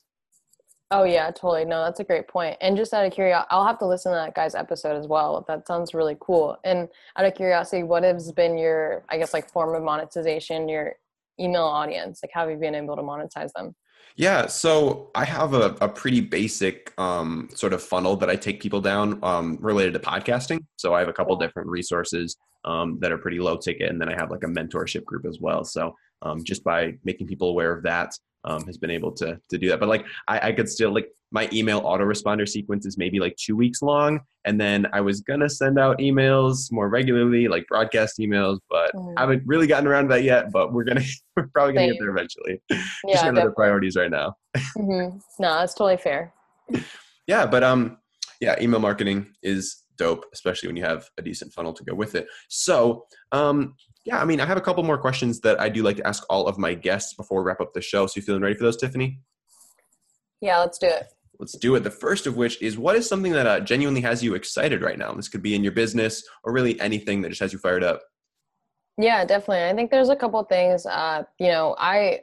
Oh 0.93 1.06
yeah, 1.06 1.32
totally. 1.32 1.64
No, 1.64 1.86
that's 1.86 2.02
a 2.02 2.04
great 2.04 2.28
point. 2.28 2.58
And 2.60 2.76
just 2.76 2.93
out 2.93 3.06
of 3.06 3.14
curiosity, 3.14 3.47
I'll 3.49 3.66
have 3.66 3.80
to 3.80 3.88
listen 3.88 4.12
to 4.12 4.18
that 4.18 4.36
guy's 4.36 4.56
episode 4.56 4.97
as 4.97 5.08
well. 5.08 5.45
That 5.47 5.66
sounds 5.66 5.93
really 5.93 6.18
cool. 6.20 6.58
And 6.66 6.89
out 7.16 7.24
of 7.24 7.34
curiosity, 7.34 7.84
what 7.84 8.04
has 8.04 8.30
been 8.34 8.58
your, 8.58 9.06
I 9.08 9.18
guess, 9.18 9.34
like 9.34 9.49
form 9.49 9.74
of 9.74 9.84
monetization, 9.84 10.68
your 10.68 10.95
email 11.39 11.64
audience? 11.64 12.20
Like, 12.22 12.32
how 12.34 12.41
have 12.41 12.52
you 12.52 12.58
been 12.58 12.76
able 12.76 12.97
to 12.97 13.02
monetize 13.02 13.54
them? 13.54 13.74
Yeah, 14.18 14.47
so 14.47 15.12
I 15.16 15.24
have 15.24 15.54
a, 15.54 15.78
a 15.80 15.88
pretty 15.88 16.20
basic 16.20 16.93
um, 16.97 17.47
sort 17.56 17.72
of 17.72 17.82
funnel 17.82 18.18
that 18.18 18.30
I 18.30 18.36
take 18.36 18.62
people 18.62 18.82
down 18.82 19.18
um, 19.24 19.58
related 19.62 19.93
to 19.93 19.99
podcasting. 19.99 20.60
So 20.76 20.93
I 20.93 20.99
have 20.99 21.08
a 21.08 21.14
couple 21.14 21.34
different 21.38 21.70
resources 21.70 22.36
um, 22.66 22.99
that 22.99 23.14
are 23.14 23.18
pretty 23.18 23.39
low 23.39 23.56
ticket, 23.56 23.89
and 23.89 24.02
then 24.02 24.10
I 24.10 24.16
have 24.20 24.30
like 24.30 24.43
a 24.43 24.47
mentorship 24.47 25.06
group 25.06 25.26
as 25.26 25.39
well. 25.39 25.64
So 25.64 25.95
um, 26.22 26.43
just 26.43 26.63
by 26.63 26.93
making 27.03 27.28
people 27.28 27.49
aware 27.49 27.72
of 27.72 27.84
that, 27.84 28.13
um, 28.43 28.65
has 28.65 28.78
been 28.78 28.91
able 28.91 29.11
to 29.13 29.39
to 29.49 29.57
do 29.57 29.69
that. 29.69 29.80
But 29.80 29.89
like 29.89 30.05
I, 30.28 30.49
I 30.49 30.51
could 30.51 30.69
still 30.69 30.93
like 30.93 31.09
my 31.32 31.47
email 31.53 31.82
autoresponder 31.82 32.47
sequence 32.47 32.86
is 32.86 32.97
maybe 32.97 33.19
like 33.19 33.36
two 33.38 33.55
weeks 33.55 33.82
long, 33.82 34.19
and 34.45 34.59
then 34.59 34.88
I 34.93 35.01
was 35.01 35.22
gonna 35.22 35.49
send 35.49 35.80
out 35.80 35.99
emails 35.99 36.72
more 36.72 36.89
regularly, 36.89 37.47
like 37.47 37.67
broadcast 37.67 38.19
emails, 38.19 38.59
but 38.69 38.93
mm. 38.93 39.13
haven't 39.17 39.43
really 39.45 39.67
gotten 39.67 39.88
around 39.88 40.03
to 40.03 40.09
that 40.09 40.24
yet. 40.24 40.51
But 40.51 40.74
we're 40.74 40.84
gonna 40.84 41.03
we're 41.36 41.47
probably 41.47 41.74
gonna 41.74 41.88
Same. 41.88 41.93
get 41.93 41.99
there 41.99 42.09
eventually. 42.09 42.61
Yeah, 43.07 43.13
Just 43.13 43.26
got 43.26 43.38
other 43.38 43.51
priorities 43.51 43.95
right 43.95 44.11
now. 44.11 44.36
mm-hmm. 44.55 45.17
No, 45.39 45.53
that's 45.55 45.74
totally 45.74 45.97
fair. 45.97 46.34
yeah, 47.28 47.45
but 47.45 47.63
um, 47.63 47.97
yeah, 48.39 48.55
email 48.61 48.80
marketing 48.80 49.28
is 49.41 49.84
dope, 49.97 50.26
especially 50.34 50.67
when 50.67 50.76
you 50.76 50.84
have 50.84 51.09
a 51.17 51.22
decent 51.22 51.53
funnel 51.53 51.74
to 51.74 51.84
go 51.84 51.93
with 51.93 52.15
it. 52.15 52.28
So, 52.49 53.05
um, 53.32 53.76
yeah, 54.06 54.20
I 54.20 54.26
mean, 54.26 54.39
I 54.39 54.45
have 54.45 54.58
a 54.58 54.62
couple 54.62 54.84
more 54.84 54.97
questions 54.97 55.39
that 55.41 55.60
I 55.60 55.70
do 55.70 55.84
like 55.84 55.97
to 55.97 56.08
ask 56.08 56.24
all 56.30 56.47
of 56.47 56.58
my 56.58 56.74
guests 56.74 57.14
before 57.14 57.41
we 57.41 57.47
wrap 57.47 57.62
up 57.62 57.74
the 57.74 57.82
show. 57.82 58.08
So, 58.08 58.14
you 58.16 58.22
feeling 58.22 58.41
ready 58.41 58.56
for 58.56 58.64
those, 58.64 58.78
Tiffany? 58.78 59.20
Yeah, 60.41 60.58
let's 60.60 60.80
do 60.80 60.88
it. 60.88 61.08
Let's 61.39 61.58
do 61.58 61.76
it. 61.76 61.84
The 61.84 61.91
first 61.91 62.28
of 62.28 62.38
which 62.38 62.62
is 62.62 62.78
what 62.78 62.95
is 62.95 63.08
something 63.08 63.32
that 63.34 63.47
uh, 63.47 63.60
genuinely 63.60 64.02
has 64.02 64.24
you 64.24 64.36
excited 64.36 64.82
right 64.82 64.97
now? 64.97 65.14
This 65.14 65.28
could 65.28 65.41
be 65.41 65.56
in 65.56 65.64
your 65.64 65.72
business 65.72 66.24
or 66.43 66.54
really 66.54 66.80
anything 66.80 67.22
that 67.22 67.30
just 67.30 67.41
has 67.41 67.54
you 67.54 67.60
fired 67.60 67.84
up. 67.84 68.02
Yeah, 68.97 69.24
definitely. 69.26 69.64
I 69.64 69.74
think 69.74 69.89
there's 69.91 70.10
a 70.10 70.16
couple 70.16 70.43
things. 70.43 70.86
Uh, 70.86 71.24
you 71.39 71.47
know, 71.47 71.76
I 71.80 72.22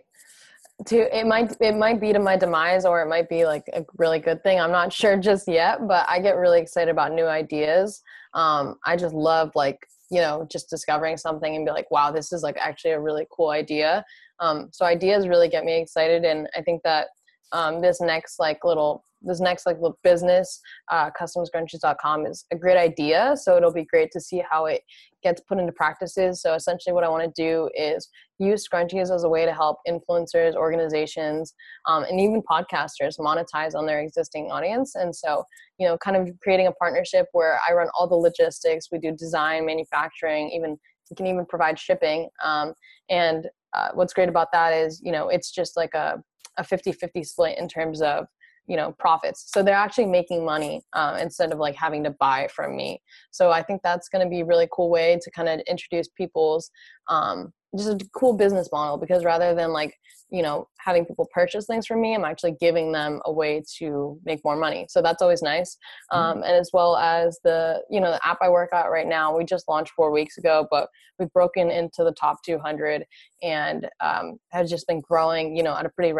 to 0.86 1.16
it 1.16 1.26
might 1.26 1.56
it 1.60 1.76
might 1.76 2.00
be 2.00 2.12
to 2.12 2.20
my 2.20 2.36
demise 2.36 2.84
or 2.84 3.02
it 3.02 3.08
might 3.08 3.28
be 3.28 3.44
like 3.44 3.64
a 3.74 3.84
really 3.96 4.20
good 4.20 4.42
thing 4.44 4.60
i'm 4.60 4.70
not 4.70 4.92
sure 5.00 5.16
just 5.16 5.48
yet 5.48 5.88
but 5.88 6.06
i 6.08 6.20
get 6.20 6.36
really 6.36 6.60
excited 6.60 6.88
about 6.88 7.12
new 7.12 7.26
ideas 7.26 8.02
um 8.34 8.76
i 8.86 8.94
just 8.94 9.12
love 9.12 9.50
like 9.56 9.84
you 10.10 10.20
know 10.20 10.46
just 10.50 10.70
discovering 10.70 11.16
something 11.16 11.56
and 11.56 11.64
be 11.66 11.70
like 11.72 11.90
wow 11.90 12.10
this 12.10 12.32
is 12.32 12.42
like 12.42 12.56
actually 12.58 12.92
a 12.92 13.00
really 13.00 13.26
cool 13.30 13.50
idea. 13.50 14.04
Um 14.40 14.68
so 14.72 14.84
ideas 14.84 15.28
really 15.28 15.48
get 15.48 15.64
me 15.64 15.80
excited 15.80 16.24
and 16.24 16.48
i 16.56 16.62
think 16.62 16.82
that 16.84 17.08
um 17.52 17.80
this 17.80 18.00
next 18.00 18.38
like 18.38 18.64
little 18.64 19.04
this 19.22 19.40
next 19.40 19.66
like 19.66 19.76
little 19.76 19.98
business 20.04 20.60
uh 20.90 21.10
customscrunchies.com 21.20 22.26
is 22.26 22.44
a 22.52 22.56
great 22.56 22.76
idea. 22.76 23.34
So 23.36 23.56
it'll 23.56 23.72
be 23.72 23.84
great 23.84 24.10
to 24.12 24.20
see 24.20 24.42
how 24.48 24.66
it 24.66 24.82
gets 25.22 25.42
put 25.48 25.58
into 25.58 25.72
practices. 25.72 26.40
So 26.40 26.54
essentially 26.54 26.92
what 26.92 27.04
i 27.04 27.08
want 27.08 27.24
to 27.24 27.42
do 27.42 27.68
is 27.74 28.08
use 28.38 28.66
scrunchies 28.66 29.14
as 29.14 29.24
a 29.24 29.28
way 29.28 29.44
to 29.44 29.52
help 29.52 29.78
influencers 29.88 30.54
organizations 30.54 31.54
um, 31.88 32.04
and 32.04 32.20
even 32.20 32.42
podcasters 32.48 33.18
monetize 33.18 33.74
on 33.74 33.86
their 33.86 34.00
existing 34.00 34.50
audience. 34.52 34.94
And 34.94 35.14
so 35.14 35.44
you 35.78 35.86
know 35.86 35.96
kind 35.98 36.16
of 36.16 36.28
creating 36.42 36.66
a 36.66 36.72
partnership 36.72 37.26
where 37.32 37.58
i 37.68 37.72
run 37.72 37.88
all 37.98 38.08
the 38.08 38.14
logistics 38.14 38.88
we 38.90 38.98
do 38.98 39.12
design 39.12 39.64
manufacturing 39.64 40.50
even 40.50 40.76
we 41.10 41.16
can 41.16 41.26
even 41.26 41.46
provide 41.46 41.78
shipping 41.78 42.28
um, 42.44 42.74
and 43.08 43.48
uh, 43.74 43.88
what's 43.94 44.12
great 44.12 44.28
about 44.28 44.48
that 44.52 44.72
is 44.72 45.00
you 45.02 45.12
know 45.12 45.28
it's 45.28 45.50
just 45.50 45.76
like 45.76 45.94
a 45.94 46.22
a 46.58 46.62
50-50 46.62 47.24
split 47.24 47.56
in 47.56 47.68
terms 47.68 48.02
of 48.02 48.26
you 48.68 48.76
know 48.76 48.94
profits. 48.98 49.46
So 49.48 49.62
they're 49.62 49.74
actually 49.74 50.06
making 50.06 50.44
money 50.44 50.82
uh, 50.92 51.18
instead 51.20 51.52
of 51.52 51.58
like 51.58 51.74
having 51.74 52.04
to 52.04 52.10
buy 52.10 52.48
from 52.54 52.76
me. 52.76 53.02
So 53.30 53.50
i 53.50 53.62
think 53.62 53.80
that's 53.82 54.08
going 54.08 54.24
to 54.24 54.30
be 54.30 54.40
a 54.40 54.44
really 54.44 54.68
cool 54.72 54.90
way 54.90 55.18
to 55.22 55.30
kind 55.30 55.48
of 55.48 55.60
introduce 55.60 56.08
people's 56.08 56.70
um, 57.08 57.52
just 57.76 58.02
a 58.02 58.08
cool 58.14 58.34
business 58.34 58.68
model 58.72 58.96
because 58.96 59.24
rather 59.24 59.54
than 59.54 59.72
like 59.72 59.94
you 60.30 60.42
know 60.42 60.68
having 60.78 61.04
people 61.04 61.26
purchase 61.32 61.66
things 61.66 61.86
from 61.86 62.00
me 62.00 62.14
i'm 62.14 62.24
actually 62.24 62.54
giving 62.60 62.92
them 62.92 63.20
a 63.24 63.32
way 63.32 63.62
to 63.78 64.18
make 64.24 64.40
more 64.44 64.56
money. 64.56 64.86
So 64.88 65.02
that's 65.02 65.22
always 65.22 65.42
nice. 65.42 65.76
Mm-hmm. 66.12 66.18
um, 66.18 66.36
and 66.42 66.54
as 66.54 66.70
well 66.72 66.96
as 66.96 67.38
the 67.44 67.82
you 67.90 68.00
know 68.00 68.10
the 68.10 68.26
app 68.26 68.38
i 68.42 68.48
work 68.48 68.70
at 68.72 68.90
right 68.90 69.06
now 69.06 69.36
we 69.36 69.44
just 69.44 69.68
launched 69.68 69.92
four 69.94 70.10
weeks 70.10 70.38
ago 70.38 70.66
but 70.70 70.88
we've 71.18 71.32
broken 71.32 71.70
into 71.70 72.04
the 72.04 72.12
top 72.12 72.42
200 72.44 73.04
and 73.42 73.88
um, 74.00 74.38
has 74.50 74.70
just 74.70 74.86
been 74.86 75.00
growing 75.00 75.56
you 75.56 75.62
know 75.62 75.76
at 75.76 75.86
a 75.86 75.90
pretty 75.90 76.12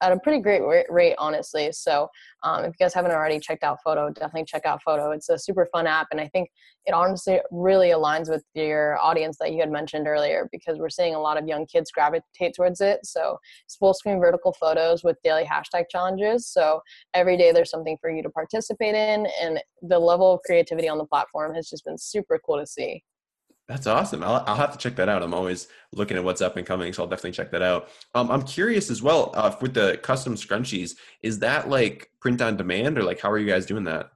at 0.00 0.12
a 0.12 0.18
pretty 0.18 0.40
great 0.40 0.62
rate, 0.88 1.14
honestly. 1.18 1.70
So 1.72 2.08
um, 2.42 2.64
if 2.64 2.68
you 2.68 2.84
guys 2.84 2.94
haven't 2.94 3.12
already 3.12 3.38
checked 3.38 3.62
out 3.62 3.78
Foto, 3.86 4.12
definitely 4.14 4.44
check 4.44 4.64
out 4.64 4.80
Foto. 4.86 5.14
It's 5.14 5.28
a 5.28 5.38
super 5.38 5.68
fun 5.72 5.86
app, 5.86 6.08
and 6.10 6.20
I 6.20 6.28
think 6.28 6.50
it 6.86 6.94
honestly 6.94 7.40
really 7.50 7.88
aligns 7.88 8.30
with 8.30 8.42
your 8.54 8.98
audience 8.98 9.36
that 9.38 9.52
you 9.52 9.60
had 9.60 9.70
mentioned 9.70 10.06
earlier 10.06 10.48
because 10.50 10.78
we're 10.78 10.88
seeing 10.88 11.14
a 11.14 11.20
lot 11.20 11.36
of 11.36 11.46
young 11.46 11.66
kids 11.66 11.90
gravitate 11.90 12.54
towards 12.56 12.80
it. 12.80 13.04
So 13.04 13.38
it's 13.64 13.76
full 13.76 13.92
screen 13.94 14.18
vertical 14.18 14.52
photos 14.58 15.04
with 15.04 15.18
daily 15.22 15.44
hashtag 15.44 15.84
challenges. 15.90 16.46
So 16.46 16.80
every 17.12 17.36
day 17.36 17.52
there's 17.52 17.70
something 17.70 17.98
for 18.00 18.10
you 18.10 18.22
to 18.22 18.30
participate 18.30 18.94
in, 18.94 19.26
and 19.42 19.60
the 19.82 19.98
level 19.98 20.32
of 20.32 20.40
creativity 20.46 20.88
on 20.88 20.98
the 20.98 21.04
platform 21.04 21.54
has 21.54 21.68
just 21.68 21.84
been 21.84 21.98
super 21.98 22.40
cool 22.44 22.58
to 22.58 22.66
see. 22.66 23.02
That's 23.70 23.86
awesome. 23.86 24.24
I'll, 24.24 24.42
I'll 24.48 24.56
have 24.56 24.72
to 24.72 24.78
check 24.78 24.96
that 24.96 25.08
out. 25.08 25.22
I'm 25.22 25.32
always 25.32 25.68
looking 25.92 26.16
at 26.16 26.24
what's 26.24 26.40
up 26.40 26.56
and 26.56 26.66
coming, 26.66 26.92
so 26.92 27.04
I'll 27.04 27.08
definitely 27.08 27.30
check 27.30 27.52
that 27.52 27.62
out. 27.62 27.88
Um, 28.16 28.28
I'm 28.28 28.42
curious 28.42 28.90
as 28.90 29.00
well 29.00 29.30
uh, 29.34 29.54
with 29.60 29.74
the 29.74 30.00
custom 30.02 30.34
scrunchies. 30.34 30.96
Is 31.22 31.38
that 31.38 31.68
like 31.68 32.10
print 32.20 32.42
on 32.42 32.56
demand, 32.56 32.98
or 32.98 33.04
like 33.04 33.20
how 33.20 33.30
are 33.30 33.38
you 33.38 33.46
guys 33.46 33.66
doing 33.66 33.84
that? 33.84 34.10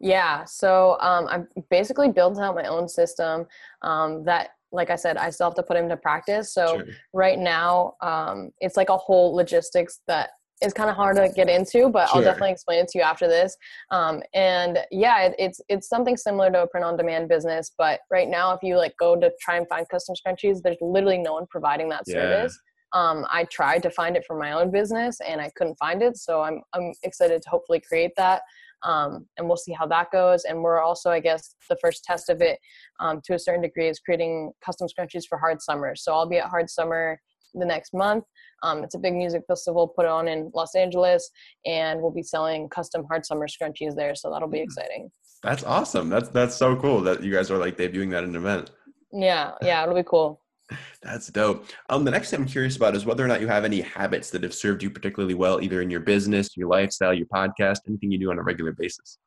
Yeah, 0.00 0.44
so 0.44 0.98
um, 1.00 1.26
I 1.28 1.44
basically 1.70 2.12
built 2.12 2.38
out 2.38 2.54
my 2.54 2.66
own 2.66 2.90
system 2.90 3.46
um, 3.80 4.22
that, 4.24 4.50
like 4.70 4.90
I 4.90 4.96
said, 4.96 5.16
I 5.16 5.30
still 5.30 5.46
have 5.46 5.54
to 5.54 5.62
put 5.62 5.78
into 5.78 5.96
practice. 5.96 6.52
So 6.52 6.66
sure. 6.76 6.86
right 7.14 7.38
now, 7.38 7.94
um, 8.02 8.50
it's 8.60 8.76
like 8.76 8.90
a 8.90 8.98
whole 8.98 9.34
logistics 9.34 10.00
that 10.08 10.32
is 10.62 10.72
kind 10.72 10.88
of 10.88 10.96
hard 10.96 11.16
to 11.16 11.28
get 11.34 11.48
into, 11.48 11.88
but 11.90 12.08
sure. 12.08 12.18
I'll 12.18 12.24
definitely 12.24 12.52
explain 12.52 12.78
it 12.80 12.88
to 12.88 12.98
you 12.98 13.04
after 13.04 13.28
this. 13.28 13.56
Um, 13.90 14.22
and 14.32 14.78
yeah, 14.90 15.26
it, 15.26 15.34
it's 15.38 15.60
it's 15.68 15.88
something 15.88 16.16
similar 16.16 16.50
to 16.50 16.62
a 16.62 16.66
print-on-demand 16.66 17.28
business, 17.28 17.72
but 17.76 18.00
right 18.10 18.28
now, 18.28 18.52
if 18.52 18.62
you 18.62 18.76
like 18.76 18.94
go 18.98 19.16
to 19.16 19.30
try 19.40 19.56
and 19.56 19.68
find 19.68 19.86
custom 19.88 20.14
scrunchies, 20.14 20.62
there's 20.62 20.78
literally 20.80 21.18
no 21.18 21.34
one 21.34 21.46
providing 21.50 21.88
that 21.90 22.02
yeah. 22.06 22.14
service. 22.14 22.58
Um, 22.92 23.26
I 23.30 23.44
tried 23.44 23.82
to 23.82 23.90
find 23.90 24.16
it 24.16 24.24
for 24.26 24.38
my 24.38 24.52
own 24.52 24.70
business 24.70 25.18
and 25.20 25.40
I 25.40 25.50
couldn't 25.56 25.76
find 25.76 26.02
it, 26.02 26.16
so 26.16 26.42
I'm 26.42 26.62
I'm 26.72 26.92
excited 27.02 27.42
to 27.42 27.50
hopefully 27.50 27.82
create 27.86 28.12
that. 28.16 28.42
Um, 28.82 29.26
and 29.36 29.48
we'll 29.48 29.56
see 29.56 29.72
how 29.72 29.86
that 29.86 30.10
goes. 30.12 30.44
And 30.44 30.62
we're 30.62 30.80
also, 30.80 31.10
I 31.10 31.18
guess, 31.18 31.56
the 31.68 31.78
first 31.80 32.04
test 32.04 32.28
of 32.28 32.40
it 32.40 32.58
um, 33.00 33.20
to 33.24 33.34
a 33.34 33.38
certain 33.38 33.62
degree 33.62 33.88
is 33.88 33.98
creating 33.98 34.52
custom 34.64 34.86
scrunchies 34.86 35.24
for 35.28 35.38
Hard 35.38 35.60
Summer. 35.60 35.96
So 35.96 36.12
I'll 36.12 36.28
be 36.28 36.36
at 36.38 36.50
Hard 36.50 36.68
Summer 36.70 37.18
the 37.58 37.66
next 37.66 37.94
month. 37.94 38.24
Um, 38.62 38.82
it's 38.84 38.94
a 38.94 38.98
big 38.98 39.14
music 39.14 39.42
festival 39.46 39.88
put 39.88 40.06
on 40.06 40.28
in 40.28 40.50
Los 40.54 40.74
Angeles, 40.74 41.30
and 41.64 42.00
we'll 42.00 42.12
be 42.12 42.22
selling 42.22 42.68
custom 42.68 43.04
hard 43.08 43.26
summer 43.26 43.46
scrunchies 43.46 43.94
there. 43.94 44.14
So 44.14 44.30
that'll 44.30 44.48
be 44.48 44.58
hmm. 44.58 44.64
exciting. 44.64 45.10
That's 45.42 45.64
awesome. 45.64 46.08
That's 46.08 46.28
that's 46.30 46.56
so 46.56 46.76
cool 46.76 47.02
that 47.02 47.22
you 47.22 47.32
guys 47.32 47.50
are 47.50 47.58
like 47.58 47.76
debuting 47.76 48.10
that 48.10 48.24
in 48.24 48.30
an 48.30 48.36
event. 48.36 48.70
Yeah, 49.12 49.52
yeah, 49.62 49.82
it'll 49.82 49.94
be 49.94 50.02
cool. 50.02 50.40
That's 51.02 51.28
dope. 51.28 51.66
Um, 51.88 52.04
the 52.04 52.10
next 52.10 52.30
thing 52.30 52.40
I'm 52.40 52.46
curious 52.46 52.76
about 52.76 52.96
is 52.96 53.06
whether 53.06 53.24
or 53.24 53.28
not 53.28 53.40
you 53.40 53.46
have 53.46 53.64
any 53.64 53.80
habits 53.80 54.30
that 54.30 54.42
have 54.42 54.54
served 54.54 54.82
you 54.82 54.90
particularly 54.90 55.34
well, 55.34 55.62
either 55.62 55.80
in 55.80 55.90
your 55.90 56.00
business, 56.00 56.56
your 56.56 56.68
lifestyle, 56.68 57.14
your 57.14 57.26
podcast, 57.26 57.80
anything 57.86 58.10
you 58.10 58.18
do 58.18 58.30
on 58.30 58.38
a 58.38 58.42
regular 58.42 58.72
basis. 58.72 59.18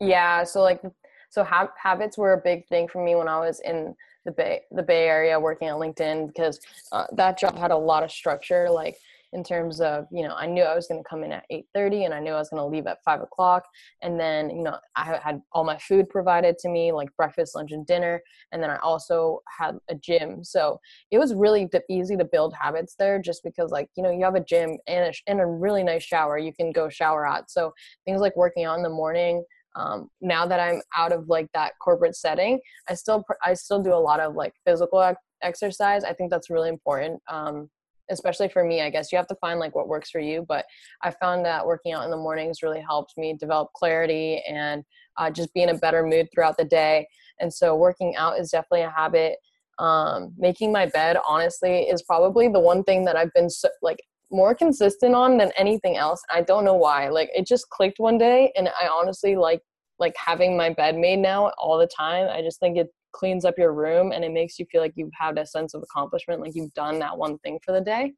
Yeah, 0.00 0.44
so 0.44 0.62
like, 0.62 0.82
so 1.30 1.44
ha- 1.44 1.70
habits 1.80 2.18
were 2.18 2.32
a 2.32 2.40
big 2.40 2.66
thing 2.66 2.88
for 2.88 3.04
me 3.04 3.14
when 3.14 3.28
I 3.28 3.38
was 3.38 3.60
in 3.60 3.94
the 4.26 4.32
Bay, 4.32 4.60
the 4.70 4.82
Bay 4.82 5.08
Area, 5.08 5.40
working 5.40 5.68
at 5.68 5.76
LinkedIn, 5.76 6.26
because 6.26 6.60
uh, 6.92 7.04
that 7.12 7.38
job 7.38 7.56
had 7.56 7.70
a 7.70 7.76
lot 7.76 8.02
of 8.02 8.10
structure. 8.10 8.68
Like, 8.70 8.96
in 9.32 9.42
terms 9.42 9.80
of 9.80 10.06
you 10.10 10.22
know 10.22 10.34
i 10.36 10.46
knew 10.46 10.62
i 10.62 10.74
was 10.74 10.86
going 10.86 11.02
to 11.02 11.08
come 11.08 11.24
in 11.24 11.32
at 11.32 11.44
8.30 11.52 12.06
and 12.06 12.14
i 12.14 12.20
knew 12.20 12.32
i 12.32 12.38
was 12.38 12.48
going 12.48 12.60
to 12.60 12.66
leave 12.66 12.86
at 12.86 13.02
5 13.04 13.22
o'clock. 13.22 13.64
And 14.02 14.18
then 14.18 14.50
you 14.50 14.62
know 14.62 14.76
i 14.96 15.04
had 15.22 15.40
all 15.52 15.64
my 15.64 15.78
food 15.78 16.08
provided 16.08 16.58
to 16.58 16.68
me 16.68 16.92
like 16.92 17.14
breakfast 17.16 17.54
lunch 17.54 17.72
and 17.72 17.86
dinner. 17.86 18.22
And 18.52 18.62
then 18.62 18.70
i 18.70 18.76
also 18.78 19.40
had 19.58 19.76
a 19.90 19.94
gym. 19.94 20.44
So 20.44 20.80
it 21.10 21.18
was 21.18 21.34
really 21.34 21.68
easy 21.90 22.16
to 22.16 22.24
build 22.24 22.54
habits 22.54 22.94
there 22.98 23.20
just 23.20 23.42
because 23.44 23.70
like 23.70 23.88
you 23.96 24.02
know 24.02 24.10
you 24.10 24.24
have 24.24 24.36
a 24.36 24.44
gym 24.44 24.78
and 24.86 25.12
a, 25.12 25.30
and 25.30 25.40
a 25.40 25.46
really 25.46 25.82
nice 25.82 26.04
shower. 26.04 26.38
You 26.38 26.52
can 26.52 26.72
go 26.72 26.88
shower 26.88 27.26
at. 27.26 27.50
So 27.50 27.72
things 28.04 28.20
like 28.20 28.36
working 28.36 28.64
out 28.64 28.76
in 28.76 28.82
the 28.82 28.88
morning 28.88 29.44
um, 29.76 30.08
now 30.20 30.46
that 30.46 30.60
i'm 30.60 30.80
out 30.96 31.12
of 31.12 31.28
like 31.28 31.48
that 31.54 31.72
corporate 31.80 32.16
setting 32.16 32.58
i 32.88 32.94
still 32.94 33.24
i 33.44 33.54
still 33.54 33.82
do 33.82 33.94
a 33.94 33.94
lot 33.94 34.20
of 34.20 34.34
like 34.34 34.52
physical 34.64 35.14
exercise. 35.42 36.02
I 36.02 36.14
think 36.14 36.30
that's 36.30 36.50
really 36.50 36.70
important 36.70 37.20
um, 37.28 37.68
especially 38.10 38.48
for 38.48 38.64
me 38.64 38.82
i 38.82 38.90
guess. 38.90 39.12
You 39.12 39.18
have 39.18 39.26
to 39.28 39.36
find 39.36 39.60
like 39.60 39.74
what 39.74 39.88
works 39.88 40.10
for 40.10 40.20
you 40.20 40.44
but 40.48 40.64
i 41.02 41.10
found 41.10 41.44
that 41.44 41.66
working 41.66 41.92
out 41.92 42.04
in 42.04 42.10
the 42.10 42.16
mornings 42.16 42.62
really 42.62 42.80
helped 42.80 43.14
me 43.16 43.36
develop 43.38 43.72
clarity 43.74 44.42
and 44.48 44.82
uh, 45.18 45.30
just 45.30 45.52
be 45.54 45.62
in 45.62 45.70
a 45.70 45.78
better 45.78 46.04
mood 46.04 46.28
throughout 46.32 46.56
the 46.56 46.64
day. 46.64 47.06
And 47.40 47.52
so 47.52 47.74
working 47.74 48.16
out 48.16 48.38
is 48.38 48.50
definitely 48.50 48.82
a 48.82 48.90
habit. 48.90 49.36
Um, 49.78 50.32
making 50.38 50.72
my 50.72 50.86
bed 50.86 51.18
honestly 51.26 51.82
is 51.82 52.02
probably 52.02 52.48
the 52.48 52.58
one 52.58 52.82
thing 52.82 53.04
that 53.04 53.14
i've 53.14 53.30
been 53.34 53.50
so, 53.50 53.68
like 53.82 53.98
more 54.30 54.54
consistent 54.54 55.14
on 55.14 55.38
than 55.38 55.52
anything 55.56 55.96
else. 55.96 56.22
I 56.30 56.42
don't 56.42 56.64
know 56.64 56.74
why. 56.74 57.08
Like 57.08 57.30
it 57.34 57.46
just 57.46 57.68
clicked 57.70 57.98
one 57.98 58.18
day 58.18 58.52
and 58.56 58.68
i 58.68 58.88
honestly 58.88 59.36
like 59.36 59.60
like 59.98 60.14
having 60.16 60.56
my 60.56 60.70
bed 60.70 60.96
made 60.96 61.20
now 61.20 61.52
all 61.58 61.78
the 61.78 61.86
time. 61.86 62.28
I 62.28 62.42
just 62.42 62.60
think 62.60 62.76
it 62.76 62.88
cleans 63.12 63.46
up 63.46 63.54
your 63.56 63.72
room 63.72 64.12
and 64.12 64.24
it 64.24 64.32
makes 64.32 64.58
you 64.58 64.66
feel 64.70 64.82
like 64.82 64.92
you've 64.94 65.12
had 65.18 65.38
a 65.38 65.46
sense 65.46 65.72
of 65.72 65.82
accomplishment 65.82 66.42
like 66.42 66.54
you've 66.54 66.74
done 66.74 66.98
that 66.98 67.16
one 67.16 67.38
thing 67.38 67.58
for 67.64 67.72
the 67.72 67.80
day. 67.80 68.12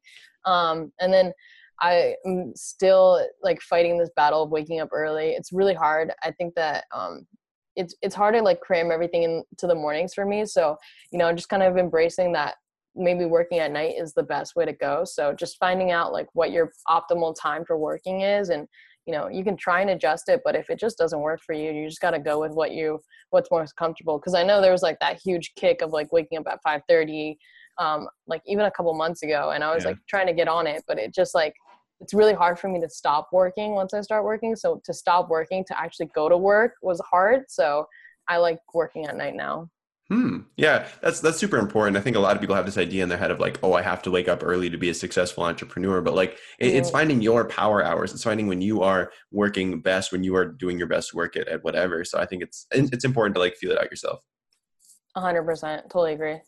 Um, 0.45 0.91
and 0.99 1.13
then 1.13 1.31
i'm 1.81 2.51
still 2.55 3.25
like 3.41 3.61
fighting 3.61 3.97
this 3.97 4.09
battle 4.15 4.43
of 4.43 4.49
waking 4.49 4.81
up 4.81 4.89
early. 4.91 5.29
It's 5.29 5.53
really 5.53 5.73
hard. 5.73 6.11
I 6.23 6.31
think 6.31 6.55
that 6.55 6.85
um, 6.93 7.25
it's 7.77 7.95
it's 8.01 8.15
hard 8.15 8.35
to 8.35 8.41
like 8.41 8.59
cram 8.59 8.91
everything 8.91 9.23
into 9.23 9.67
the 9.67 9.75
mornings 9.75 10.13
for 10.13 10.25
me. 10.25 10.45
So 10.45 10.77
you 11.11 11.19
know 11.19 11.31
just 11.31 11.49
kind 11.49 11.63
of 11.63 11.77
embracing 11.77 12.33
that 12.33 12.55
maybe 12.95 13.25
working 13.25 13.59
at 13.59 13.71
night 13.71 13.95
is 13.97 14.13
the 14.13 14.23
best 14.23 14.55
way 14.55 14.65
to 14.65 14.73
go. 14.73 15.03
So 15.05 15.33
just 15.33 15.57
finding 15.57 15.91
out 15.91 16.11
like 16.11 16.27
what 16.33 16.51
your 16.51 16.71
optimal 16.87 17.35
time 17.39 17.63
for 17.65 17.77
working 17.77 18.21
is 18.21 18.49
and 18.49 18.67
you 19.05 19.15
know 19.15 19.27
you 19.27 19.43
can 19.43 19.57
try 19.57 19.81
and 19.81 19.89
adjust 19.89 20.29
it 20.29 20.41
but 20.45 20.55
if 20.55 20.69
it 20.69 20.77
just 20.77 20.97
doesn't 20.99 21.21
work 21.21 21.39
for 21.43 21.53
you 21.53 21.71
you 21.71 21.87
just 21.87 21.99
got 21.99 22.11
to 22.11 22.19
go 22.19 22.39
with 22.39 22.51
what 22.51 22.71
you 22.73 22.99
what's 23.31 23.49
most 23.49 23.75
comfortable. 23.75 24.19
Because 24.19 24.35
i 24.35 24.43
know 24.43 24.61
there 24.61 24.71
was 24.71 24.83
like 24.83 24.99
that 24.99 25.19
huge 25.23 25.53
kick 25.55 25.81
of 25.81 25.91
like 25.91 26.11
waking 26.13 26.37
up 26.37 26.45
at 26.47 26.59
5.30 26.63 27.35
um, 27.79 28.07
like 28.27 28.43
even 28.45 28.65
a 28.65 28.71
couple 28.71 28.93
months 28.93 29.23
ago 29.23 29.51
and 29.55 29.63
i 29.63 29.73
was 29.73 29.83
yeah. 29.83 29.91
like 29.91 29.97
trying 30.07 30.27
to 30.27 30.33
get 30.33 30.47
on 30.47 30.67
it 30.67 30.83
but 30.87 30.99
it 30.99 31.11
just 31.13 31.33
like 31.33 31.55
it's 32.01 32.13
really 32.13 32.33
hard 32.33 32.59
for 32.59 32.69
me 32.69 32.79
to 32.79 32.89
stop 32.89 33.29
working 33.31 33.71
once 33.71 33.93
i 33.93 34.01
start 34.01 34.23
working. 34.23 34.55
So 34.55 34.79
to 34.85 34.93
stop 34.93 35.27
working 35.29 35.65
to 35.65 35.79
actually 35.79 36.09
go 36.13 36.29
to 36.29 36.37
work 36.37 36.73
was 36.81 37.01
hard. 37.09 37.45
So 37.47 37.87
i 38.27 38.37
like 38.37 38.59
working 38.73 39.07
at 39.07 39.17
night 39.17 39.35
now 39.35 39.69
Hmm. 40.09 40.39
Yeah, 40.57 40.87
that's 41.01 41.19
that's 41.19 41.37
super 41.37 41.59
important. 41.59 41.95
I 41.95 42.01
think 42.01 42.15
a 42.15 42.19
lot 42.19 42.35
of 42.35 42.41
people 42.41 42.55
have 42.55 42.65
this 42.65 42.79
idea 42.79 43.03
in 43.03 43.09
their 43.09 43.17
head 43.17 43.29
of 43.29 43.39
like, 43.39 43.59
oh, 43.61 43.73
I 43.73 43.83
have 43.83 44.01
to 44.03 44.11
wake 44.11 44.27
up 44.27 44.41
early 44.43 44.67
to 44.71 44.77
be 44.77 44.89
a 44.89 44.93
successful 44.93 45.43
entrepreneur. 45.43 46.01
But 46.01 46.15
like, 46.15 46.39
it, 46.57 46.73
it's 46.73 46.89
finding 46.89 47.21
your 47.21 47.45
power 47.45 47.83
hours. 47.83 48.11
It's 48.11 48.23
finding 48.23 48.47
when 48.47 48.59
you 48.59 48.81
are 48.81 49.11
working 49.31 49.81
best, 49.81 50.11
when 50.11 50.23
you 50.23 50.35
are 50.35 50.45
doing 50.45 50.79
your 50.79 50.87
best 50.87 51.13
work 51.13 51.35
at, 51.35 51.47
at 51.47 51.63
whatever. 51.63 52.03
So 52.03 52.17
I 52.17 52.25
think 52.25 52.41
it's 52.41 52.65
it's 52.71 53.05
important 53.05 53.35
to 53.35 53.39
like 53.39 53.55
feel 53.57 53.71
it 53.71 53.77
out 53.77 53.91
yourself. 53.91 54.23
hundred 55.15 55.43
percent, 55.43 55.83
totally 55.91 56.13
agree. 56.13 56.39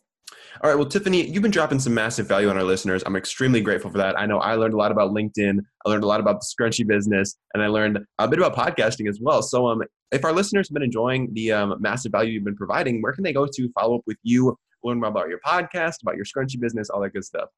All 0.62 0.70
right. 0.70 0.76
Well, 0.76 0.88
Tiffany, 0.88 1.24
you've 1.26 1.42
been 1.42 1.52
dropping 1.52 1.78
some 1.78 1.94
massive 1.94 2.26
value 2.26 2.48
on 2.48 2.56
our 2.56 2.64
listeners. 2.64 3.02
I'm 3.06 3.16
extremely 3.16 3.60
grateful 3.60 3.90
for 3.90 3.98
that. 3.98 4.18
I 4.18 4.26
know 4.26 4.38
I 4.38 4.54
learned 4.54 4.74
a 4.74 4.76
lot 4.76 4.90
about 4.90 5.12
LinkedIn. 5.12 5.58
I 5.86 5.88
learned 5.88 6.04
a 6.04 6.06
lot 6.06 6.20
about 6.20 6.40
the 6.40 6.46
scrunchy 6.46 6.86
business, 6.86 7.36
and 7.54 7.62
I 7.62 7.68
learned 7.68 7.98
a 8.18 8.28
bit 8.28 8.38
about 8.38 8.56
podcasting 8.56 9.08
as 9.08 9.20
well. 9.20 9.42
So, 9.42 9.68
um, 9.68 9.82
if 10.12 10.24
our 10.24 10.32
listeners 10.32 10.68
have 10.68 10.74
been 10.74 10.82
enjoying 10.82 11.32
the 11.32 11.52
um, 11.52 11.76
massive 11.80 12.12
value 12.12 12.32
you've 12.32 12.44
been 12.44 12.56
providing, 12.56 13.00
where 13.00 13.12
can 13.12 13.24
they 13.24 13.32
go 13.32 13.46
to 13.46 13.68
follow 13.72 13.96
up 13.96 14.02
with 14.06 14.18
you, 14.22 14.56
learn 14.84 15.00
more 15.00 15.08
about 15.08 15.28
your 15.28 15.40
podcast, 15.44 16.02
about 16.02 16.16
your 16.16 16.24
scrunchy 16.24 16.60
business, 16.60 16.90
all 16.90 17.00
that 17.00 17.12
good 17.12 17.24
stuff? 17.24 17.48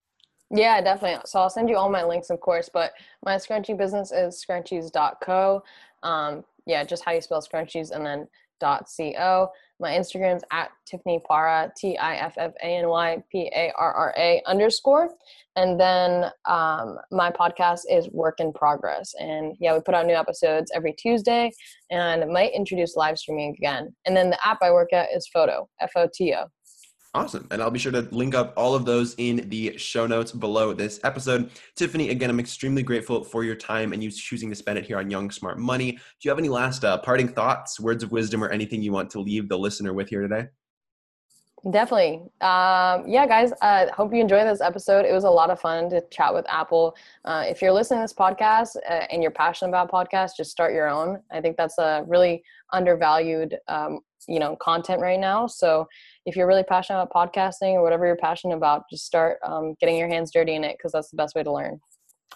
Yeah, 0.50 0.80
definitely. 0.80 1.22
So 1.26 1.40
I'll 1.40 1.50
send 1.50 1.68
you 1.68 1.76
all 1.76 1.90
my 1.90 2.04
links, 2.04 2.30
of 2.30 2.40
course. 2.40 2.70
But 2.72 2.92
my 3.24 3.36
scrunchy 3.36 3.76
business 3.76 4.12
is 4.12 4.44
scrunchies.co. 4.48 5.62
Um, 6.02 6.44
yeah, 6.66 6.84
just 6.84 7.04
how 7.04 7.12
you 7.12 7.20
spell 7.20 7.42
scrunchies 7.42 7.90
and 7.90 8.06
then 8.06 8.28
.co. 8.60 9.50
My 9.84 9.90
Instagram's 9.98 10.42
at 10.50 10.70
Tiffany 10.86 11.20
Parra, 11.28 11.70
T 11.76 11.98
I 11.98 12.16
F 12.16 12.34
F 12.38 12.52
A 12.62 12.66
N 12.78 12.88
Y 12.88 13.22
P 13.30 13.50
A 13.54 13.70
R 13.78 13.92
R 13.92 14.14
A 14.16 14.42
underscore. 14.46 15.10
And 15.56 15.78
then 15.78 16.30
um, 16.46 16.96
my 17.12 17.30
podcast 17.30 17.82
is 17.90 18.08
Work 18.10 18.40
in 18.40 18.50
Progress. 18.50 19.12
And 19.20 19.54
yeah, 19.60 19.74
we 19.74 19.80
put 19.80 19.94
out 19.94 20.06
new 20.06 20.14
episodes 20.14 20.72
every 20.74 20.94
Tuesday 20.94 21.52
and 21.90 22.32
might 22.32 22.54
introduce 22.54 22.96
live 22.96 23.18
streaming 23.18 23.54
again. 23.58 23.94
And 24.06 24.16
then 24.16 24.30
the 24.30 24.46
app 24.46 24.58
I 24.62 24.70
work 24.70 24.94
at 24.94 25.10
is 25.14 25.28
Foto, 25.36 25.66
F 25.80 25.92
O 25.96 26.08
T 26.12 26.32
O. 26.34 26.46
Awesome. 27.14 27.46
And 27.52 27.62
I'll 27.62 27.70
be 27.70 27.78
sure 27.78 27.92
to 27.92 28.08
link 28.10 28.34
up 28.34 28.52
all 28.56 28.74
of 28.74 28.84
those 28.84 29.14
in 29.18 29.48
the 29.48 29.78
show 29.78 30.04
notes 30.04 30.32
below 30.32 30.72
this 30.72 30.98
episode. 31.04 31.48
Tiffany, 31.76 32.10
again, 32.10 32.28
I'm 32.28 32.40
extremely 32.40 32.82
grateful 32.82 33.22
for 33.22 33.44
your 33.44 33.54
time 33.54 33.92
and 33.92 34.02
you 34.02 34.10
choosing 34.10 34.50
to 34.50 34.56
spend 34.56 34.78
it 34.78 34.84
here 34.84 34.98
on 34.98 35.08
Young 35.08 35.30
Smart 35.30 35.60
Money. 35.60 35.92
Do 35.92 35.98
you 36.22 36.30
have 36.32 36.40
any 36.40 36.48
last 36.48 36.84
uh, 36.84 36.98
parting 36.98 37.28
thoughts, 37.28 37.78
words 37.78 38.02
of 38.02 38.10
wisdom, 38.10 38.42
or 38.42 38.48
anything 38.48 38.82
you 38.82 38.90
want 38.90 39.10
to 39.10 39.20
leave 39.20 39.48
the 39.48 39.56
listener 39.56 39.92
with 39.92 40.08
here 40.08 40.22
today? 40.22 40.48
Definitely. 41.70 42.16
Um, 42.42 43.08
yeah, 43.08 43.26
guys, 43.26 43.52
I 43.62 43.84
uh, 43.84 43.92
hope 43.92 44.12
you 44.12 44.20
enjoyed 44.20 44.46
this 44.46 44.60
episode. 44.60 45.06
It 45.06 45.12
was 45.12 45.24
a 45.24 45.30
lot 45.30 45.48
of 45.48 45.58
fun 45.58 45.88
to 45.90 46.02
chat 46.10 46.34
with 46.34 46.44
Apple. 46.48 46.94
Uh, 47.24 47.44
if 47.46 47.62
you're 47.62 47.72
listening 47.72 48.00
to 48.00 48.04
this 48.04 48.12
podcast 48.12 48.76
uh, 48.88 49.06
and 49.10 49.22
you're 49.22 49.30
passionate 49.30 49.70
about 49.70 49.90
podcasts, 49.90 50.36
just 50.36 50.50
start 50.50 50.74
your 50.74 50.88
own. 50.88 51.22
I 51.32 51.40
think 51.40 51.56
that's 51.56 51.78
a 51.78 52.04
really 52.06 52.42
undervalued, 52.74 53.56
um, 53.68 54.00
you 54.28 54.38
know, 54.38 54.56
content 54.56 55.00
right 55.00 55.20
now. 55.20 55.46
So 55.46 55.86
if 56.26 56.36
you're 56.36 56.46
really 56.46 56.62
passionate 56.62 57.02
about 57.02 57.32
podcasting 57.32 57.74
or 57.74 57.82
whatever 57.82 58.06
you're 58.06 58.16
passionate 58.16 58.56
about, 58.56 58.84
just 58.90 59.04
start 59.04 59.38
um, 59.44 59.74
getting 59.80 59.96
your 59.96 60.08
hands 60.08 60.30
dirty 60.32 60.54
in 60.54 60.64
it 60.64 60.76
because 60.78 60.92
that's 60.92 61.10
the 61.10 61.16
best 61.16 61.34
way 61.34 61.42
to 61.42 61.52
learn. 61.52 61.80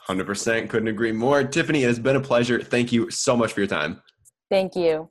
100%. 0.09 0.68
Couldn't 0.68 0.89
agree 0.89 1.12
more. 1.12 1.45
Tiffany, 1.45 1.84
it 1.84 1.89
has 1.89 1.99
been 1.99 2.16
a 2.16 2.20
pleasure. 2.20 2.62
Thank 2.62 2.93
you 2.93 3.11
so 3.11 3.36
much 3.36 3.53
for 3.53 3.61
your 3.61 3.68
time. 3.68 4.03
Thank 4.51 4.74
you. 4.74 5.11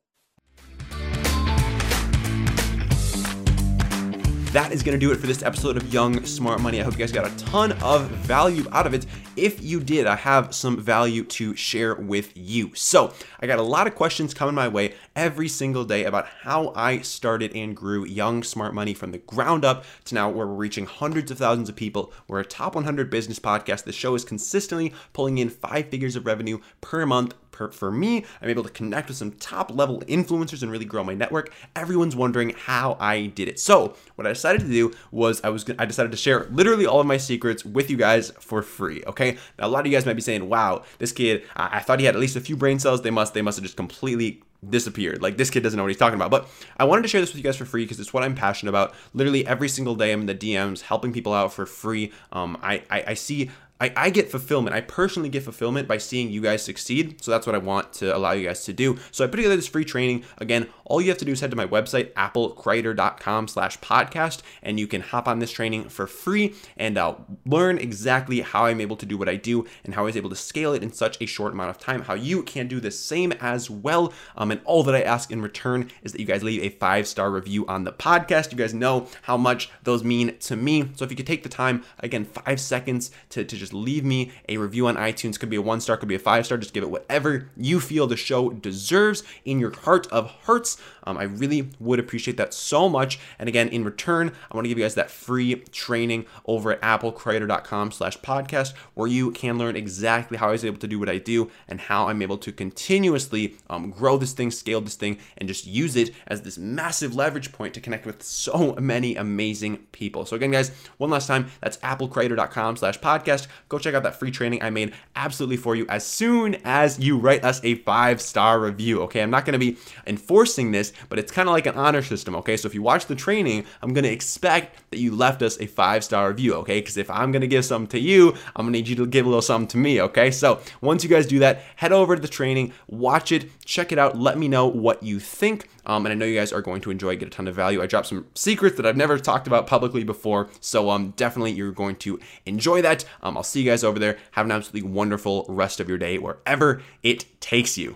That 4.58 4.72
is 4.72 4.82
to 4.82 4.97
do 4.97 5.12
it 5.12 5.18
for 5.18 5.28
this 5.28 5.43
episode 5.43 5.78
of 5.78 5.93
Young 5.93 6.26
Smart 6.26 6.60
Money. 6.62 6.80
I 6.80 6.84
hope 6.84 6.93
you 6.93 6.97
guys 6.97 7.12
got 7.12 7.32
a 7.32 7.45
ton 7.45 7.74
of 7.74 8.08
value 8.08 8.66
out 8.72 8.88
of 8.88 8.95
it. 8.95 9.05
If 9.36 9.62
you 9.62 9.80
did, 9.80 10.08
I 10.08 10.16
have 10.16 10.55
some 10.55 10.82
value 10.82 11.24
to 11.26 11.55
share 11.55 11.93
with 11.93 12.36
you. 12.36 12.72
So, 12.74 13.14
I 13.39 13.45
got 13.45 13.60
a 13.60 13.62
lot 13.62 13.86
of 13.86 13.93
questions 13.93 14.34
coming 14.34 14.55
my 14.55 14.68
way 14.68 14.95
every 15.16 15.47
single 15.47 15.86
day 15.86 16.05
about 16.05 16.26
how 16.41 16.74
I 16.76 17.01
started 17.01 17.55
and 17.55 17.76
grew 17.76 18.03
Young 18.03 18.41
Smart 18.41 18.74
Money 18.74 18.95
from 18.95 19.12
the 19.12 19.20
ground 19.20 19.64
up 19.64 19.86
to 20.05 20.16
now 20.16 20.28
where 20.28 20.47
we're 20.47 20.55
reaching 20.55 20.88
hundreds 20.88 21.30
of 21.30 21.38
thousands 21.38 21.70
of 21.70 21.76
people. 21.76 22.12
We're 22.28 22.39
a 22.39 22.45
top 22.45 22.74
100 22.74 23.12
business 23.12 23.38
podcast. 23.38 23.84
The 23.84 23.91
show 23.91 24.16
is 24.16 24.26
consistently 24.26 24.91
pulling 25.14 25.38
in 25.38 25.51
five 25.51 25.89
figures 25.89 26.16
of 26.16 26.26
revenue 26.26 26.62
per 26.82 27.05
month 27.05 27.36
per, 27.58 27.72
for 27.72 27.91
me, 27.91 28.24
I'm 28.41 28.49
able 28.49 28.64
to 28.64 28.70
connect 28.70 29.08
with 29.08 29.18
some 29.18 29.32
top 29.32 29.76
level 29.76 30.01
influencers 30.01 30.62
and 30.62 30.72
really 30.72 30.86
grow 30.86 31.03
my 31.03 31.16
network. 31.16 31.51
Everyone's 31.76 32.16
wondering 32.16 32.53
how 32.58 32.97
I 32.99 33.28
did 33.28 33.47
it. 33.47 33.60
So, 33.60 33.95
what 34.16 34.28
I 34.28 34.32
decided 34.32 34.62
to 34.62 34.68
do 34.68 34.93
was 35.12 35.41
I 35.43 35.49
was 35.49 35.66
I 35.80 35.86
decided 35.86 36.12
to 36.12 36.18
share 36.18 36.45
literally 36.51 36.86
all 36.86 36.99
of 36.99 37.08
my 37.08 37.18
secrets 37.18 37.66
with 37.66 37.89
you 37.89 37.97
guys 37.97 38.32
for 38.39 38.62
free. 38.62 39.03
Okay. 39.08 39.38
Now, 39.58 39.68
a 39.68 39.70
lot 39.70 39.82
of 39.82 39.88
you 39.88 39.91
guys 39.91 40.05
might 40.05 40.14
be 40.14 40.22
saying, 40.22 40.47
"Wow, 40.47 40.84
this 40.99 41.12
kid! 41.12 41.43
I, 41.55 41.78
I 41.78 41.80
thought 41.80 41.99
he 41.99 42.05
had 42.05 42.16
at 42.16 42.22
least 42.22 42.36
a 42.36 42.41
few 42.41 42.55
brain 42.55 42.80
cells. 42.80 43.01
They 43.01 43.12
must 43.12 43.34
they 43.34 43.41
must 43.41 43.58
have 43.58 43.64
just 43.64 43.78
completely 43.78 44.43
disappeared. 44.68 45.22
Like 45.22 45.38
this 45.38 45.49
kid 45.49 45.64
doesn't 45.64 45.78
know 45.78 45.84
what 45.84 45.89
he's 45.89 45.97
talking 45.97 46.16
about. 46.16 46.32
But 46.32 46.49
I 46.78 46.86
wanted 46.86 47.03
to 47.03 47.08
share 47.08 47.22
this 47.22 47.32
with 47.32 47.38
you 47.38 47.43
guys 47.43 47.55
for 47.55 47.66
free 47.66 47.84
because 47.84 47.99
it's 47.99 48.14
what 48.14 48.24
I'm 48.24 48.36
passionate 48.36 48.70
about. 48.70 48.93
Literally 49.14 49.45
every 49.45 49.70
single 49.70 49.95
day 49.95 50.12
I'm 50.12 50.22
in 50.22 50.26
the 50.26 50.36
DMs 50.36 50.82
helping 50.82 51.14
people 51.14 51.34
out 51.34 51.53
for 51.53 51.66
free. 51.66 52.12
Um, 52.32 52.58
I, 52.62 52.84
I, 52.89 53.03
I 53.08 53.14
see 53.14 53.51
I, 53.80 53.93
I 53.95 54.09
get 54.09 54.32
fulfillment. 54.32 54.75
I 54.75 54.82
personally 54.82 55.30
get 55.30 55.43
fulfillment 55.43 55.88
by 55.88 55.97
seeing 55.97 56.32
you 56.32 56.41
guys 56.41 56.63
succeed. 56.63 57.23
So 57.23 57.32
that's 57.32 57.45
what 57.45 57.55
I 57.55 57.59
want 57.59 57.93
to 57.93 58.15
allow 58.15 58.32
you 58.32 58.47
guys 58.47 58.63
to 58.65 58.73
do. 58.73 58.97
So 59.11 59.23
I 59.23 59.28
put 59.28 59.38
together 59.38 59.55
this 59.55 59.67
free 59.67 59.86
training. 59.86 60.23
Again, 60.38 60.67
all 60.86 61.01
you 61.01 61.09
have 61.09 61.17
to 61.19 61.25
do 61.25 61.32
is 61.32 61.41
head 61.41 61.51
to 61.51 61.57
my 61.57 61.67
website, 61.67 62.13
applecreator.com 62.13 63.47
slash 63.47 63.80
podcast, 63.80 64.41
and 64.63 64.80
you 64.80 64.88
can 64.88 65.01
hop 65.01 65.28
on 65.28 65.39
this 65.39 65.51
training 65.51 65.89
for 65.89 66.07
free 66.07 66.55
and 66.78 66.97
uh, 66.97 67.15
learn 67.45 67.78
exactly 67.78 68.41
how 68.41 68.65
I'm 68.65 68.82
able 68.82 68.95
to 68.97 69.05
do 69.05 69.17
what 69.17 69.30
I 69.30 69.36
do 69.36 69.65
and 69.84 69.93
how 69.93 70.03
I 70.03 70.05
was 70.05 70.17
able 70.17 70.30
to 70.30 70.36
scale 70.36 70.73
it 70.73 70.84
in 70.84 70.91
such 70.91 71.21
a 71.21 71.25
short 71.25 71.53
amount 71.53 71.69
of 71.69 71.78
time, 71.78 72.03
how 72.03 72.13
you 72.13 72.43
can 72.43 72.67
do 72.67 72.80
the 72.80 72.91
same 72.91 73.32
as 73.34 73.69
well. 73.69 74.13
Um, 74.36 74.51
and 74.51 74.61
all 74.65 74.84
that 74.84 74.95
I 74.95 75.01
ask 75.01 75.32
in 75.32 75.41
return 75.41 75.91
is 76.03 76.13
that 76.13 76.21
you 76.21 76.28
guys 76.28 76.43
leave 76.43 76.63
a 76.63 76.69
five-star 76.69 77.30
review 77.30 77.65
on 77.67 77.84
the 77.84 77.91
podcast. 77.91 78.51
You 78.51 78.57
guys 78.57 78.73
know 78.73 79.07
how 79.23 79.38
much 79.38 79.69
those 79.84 80.03
mean 80.03 80.38
to 80.39 80.55
me. 80.55 80.89
So 80.95 81.05
if 81.05 81.11
you 81.11 81.17
could 81.17 81.28
take 81.28 81.43
the 81.43 81.49
time, 81.49 81.84
again, 81.99 82.25
five 82.25 82.59
seconds 82.59 83.11
to, 83.30 83.43
to 83.43 83.57
just 83.57 83.66
leave 83.74 84.03
me 84.03 84.32
a 84.49 84.57
review 84.57 84.88
on 84.88 84.95
iTunes, 84.95 85.39
could 85.39 85.49
be 85.49 85.55
a 85.55 85.61
one 85.61 85.82
star, 85.82 85.97
could 85.97 86.09
be 86.09 86.15
a 86.15 86.20
five 86.20 86.45
star, 86.45 86.57
just 86.57 86.74
give 86.74 86.84
it 86.84 86.89
whatever 86.89 87.49
you 87.55 87.80
feel 87.80 88.07
the 88.07 88.18
show 88.18 88.49
deserves 88.49 89.24
in 89.45 89.59
your 89.59 89.76
heart 89.76 90.07
of 90.07 90.28
hearts. 90.45 90.78
Um, 91.03 91.18
I 91.18 91.24
really 91.24 91.70
would 91.80 91.99
appreciate 91.99 92.38
that 92.38 92.53
so 92.53 92.89
much. 92.89 93.20
And 93.39 93.47
again, 93.47 93.70
in 93.70 93.84
return, 93.84 94.32
I 94.51 94.55
want 94.55 94.65
to 94.65 94.70
give 94.70 94.78
you 94.78 94.84
guys 94.84 94.95
that 94.95 95.09
free 95.09 95.55
training 95.72 96.26
over 96.45 96.74
at 96.74 96.82
applecreator.com 96.82 97.91
slash 97.91 98.18
podcast, 98.20 98.74
where 98.93 99.07
you 99.07 99.32
can 99.32 99.57
learn 99.57 99.76
exactly 99.76 100.38
how 100.38 100.49
I 100.49 100.51
was 100.51 100.65
able 100.65 100.80
to 100.80 100.88
do 100.88 100.99
what 100.99 101.09
I 101.09 101.18
do 101.18 101.49
and 101.68 101.80
how 101.80 102.07
I'm 102.07 102.22
able 102.22 102.38
to 102.39 102.51
continuously 102.51 103.55
um, 103.70 103.91
grow 103.91 104.18
this 104.18 104.34
thing, 104.34 104.51
scale 104.51 104.82
this 104.82 104.95
thing, 104.95 105.18
and 105.38 105.47
just 105.47 105.65
use 105.65 105.95
it 105.95 106.11
as 106.28 106.41
this 106.41 106.57
massive 106.57 107.15
leverage 107.15 107.51
point 107.51 107.74
to 107.74 107.82
connect 107.82 108.05
with 108.05 108.22
so 108.22 108.76
many 108.80 109.15
amazing 109.15 109.78
people. 109.91 110.26
So 110.26 110.36
again, 110.36 110.51
guys, 110.51 110.72
one 110.97 111.09
last 111.09 111.28
time, 111.28 111.47
that's 111.61 111.78
applecreator.com 111.78 112.78
slash 112.78 112.99
podcast. 112.99 113.47
Go 113.70 113.80
check 113.80 113.93
out 113.95 114.03
that 114.03 114.20
free 114.20 114.32
training 114.32 114.62
I 114.62 114.70
made 114.70 114.93
absolutely 115.16 115.58
for 115.58 115.76
you 115.76 115.86
as 115.89 116.05
soon 116.05 116.55
as 116.64 116.99
you 116.99 117.18
write 117.18 117.43
us 117.43 117.60
a 117.64 117.76
five 117.76 118.22
star 118.22 118.60
review. 118.60 119.01
Okay, 119.03 119.22
I'm 119.22 119.30
not 119.30 119.45
to 119.53 119.60
be 119.60 119.78
enforcing 120.05 120.72
this, 120.72 120.93
but 121.10 121.20
it's 121.20 121.32
kind 121.32 121.47
of 121.47 121.53
like 121.53 121.66
an 121.66 121.76
honor 121.76 122.01
system, 122.01 122.36
okay? 122.36 122.58
So 122.58 122.68
if 122.68 122.76
you 122.76 122.82
watch 122.82 123.05
the 123.05 123.16
training, 123.16 123.66
I'm 123.82 123.93
gonna 123.93 124.08
expect 124.08 124.91
that 124.91 124.99
you 124.99 125.16
left 125.16 125.41
us 125.41 125.60
a 125.60 125.68
five 125.68 126.03
star 126.03 126.30
review, 126.30 126.55
okay? 126.55 126.80
Because 126.80 126.97
if 126.97 127.10
I'm 127.10 127.32
gonna 127.32 127.47
give 127.47 127.66
something 127.66 127.88
to 127.89 127.99
you, 127.99 128.34
I'm 128.55 128.66
gonna 128.66 128.72
need 128.72 128.88
you 128.88 128.95
to 128.97 129.05
give 129.05 129.26
a 129.26 129.30
little 129.30 129.41
something 129.41 129.68
to 129.70 129.78
me, 129.78 130.01
okay? 130.01 130.32
So 130.32 130.60
once 130.82 131.03
you 131.03 131.10
guys 131.10 131.28
do 131.28 131.39
that, 131.39 131.62
head 131.76 131.91
over 131.91 132.16
to 132.16 132.22
the 132.22 132.28
training, 132.28 132.74
watch 132.88 133.32
it, 133.32 133.49
check 133.66 133.91
it 133.91 133.99
out, 133.99 134.18
let 134.18 134.38
me 134.38 134.47
know 134.47 134.68
what 134.68 135.03
you 135.03 135.20
think. 135.20 135.70
Um, 135.88 136.05
and 136.05 136.13
I 136.13 136.15
know 136.15 136.25
you 136.25 136.38
guys 136.38 136.53
are 136.53 136.61
going 136.61 136.81
to 136.81 136.91
enjoy, 136.91 137.15
get 137.15 137.29
a 137.29 137.31
ton 137.31 137.47
of 137.47 137.55
value. 137.55 137.81
I 137.81 137.88
dropped 137.88 138.07
some 138.07 138.27
secrets 138.35 138.77
that 138.77 138.85
I've 138.85 138.97
never 138.97 139.17
talked 139.17 139.47
about 139.47 139.65
publicly 139.65 140.03
before, 140.03 140.49
so 140.59 140.91
um, 140.91 141.11
definitely 141.15 141.53
you're 141.53 141.71
going 141.71 141.95
to 141.97 142.19
enjoy 142.45 142.83
that. 142.83 143.05
Um, 143.23 143.35
I'll 143.35 143.43
see 143.43 143.61
you 143.61 143.71
guys 143.71 143.83
over 143.83 143.97
there. 143.97 144.17
Have 144.31 144.45
an 144.45 144.51
absolutely 144.51 144.89
wonderful 144.89 145.45
rest 145.49 145.79
of 145.79 145.89
your 145.89 145.97
day 145.97 146.19
wherever 146.19 146.83
it 147.01 147.25
takes 147.41 147.77
you. 147.77 147.95